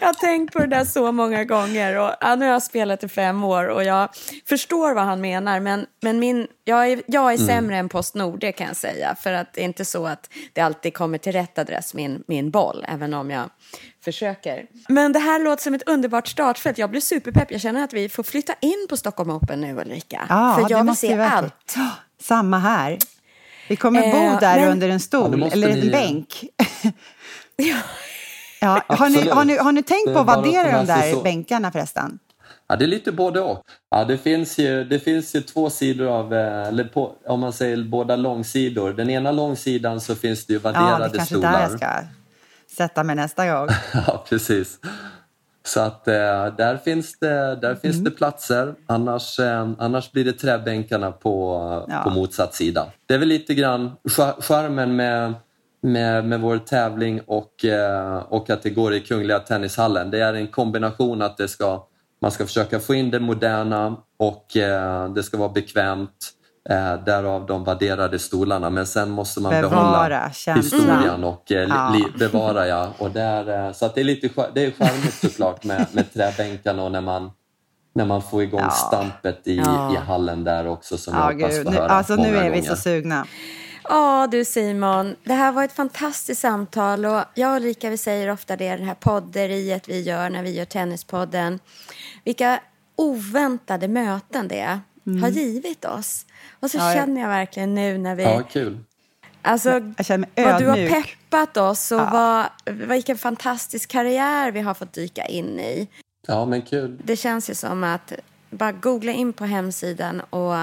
jag 0.04 0.08
har 0.08 0.14
tänkt 0.20 0.52
på 0.52 0.58
det 0.58 0.66
där 0.66 0.84
så 0.84 1.12
många 1.12 1.44
gånger. 1.44 1.96
Och, 1.98 2.10
ja, 2.20 2.34
nu 2.34 2.44
har 2.44 2.52
jag 2.52 2.62
spelat 2.62 3.04
i 3.04 3.08
fem 3.08 3.44
år 3.44 3.68
och 3.68 3.84
jag 3.84 4.08
förstår 4.48 4.94
vad 4.94 5.04
han 5.04 5.20
menar. 5.20 5.60
Men, 5.60 5.86
men 6.02 6.18
min, 6.18 6.46
jag, 6.64 6.88
är, 6.92 7.02
jag 7.06 7.32
är 7.32 7.36
sämre 7.36 7.76
än 7.76 7.88
Postnord, 7.88 8.40
det 8.40 8.52
kan 8.52 8.66
jag 8.66 8.76
säga. 8.76 9.16
För 9.20 9.32
att 9.32 9.52
det 9.54 9.60
är 9.60 9.64
inte 9.64 9.84
så 9.84 10.06
att 10.06 10.30
det 10.52 10.60
alltid 10.60 10.94
kommer 10.94 11.18
till 11.18 11.32
rätt 11.32 11.58
adress, 11.58 11.94
min, 11.94 12.22
min 12.26 12.50
boll. 12.50 12.84
Även 12.88 13.14
om 13.14 13.30
jag 13.30 13.50
försöker. 14.04 14.66
Men 14.88 15.12
det 15.12 15.18
här 15.18 15.40
låter 15.40 15.62
som 15.62 15.74
ett 15.74 15.88
underbart 15.88 16.28
startfält. 16.28 16.78
Jag 16.78 16.90
blir 16.90 17.00
superpepp. 17.00 17.50
Jag 17.50 17.60
känner 17.60 17.84
att 17.84 17.92
vi 17.92 18.08
får 18.08 18.22
flytta 18.22 18.54
in 18.60 18.86
på 18.90 18.96
Stockholm 18.96 19.30
Open 19.30 19.60
nu, 19.60 19.76
Ulrika. 19.80 20.26
Ja, 20.28 20.58
För 20.60 20.70
jag 20.70 20.84
vill 20.84 20.96
se 20.96 21.06
verkligen. 21.16 21.32
allt. 21.44 21.74
Ja, 21.76 21.90
Samma 22.20 22.58
här. 22.58 22.98
Vi 23.68 23.76
kommer 23.76 24.02
Eh, 24.02 24.12
bo 24.12 24.40
där 24.40 24.60
men- 24.60 24.68
under 24.72 24.86
en 24.88 24.92
Ja, 24.92 24.98
stol 24.98 25.36
måste 25.36 25.54
eller 25.58 25.68
en 25.68 25.78
ni- 25.78 25.90
bänk. 25.90 26.44
Ja, 27.56 27.76
har, 28.68 29.08
ni, 29.08 29.28
har, 29.28 29.44
ni, 29.44 29.56
har 29.56 29.72
ni 29.72 29.82
tänkt 29.82 30.12
på 30.12 30.18
att 30.18 30.26
vaddera 30.26 30.78
de 30.80 30.86
där 30.86 31.12
så. 31.12 31.22
bänkarna 31.22 31.72
förresten? 31.72 32.18
Ja, 32.68 32.76
det 32.76 32.84
är 32.84 32.88
lite 32.88 33.12
både 33.12 33.40
och. 33.40 33.62
Ja, 33.90 34.04
det, 34.04 34.18
finns 34.18 34.58
ju, 34.58 34.84
det 34.84 34.98
finns 34.98 35.34
ju 35.34 35.40
två 35.40 35.70
sidor 35.70 36.06
av, 36.08 36.34
eh, 36.34 36.68
eller 36.68 36.84
på, 36.84 37.12
om 37.26 37.40
man 37.40 37.52
säger 37.52 37.84
båda 37.84 38.16
långsidor. 38.16 38.92
Den 38.92 39.10
ena 39.10 39.32
långsidan 39.32 40.00
så 40.00 40.14
finns 40.14 40.46
det 40.46 40.52
ju 40.52 40.60
Ja, 40.64 40.72
vadderade 40.72 41.08
det 41.12 41.16
kanske 41.16 41.34
stolar. 41.34 41.52
där 41.52 41.60
jag 41.60 41.70
ska 41.78 41.88
sätta 42.76 43.04
mig 43.04 43.16
nästa 43.16 43.46
gång. 43.52 43.68
Ja, 44.06 44.24
precis. 44.28 44.78
Så 45.66 45.80
att 45.80 46.08
eh, 46.08 46.14
där 46.56 46.76
finns 46.84 47.18
det, 47.18 47.56
där 47.56 47.74
finns 47.74 47.94
Mm. 47.94 48.04
det 48.04 48.10
platser. 48.10 48.74
Annars, 48.86 49.38
eh, 49.40 49.68
annars 49.78 50.12
blir 50.12 50.24
det 50.24 50.32
träbänkarna 50.32 51.12
på, 51.12 51.54
Ja. 51.88 52.00
på 52.04 52.10
motsatt 52.10 52.54
sida. 52.54 52.86
Det 53.06 53.14
är 53.14 53.18
väl 53.18 53.28
lite 53.28 53.54
grann 53.54 53.92
char- 54.08 54.42
charmen 54.42 54.96
med, 54.96 55.34
med, 55.84 56.24
med 56.24 56.40
vår 56.40 56.58
tävling 56.58 57.20
och, 57.26 57.64
eh, 57.64 58.16
och 58.16 58.50
att 58.50 58.62
det 58.62 58.70
går 58.70 58.94
i 58.94 59.00
Kungliga 59.00 59.38
Tennishallen. 59.38 60.10
Det 60.10 60.20
är 60.20 60.34
en 60.34 60.46
kombination 60.46 61.22
att 61.22 61.36
det 61.36 61.48
ska, 61.48 61.86
man 62.22 62.30
ska 62.30 62.46
försöka 62.46 62.80
få 62.80 62.94
in 62.94 63.10
det 63.10 63.20
moderna 63.20 63.96
och 64.18 64.56
eh, 64.56 65.08
det 65.12 65.22
ska 65.22 65.36
vara 65.36 65.48
bekvämt. 65.48 66.30
Eh, 66.70 67.04
därav 67.04 67.46
de 67.46 67.64
vadderade 67.64 68.18
stolarna. 68.18 68.70
Men 68.70 68.86
sen 68.86 69.10
måste 69.10 69.40
man 69.40 69.50
Bevara 69.52 69.70
behålla 69.70 70.30
känslan. 70.32 70.58
historien 70.80 71.24
och 71.24 71.52
eh, 71.52 71.68
Ja. 71.68 71.96
bevara 72.18 72.66
ja. 72.68 72.88
Och 72.98 73.10
där, 73.10 73.66
eh, 73.66 73.72
så 73.72 73.86
att 73.86 73.94
det 73.94 74.00
är 74.00 74.04
lite 74.04 74.28
det 74.54 74.64
är 74.64 74.70
charmigt 74.70 75.14
såklart 75.14 75.64
med, 75.64 75.86
med 75.92 76.12
träbänkarna 76.14 76.82
och 76.82 76.92
när 76.92 77.00
man, 77.00 77.30
när 77.94 78.04
man 78.06 78.22
får 78.22 78.42
igång 78.42 78.60
Ja. 78.60 78.70
stampet 78.70 79.46
i, 79.46 79.56
Ja. 79.56 79.92
i 79.92 79.96
hallen 79.96 80.44
där 80.44 80.66
också 80.68 80.96
som 80.98 81.14
Ja, 81.14 81.32
jag 81.32 81.40
hoppas 81.48 81.62
få 81.62 81.70
Nu, 81.70 81.76
höra 81.76 81.88
alltså, 81.88 82.14
nu 82.16 82.22
många 82.22 82.44
är 82.44 82.50
vi 82.50 82.56
gånger. 82.60 82.70
så 82.70 82.76
sugna. 82.76 83.26
Ja 83.88 84.26
du 84.30 84.44
Simon, 84.44 85.16
det 85.24 85.32
här 85.34 85.52
var 85.52 85.64
ett 85.64 85.72
fantastiskt 85.72 86.40
samtal 86.40 87.04
och 87.06 87.22
jag 87.34 87.50
och 87.50 87.56
Ulrika 87.56 87.90
vi 87.90 87.96
säger 87.96 88.30
ofta 88.30 88.56
det, 88.56 88.76
det 88.76 88.84
här 88.84 88.94
podderiet 88.94 89.88
vi 89.88 90.00
gör 90.00 90.30
när 90.30 90.42
vi 90.42 90.50
gör 90.54 90.64
Tennispodden. 90.64 91.60
Vilka 92.24 92.60
oväntade 92.96 93.88
möten 93.88 94.48
det 94.48 94.80
har 95.22 95.28
givit 95.28 95.84
oss. 95.84 96.26
Och 96.60 96.70
så 96.70 96.78
Ja, 96.78 96.94
känner 96.94 97.20
jag 97.20 97.28
verkligen 97.28 97.74
nu 97.74 97.98
när 97.98 98.14
vi, 98.14 98.22
Ja, 98.22 98.42
kul. 98.50 98.78
alltså 99.42 99.70
Jag 99.96 100.06
känner 100.06 100.28
mig 100.36 100.44
vad 100.52 100.62
du 100.62 100.66
har 100.66 101.02
peppat 101.02 101.56
oss 101.56 101.92
och 101.92 102.00
vad, 102.00 102.46
vilken 102.66 103.18
fantastisk 103.18 103.90
karriär 103.90 104.50
vi 104.52 104.60
har 104.60 104.74
fått 104.74 104.92
dyka 104.92 105.26
in 105.26 105.60
i. 105.60 105.88
Ja, 106.26 106.44
men 106.46 106.62
kul. 106.62 107.00
Det 107.04 107.16
känns 107.16 107.50
ju 107.50 107.54
som 107.54 107.84
att 107.84 108.12
bara 108.56 108.72
googla 108.72 109.12
in 109.12 109.32
på 109.32 109.44
hemsidan 109.44 110.20
och 110.20 110.54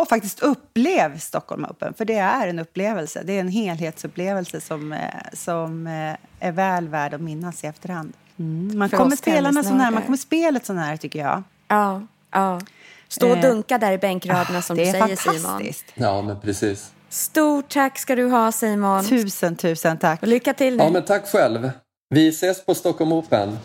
Och 0.00 0.08
faktiskt 0.08 0.40
upplev 0.40 1.18
Stockholm 1.18 1.64
Open, 1.64 1.94
för 1.94 2.04
det 2.04 2.18
är 2.18 2.48
en 2.48 2.58
upplevelse. 2.58 3.22
Det 3.24 3.32
är 3.32 3.40
en 3.40 3.48
helhetsupplevelse 3.48 4.60
som, 4.60 4.92
eh, 4.92 4.98
som 5.32 5.86
eh, 5.86 6.48
är 6.48 6.52
väl 6.52 6.88
värd 6.88 7.14
att 7.14 7.20
minnas 7.20 7.64
i 7.64 7.66
efterhand. 7.66 8.12
Mm. 8.38 8.78
Man 8.78 8.90
kommer 8.90 9.16
spelarna 9.16 9.62
så 9.62 9.74
nära, 9.74 9.90
man 9.90 10.02
kommer 10.02 10.18
spelet 10.18 10.66
så 10.66 10.72
nära 10.72 10.96
tycker 10.96 11.18
jag. 11.18 11.42
ja, 11.68 12.02
ja. 12.30 12.60
Stå 13.08 13.30
och 13.30 13.36
Eh, 13.36 13.42
dunka 13.42 13.78
där 13.78 13.92
i 13.92 13.98
bänkraderna 13.98 14.62
som 14.62 14.76
det 14.76 14.84
du 14.84 14.90
säger 14.90 15.16
Simon. 15.16 15.72
Ja, 15.94 16.22
men 16.22 16.40
precis. 16.40 16.92
Stort 17.08 17.68
tack 17.68 17.98
ska 17.98 18.16
du 18.16 18.24
ha 18.30 18.52
Simon. 18.52 19.04
Tusen, 19.04 19.56
tusen 19.56 19.98
tack. 19.98 20.22
Och 20.22 20.28
lycka 20.28 20.54
till 20.54 20.76
nu. 20.76 20.84
Ja, 20.84 20.90
men 20.90 21.04
tack 21.04 21.28
själv. 21.28 21.70
Vi 22.10 22.28
ses 22.28 22.66
på 22.66 22.74
Stockholm 22.74 23.12
Open. 23.12 23.58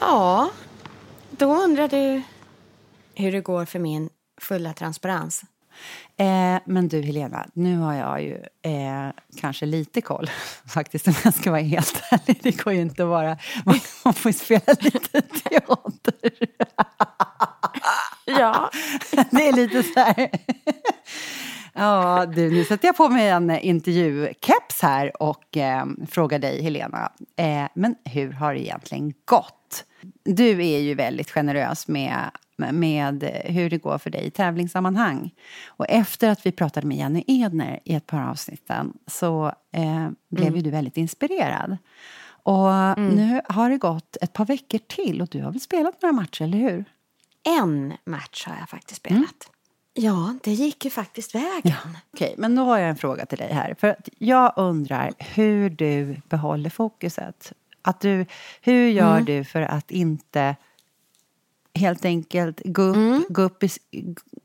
Ja, 0.00 0.50
då 1.38 1.54
undrar 1.54 1.88
du 1.88 2.22
hur 3.14 3.32
det 3.32 3.40
går 3.40 3.64
för 3.64 3.78
min 3.78 4.10
fulla 4.40 4.72
transparens. 4.72 5.42
Eh, 6.16 6.58
men 6.64 6.88
du 6.88 7.02
Helena, 7.02 7.46
nu 7.52 7.76
har 7.76 7.94
jag 7.94 8.22
ju 8.22 8.34
eh, 8.62 9.10
kanske 9.40 9.66
lite 9.66 10.00
koll 10.00 10.30
faktiskt 10.68 11.08
om 11.08 11.14
jag 11.24 11.34
ska 11.34 11.50
vara 11.50 11.60
helt 11.60 12.02
ärlig. 12.10 12.40
Det 12.42 12.64
går 12.64 12.72
ju 12.72 12.80
inte 12.80 13.02
att 13.02 13.08
vara, 13.08 13.38
man, 13.64 13.80
man 14.04 14.14
får 14.14 14.32
spela 14.32 14.74
lite 14.80 15.20
teater. 15.20 16.30
Ja. 18.26 18.70
Det 19.30 19.48
är 19.48 19.52
lite 19.52 19.82
så 19.82 20.00
här. 20.00 20.30
Ja, 21.72 22.26
du, 22.26 22.50
nu 22.50 22.64
sätter 22.64 22.88
jag 22.88 22.96
på 22.96 23.08
mig 23.08 23.28
en 23.28 23.50
intervjukeps 23.50 24.82
här 24.82 25.22
och 25.22 25.56
eh, 25.56 25.86
frågar 26.10 26.38
dig, 26.38 26.62
Helena. 26.62 27.12
Eh, 27.36 27.64
men 27.74 27.94
hur 28.04 28.32
har 28.32 28.54
det 28.54 28.60
egentligen 28.60 29.12
gått? 29.24 29.84
Du 30.24 30.66
är 30.66 30.78
ju 30.78 30.94
väldigt 30.94 31.30
generös 31.30 31.88
med 31.88 32.30
med 32.56 33.22
hur 33.44 33.70
det 33.70 33.78
går 33.78 33.98
för 33.98 34.10
dig 34.10 34.24
i 34.26 34.30
tävlingssammanhang. 34.30 35.30
Och 35.66 35.86
efter 35.88 36.28
att 36.30 36.46
vi 36.46 36.52
pratade 36.52 36.86
med 36.86 36.96
Jenny 36.96 37.24
Edner 37.26 37.80
i 37.84 37.94
ett 37.94 38.06
par 38.06 38.20
avsnitten 38.30 38.92
så 39.06 39.46
eh, 39.72 40.08
blev 40.28 40.46
Mm. 40.46 40.56
ju 40.56 40.62
du 40.62 40.70
väldigt 40.70 40.96
inspirerad. 40.96 41.76
Och 42.26 42.98
nu 42.98 43.40
har 43.48 43.70
det 43.70 43.78
gått 43.78 44.16
ett 44.20 44.32
par 44.32 44.44
veckor 44.44 44.78
till 44.78 45.22
och 45.22 45.28
du 45.28 45.42
har 45.42 45.50
väl 45.50 45.60
spelat 45.60 46.02
några 46.02 46.12
matcher, 46.12 46.42
eller 46.44 46.58
hur? 46.58 46.84
En 47.60 47.92
match 48.04 48.46
har 48.46 48.56
jag 48.60 48.68
faktiskt 48.68 49.00
spelat. 49.00 49.50
Ja, 49.94 50.34
det 50.44 50.52
gick 50.52 50.84
ju 50.84 50.90
faktiskt 50.90 51.34
vägen. 51.34 51.96
Okej, 52.14 52.34
men 52.38 52.54
då 52.54 52.64
har 52.64 52.78
jag 52.78 52.88
en 52.88 52.96
fråga 52.96 53.26
till 53.26 53.38
dig 53.38 53.52
här. 53.52 53.74
För 53.78 53.96
jag 54.18 54.52
undrar 54.56 55.12
hur 55.18 55.70
du 55.70 56.16
behåller 56.28 56.70
fokuset. 56.70 57.52
Att 57.84 58.00
du, 58.00 58.26
hur 58.60 58.88
gör 58.88 59.20
du 59.20 59.44
för 59.44 59.60
att 59.62 59.90
inte 59.90 60.56
helt 61.74 62.04
enkelt 62.04 62.60
gå 62.64 62.82
upp, 62.82 63.28
gå, 63.28 63.42
upp 63.42 63.62
i, 63.62 63.68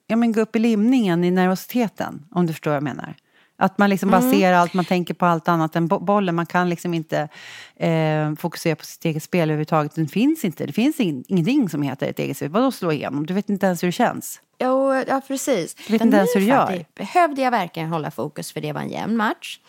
ja, 0.08 0.16
men 0.16 0.32
gå 0.32 0.42
upp 0.42 0.56
i 0.56 0.60
limningen 0.60 1.24
i 1.24 1.32
nervositeten, 1.32 2.26
om 2.32 2.46
du 2.46 2.54
förstår 2.54 2.72
vad 2.72 2.76
jag 2.76 2.84
menar. 2.84 3.16
Att 3.62 3.78
man 3.78 3.90
liksom 3.90 4.10
bara 4.12 4.22
ser 4.32 4.54
allt, 4.54 4.74
man 4.74 4.86
tänker 4.86 5.14
på 5.14 5.26
allt 5.26 5.48
annat 5.48 5.76
än 5.76 5.88
bo- 5.88 6.00
bollen. 6.00 6.36
Man 6.36 6.46
kan 6.46 6.70
liksom 6.70 6.94
inte 6.94 7.30
eh, 7.76 8.36
fokusera 8.36 8.76
på 8.76 8.86
sitt 8.86 9.06
eget 9.06 9.24
spel 9.24 9.42
överhuvudtaget. 9.50 9.96
Den 9.96 10.08
finns 10.08 10.44
inte. 10.46 10.66
Det 10.66 10.74
finns 10.74 11.00
ing, 11.00 11.24
ingenting 11.28 11.70
som 11.70 11.82
heter 11.82 12.08
ett 12.10 12.20
eget 12.20 12.38
spel. 12.38 12.50
Vadå 12.50 12.72
slå 12.72 12.92
igenom? 12.92 13.26
Du 13.26 13.34
vet 13.34 13.50
inte 13.50 13.66
ens 13.66 13.84
hur 13.84 13.88
det 13.88 13.92
känns. 13.92 14.42
Jo, 14.60 14.94
ja, 15.08 15.22
precis. 15.28 15.76
vet 15.90 15.90
Men 16.00 16.08
inte 16.08 16.18
ens 16.18 16.36
hur 16.36 16.40
du 16.42 16.48
gör. 16.48 16.86
behövde 16.96 17.42
jag 17.42 17.52
verkligen 17.52 17.90
hålla 17.90 18.12
fokus 18.12 18.52
för 18.52 18.62
det 18.62 18.74
var 18.74 18.82
en 18.82 18.90
jämn 18.90 19.18
match. 19.18 19.60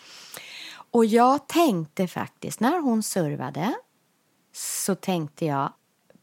Och 0.93 1.05
jag 1.05 1.49
tänkte 1.49 2.07
faktiskt, 2.07 2.61
när 2.61 2.80
hon 2.80 3.03
servade 3.03 3.74
så 4.53 4.95
tänkte 4.95 5.45
jag 5.45 5.72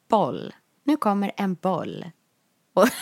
boll. 0.09 0.53
Nu 0.84 0.97
kommer 0.97 1.32
en 1.38 1.53
boll. 1.55 2.05
Och, 2.74 2.88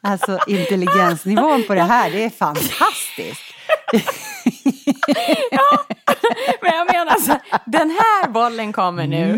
Alltså 0.00 0.38
intelligensnivån 0.46 1.64
på 1.66 1.74
det 1.74 1.82
här, 1.82 2.10
det 2.10 2.24
är 2.24 2.30
fantastiskt. 2.30 3.42
men 6.62 6.74
jag 6.74 6.92
menar 6.92 7.20
så 7.20 7.38
den 7.66 7.90
här 7.90 8.28
bollen 8.28 8.72
kommer 8.72 9.06
nu 9.06 9.32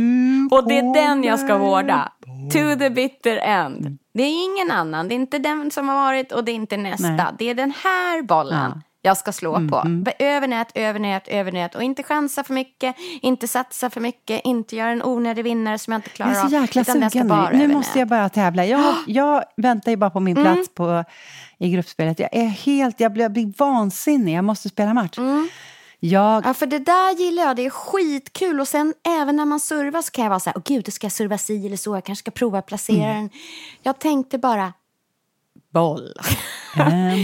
och 0.50 0.68
det 0.68 0.78
är 0.78 0.94
den 0.94 1.24
jag 1.24 1.40
ska 1.40 1.58
vårda. 1.58 2.12
To 2.52 2.78
the 2.78 2.90
bitter 2.90 3.36
end. 3.36 3.98
Det 4.14 4.22
är 4.22 4.44
ingen 4.44 4.70
annan, 4.70 5.08
det 5.08 5.14
är 5.14 5.16
inte 5.16 5.38
den 5.38 5.70
som 5.70 5.88
har 5.88 5.96
varit 5.96 6.32
och 6.32 6.44
det 6.44 6.52
är 6.52 6.54
inte 6.54 6.76
nästa. 6.76 7.08
Nej. 7.08 7.24
Det 7.38 7.50
är 7.50 7.54
den 7.54 7.72
här 7.84 8.22
bollen 8.22 8.82
jag 9.02 9.16
ska 9.16 9.32
slå 9.32 9.52
på. 9.68 10.04
Över 10.18 10.48
nät, 10.48 10.68
över 10.74 11.52
nät, 11.52 11.74
och 11.74 11.82
inte 11.82 12.02
chansa 12.02 12.44
för 12.44 12.54
mycket, 12.54 12.96
inte 13.22 13.48
satsa 13.48 13.90
för 13.90 14.00
mycket, 14.00 14.40
inte 14.44 14.76
göra 14.76 14.90
en 14.90 15.02
onödig 15.02 15.44
vinnare 15.44 15.78
som 15.78 15.92
jag 15.92 15.98
inte 15.98 16.10
klarar 16.10 16.30
Jag 16.32 16.36
är 16.44 16.48
så 16.48 16.56
av. 16.56 16.62
jäkla 16.62 16.84
sugen 16.84 17.26
nu. 17.52 17.58
Nu 17.58 17.68
måste 17.68 17.98
jag 17.98 18.08
börja 18.08 18.28
tävla. 18.28 18.64
Jag, 18.66 18.94
jag 19.06 19.44
väntar 19.56 19.90
ju 19.90 19.96
bara 19.96 20.10
på 20.10 20.20
min 20.20 20.36
Mm. 20.36 20.54
plats 20.54 20.74
på, 20.74 21.04
i 21.58 21.70
gruppspelet. 21.70 22.18
Jag 22.18 22.28
är 22.36 22.46
helt, 22.46 23.00
jag 23.00 23.12
blir, 23.12 23.24
jag 23.24 23.32
blir 23.32 23.52
vansinnig. 23.58 24.36
Jag 24.36 24.44
måste 24.44 24.68
spela 24.68 24.94
match. 24.94 25.18
Mm. 26.02 26.12
Jag, 26.12 26.46
Ja, 26.46 26.54
för 26.54 26.66
det 26.66 26.78
där 26.78 27.14
gillar 27.18 27.42
jag. 27.42 27.56
Det 27.56 27.66
är 27.66 27.70
skitkul. 27.70 28.60
Och 28.60 28.68
sen 28.68 28.94
även 29.20 29.36
när 29.36 29.44
man 29.44 29.60
servar 29.60 30.02
så 30.02 30.10
kan 30.10 30.24
jag 30.24 30.28
vara 30.30 30.40
så 30.40 30.50
här, 30.50 30.56
åh 30.56 30.62
gud, 30.66 30.84
det 30.84 30.90
ska 30.90 31.04
jag 31.04 31.12
serva 31.12 31.38
si 31.38 31.66
eller 31.66 31.76
så. 31.76 31.96
Jag 31.96 32.04
kanske 32.04 32.22
ska 32.22 32.30
prova 32.30 32.58
att 32.58 32.66
placera 32.66 33.04
Mm. 33.10 33.16
den. 33.16 33.30
Jag 33.82 33.98
tänkte 33.98 34.38
bara, 34.38 34.72
boll. 35.72 36.12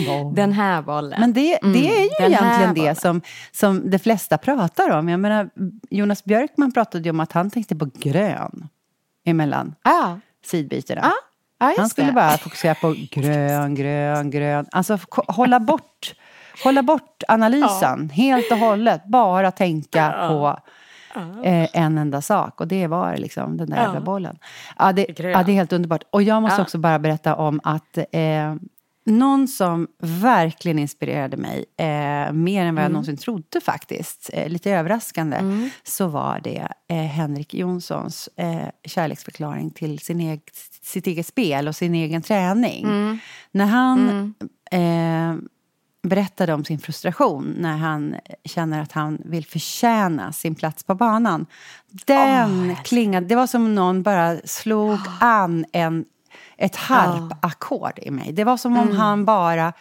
boll. 0.07 0.35
Den 0.35 0.53
här 0.53 0.83
bollen. 0.83 1.21
Men 1.21 1.33
det, 1.33 1.59
det 1.63 1.89
är 1.89 2.03
ju 2.03 2.27
egentligen 2.27 2.75
det 2.75 3.01
som, 3.01 3.21
som 3.53 3.91
de 3.91 3.99
flesta 3.99 4.39
pratar 4.39 4.91
om. 4.91 5.09
Jag 5.09 5.21
menar, 5.21 5.51
Jonas 5.91 6.25
Björkman 6.25 6.73
pratade 6.73 7.05
ju 7.05 7.11
om 7.11 7.21
att 7.21 7.33
han 7.33 7.51
tänkte 7.51 7.77
på 7.77 7.91
grön 7.95 8.69
emellan 9.25 9.75
Ja, 9.85 10.19
sidbytena. 10.45 11.13
ja 11.59 11.69
just 11.69 11.79
Han 11.79 11.89
skulle 11.89 12.07
det. 12.07 12.13
bara 12.13 12.39
fokusera 12.39 12.75
på 12.75 12.95
grön, 13.11 13.75
grön, 13.75 14.31
grön. 14.31 14.67
Alltså 14.73 14.99
hålla 15.29 15.61
bort, 15.61 16.15
hålla 16.65 16.83
bort 16.83 17.23
analysen 17.29 18.11
helt 18.11 18.51
och 18.53 18.59
hållet. 18.59 19.05
Bara 19.07 19.51
tänka 19.51 20.15
på 20.29 20.59
eh, 21.45 21.69
en 21.73 21.99
enda 21.99 22.23
sak. 22.23 22.61
Och 22.61 22.69
det 22.69 22.87
var 22.87 23.17
liksom 23.17 23.57
den 23.57 23.71
där 23.71 23.77
jävla 23.77 24.01
bollen. 24.01 24.39
Ja 24.79 24.93
det, 24.93 25.07
ja, 25.19 25.43
det 25.43 25.53
är 25.53 25.55
helt 25.55 25.73
underbart. 25.73 26.03
Och 26.11 26.23
jag 26.23 26.43
måste 26.43 26.57
Ja. 26.57 26.63
också 26.63 26.79
bara 26.79 26.99
berätta 26.99 27.35
om 27.37 27.61
att 27.65 27.99
eh, 28.13 28.55
någon 29.09 29.49
som 29.49 29.87
verkligen 30.01 30.79
inspirerade 30.79 31.37
mig, 31.37 31.65
eh, 31.79 32.33
mer 32.33 32.65
än 32.65 32.75
vad 32.75 32.83
Mm. 32.83 32.83
jag 32.83 32.91
någonsin 32.93 33.17
trodde 33.17 33.61
faktiskt, 33.61 34.31
eh, 34.33 34.49
lite 34.49 34.71
överraskande, 34.71 35.37
så 35.83 36.07
var 36.07 36.41
det 36.45 36.69
eh, 36.89 36.97
Henrik 36.97 37.55
Jonssons 37.55 38.29
eh, 38.37 38.57
kärleksförklaring 38.85 39.71
till 39.71 39.99
sin 39.99 40.21
eg- 40.21 40.51
sitt 40.83 41.07
eget 41.07 41.27
spel 41.27 41.69
och 41.69 41.77
sin 41.77 41.95
egen 41.95 42.23
träning. 42.23 42.85
Mm. 42.85 43.19
När 43.53 43.67
han 43.67 44.35
eh, 44.71 45.35
berättade 46.09 46.55
om 46.55 46.65
sin 46.65 46.79
frustration 46.79 47.55
när 47.59 47.77
han 47.77 48.17
känner 48.45 48.83
att 48.83 48.93
han 48.93 49.19
vill 49.25 49.47
förtjäna 49.47 50.33
sin 50.33 50.55
plats 50.55 50.85
på 50.85 50.95
banan. 50.95 51.47
Den 52.07 52.77
klingade, 52.85 53.27
det 53.27 53.35
var 53.35 53.47
som 53.47 53.65
om 53.65 53.75
någon 53.75 54.03
bara 54.03 54.37
slog 54.45 54.99
an 55.21 55.65
en, 55.73 56.05
ett 56.57 56.77
harpackord 56.77 57.99
i 58.03 58.11
mig. 58.11 58.33
Det 58.33 58.45
var 58.45 58.57
som 58.57 58.77
om 58.77 58.97
han 58.97 59.25
bara 59.25 59.73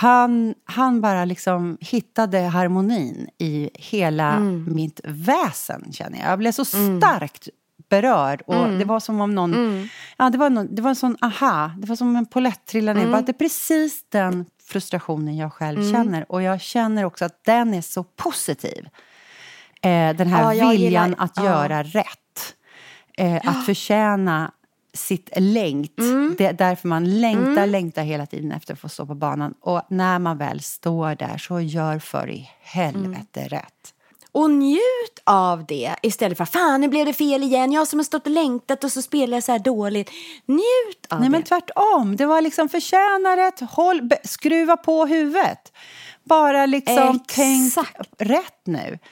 han, 0.00 0.54
han 0.64 1.00
bara 1.00 1.24
liksom 1.24 1.78
hittade 1.80 2.38
harmonin 2.38 3.28
i 3.38 3.70
hela 3.74 4.40
mitt 4.66 5.00
väsen, 5.04 5.92
känner 5.92 6.18
jag. 6.18 6.30
Jag 6.30 6.38
blev 6.38 6.52
så 6.52 6.64
starkt 6.64 7.48
berörd. 7.88 8.42
Och 8.46 8.68
Det 8.78 8.84
var 8.84 9.00
som 9.00 9.20
om 9.20 9.34
någon... 9.34 9.88
Ja, 10.16 10.30
det, 10.30 10.38
var 10.38 10.50
någon 10.50 10.74
det 10.74 10.82
var 10.82 10.90
en 10.90 10.96
sån 10.96 11.16
aha. 11.20 11.70
Det 11.78 11.86
var 11.88 11.96
som 11.96 12.08
om 12.08 12.16
en 12.16 12.26
polett 12.26 12.66
trillade 12.66 13.00
ner. 13.00 13.12
Bara, 13.12 13.22
Det 13.22 13.32
är 13.32 13.38
precis 13.38 14.04
den 14.08 14.46
frustrationen 14.68 15.36
jag 15.36 15.52
själv 15.52 15.92
känner. 15.92 16.32
Och 16.32 16.42
jag 16.42 16.60
känner 16.60 17.04
också 17.04 17.24
att 17.24 17.44
den 17.44 17.74
är 17.74 17.80
så 17.80 18.04
positiv. 18.04 18.88
Eh, 19.82 20.16
den 20.16 20.28
här 20.28 20.52
Ja, 20.52 20.70
viljan 20.70 21.08
gillar- 21.08 21.24
att 21.24 21.32
ja. 21.36 21.44
göra 21.44 21.82
rätt. 21.82 22.54
Eh, 23.18 23.40
Att 23.48 23.66
förtjäna 23.66 24.52
sitt 24.94 25.30
längt. 25.36 25.98
Mm. 25.98 26.34
Det 26.38 26.46
är 26.46 26.52
därför 26.52 26.88
man 26.88 27.20
längtar, 27.20 27.66
längtar 27.66 28.02
hela 28.02 28.26
tiden 28.26 28.52
efter 28.52 28.72
att 28.74 28.80
få 28.80 28.88
stå 28.88 29.06
på 29.06 29.14
banan. 29.14 29.54
Och 29.60 29.82
när 29.90 30.18
man 30.18 30.38
väl 30.38 30.60
står 30.60 31.14
där, 31.14 31.38
så 31.38 31.60
gör 31.60 31.98
för 31.98 32.30
i 32.30 32.50
helvete 32.60 33.40
Mm. 33.40 33.48
rätt. 33.48 33.94
Och 34.32 34.50
njut 34.50 35.18
av 35.24 35.66
det 35.66 35.94
istället 36.02 36.38
för 36.38 36.44
fan 36.44 36.80
nu 36.80 36.88
blev 36.88 37.06
det 37.06 37.12
fel 37.12 37.42
igen. 37.42 37.72
Jag 37.72 37.88
som 37.88 37.98
har 37.98 38.04
stått 38.04 38.26
och 38.26 38.32
längtat 38.32 38.84
och 38.84 38.92
så 38.92 39.02
spelar 39.02 39.36
jag 39.36 39.44
så 39.44 39.52
här 39.52 39.58
dåligt. 39.58 40.10
Njut 40.46 41.06
av 41.08 41.20
Nej 41.20 41.28
det. 41.28 41.32
men 41.32 41.42
tvärtom, 41.42 42.16
det 42.16 42.26
var 42.26 42.40
liksom 42.40 42.68
förtjäna 42.68 43.36
rätt, 43.36 43.60
håll, 43.70 44.10
skruva 44.24 44.76
på 44.76 45.06
huvudet. 45.06 45.72
Bara 46.24 46.66
liksom 46.66 47.20
tänk 47.26 47.66
Exakt. 47.68 48.08
rätt 48.18 48.66
nu. 48.66 48.98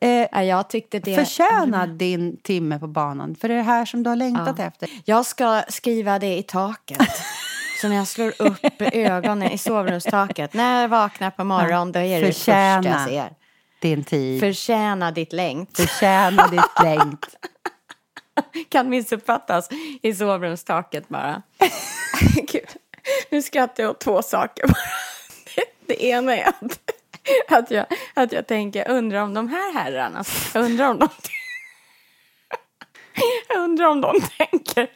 Eh, 0.00 0.26
Ja, 0.32 0.42
jag 0.42 0.70
tyckte 0.70 0.98
det. 0.98 1.14
förtjäna 1.14 1.86
din 1.86 2.36
timme 2.36 2.78
på 2.78 2.86
banan, 2.86 3.34
för 3.40 3.48
det 3.48 3.54
är 3.54 3.58
det 3.58 3.62
här 3.64 3.84
som 3.84 4.02
du 4.02 4.10
har 4.10 4.16
längtat 4.16 4.58
efter. 4.58 4.88
Jag 5.04 5.26
ska 5.26 5.62
skriva 5.68 6.18
det 6.18 6.38
i 6.38 6.42
taket. 6.42 6.98
Så 7.80 7.88
när 7.88 7.96
jag 7.96 8.06
slår 8.08 8.32
upp 8.38 8.82
ögonen 8.92 9.52
i 9.52 9.58
sovrumstaket, 9.58 10.54
när 10.54 10.80
jag 10.82 10.88
vaknar 10.88 11.30
på 11.30 11.44
morgonen, 11.44 11.92
då 11.92 11.98
är 12.00 12.20
det 12.20 12.26
det 12.26 12.32
första 12.32 12.52
jag 12.88 13.08
ser. 13.08 13.30
Din 13.78 14.04
tid, 14.04 14.40
Förtjäna 14.40 15.10
ditt 15.10 15.32
längd. 15.32 15.76
förtjäna 15.76 16.46
ditt 16.48 16.82
längd. 16.82 17.18
Kan 18.68 18.88
missuppfattas 18.88 19.68
i 20.02 20.14
sovrumstaket 20.14 21.08
bara. 21.08 21.42
Gud, 22.52 22.68
nu 23.30 23.42
skrattar 23.42 23.82
jag 23.82 23.90
åt 23.90 24.00
två 24.00 24.22
saker 24.22 24.66
bara. 24.66 24.78
Det, 25.86 26.04
ena 26.04 26.36
är 26.36 26.48
att, 26.48 26.78
att, 27.48 27.70
jag, 27.70 27.86
att 28.14 28.32
jag 28.32 28.46
tänker, 28.46 28.90
undrar 28.90 29.20
om 29.20 29.34
de 29.34 29.48
här 29.48 29.72
herrarna, 29.74 30.24
undrar 30.54 30.88
om 30.88 30.98
de 30.98 31.08
undrar 33.56 33.86
om 33.86 34.00
de 34.00 34.14
tänker 34.38 34.90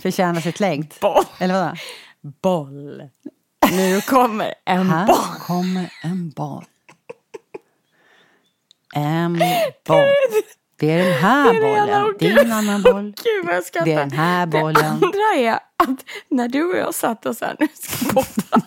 Förtjäna 0.00 0.40
sitt 0.40 0.60
längd. 0.60 0.94
boll. 1.00 1.24
Eller 1.38 1.54
vadå? 1.54 1.76
boll. 2.42 3.08
Nu 3.72 4.00
kommer 4.00 4.54
en 4.64 4.90
Här 4.90 5.06
boll. 5.06 5.16
kommer 5.46 5.92
en 6.02 6.30
boll. 6.30 6.64
En 8.96 9.32
boll. 9.86 10.04
Det 10.78 10.90
är 10.90 11.04
den 11.04 11.12
här 11.12 11.52
Det 11.52 11.58
är 11.58 11.62
det 11.62 11.86
bollen. 11.86 12.14
Det 12.18 12.26
är 12.28 12.44
en 12.44 12.52
annan 12.52 12.82
boll. 12.82 13.14
Gud 13.24 13.54
jag 13.54 13.64
skrattar. 13.64 13.84
Det 13.86 13.92
är 13.92 13.98
den 13.98 14.10
här 14.10 14.46
Det 14.46 14.60
bollen. 14.60 14.84
andra 14.84 15.34
är 15.36 15.52
att 15.54 16.04
när 16.28 16.48
du 16.48 16.64
och 16.64 16.76
jag 16.76 16.94
satt 16.94 17.26
och 17.26 17.36
så 17.36 17.44
här, 17.44 17.56
nu 17.58 17.68
ska 17.74 18.12
podda. 18.12 18.26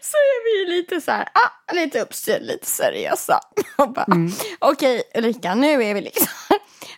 så 0.00 0.16
är 0.16 0.44
vi 0.66 0.74
lite 0.76 1.00
så 1.00 1.10
här, 1.10 1.22
ah, 1.32 1.72
lite 1.74 2.00
uppstyrda, 2.00 2.44
lite 2.44 2.66
seriösa. 2.66 3.40
Bara, 3.76 4.04
Mm. 4.04 4.32
Okej 4.58 5.02
Ulrika, 5.14 5.54
nu 5.54 5.82
är 5.84 5.94
vi 5.94 6.00
liksom, 6.00 6.28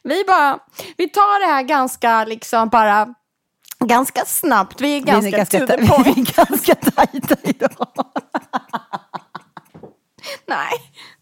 vi 0.02 0.24
bara, 0.26 0.58
vi 0.96 1.08
tar 1.08 1.40
det 1.46 1.52
här 1.52 1.62
ganska 1.62 2.24
liksom 2.24 2.68
bara, 2.68 3.14
ganska 3.84 4.24
snabbt. 4.24 4.80
Vi 4.80 4.96
är 4.96 5.00
ganska, 5.00 5.20
vi 5.30 5.32
är 5.34 5.36
ganska, 5.36 5.58
to 5.60 5.66
the 5.66 5.76
vi 5.80 5.88
point. 5.88 6.28
är 6.28 6.34
ganska 6.46 6.74
tajta 6.74 7.36
idag. 7.44 7.86
Nej, 10.50 10.72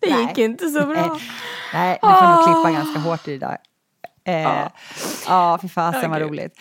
det 0.00 0.10
Nej. 0.10 0.22
gick 0.22 0.38
inte 0.38 0.68
så 0.68 0.86
bra. 0.86 1.18
Nej, 1.72 1.98
du 2.02 2.08
får 2.08 2.36
nog 2.36 2.44
klippa 2.44 2.70
ganska 2.78 3.00
hårt 3.00 3.28
i 3.28 3.38
det 3.38 3.46
där. 3.46 3.58
Eh, 4.24 4.68
ja, 5.26 5.58
fy 5.62 5.68
fasen 5.68 6.10
vad 6.10 6.20
roligt. 6.20 6.58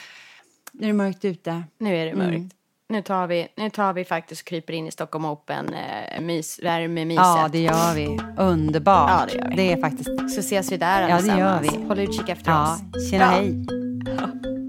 Nu 0.72 0.84
är 0.84 0.88
det 0.88 0.94
mörkt 0.94 1.26
ute. 1.26 1.64
Nu 1.80 1.98
är 1.98 2.06
det 2.06 2.16
mörkt. 2.16 2.36
Mm. 2.36 2.50
Nu, 2.90 3.02
tar 3.02 3.28
vi, 3.28 3.48
nu 3.58 3.70
tar 3.70 3.94
vi 3.94 4.06
faktiskt 4.06 4.42
och 4.42 4.48
kryper 4.48 4.74
in 4.74 4.88
i 4.88 4.92
Stockholm 4.92 5.26
Open 5.26 5.74
eh, 5.74 6.22
mys, 6.22 6.60
värmemyset. 6.64 7.26
Ja, 7.26 7.50
det 7.52 7.60
gör 7.60 7.94
vi. 7.96 8.20
Underbart. 8.38 9.10
Ja, 9.10 9.26
det 9.32 9.38
gör 9.38 9.50
vi. 9.50 9.56
Det 9.56 9.72
är 9.74 9.82
faktiskt... 9.82 10.10
Så 10.36 10.40
ses 10.40 10.72
vi 10.72 10.78
där 10.78 11.10
Ja, 11.10 11.22
det 11.22 11.40
gör 11.40 11.60
vi. 11.62 11.68
Håll 11.88 12.00
utkik 12.00 12.30
efter 12.30 12.52
Ja, 12.52 12.74
oss. 12.96 13.10
tjena 13.12 13.24
Ja. 13.26 13.30
hej. 13.32 13.66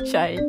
Tjej. 0.13 0.49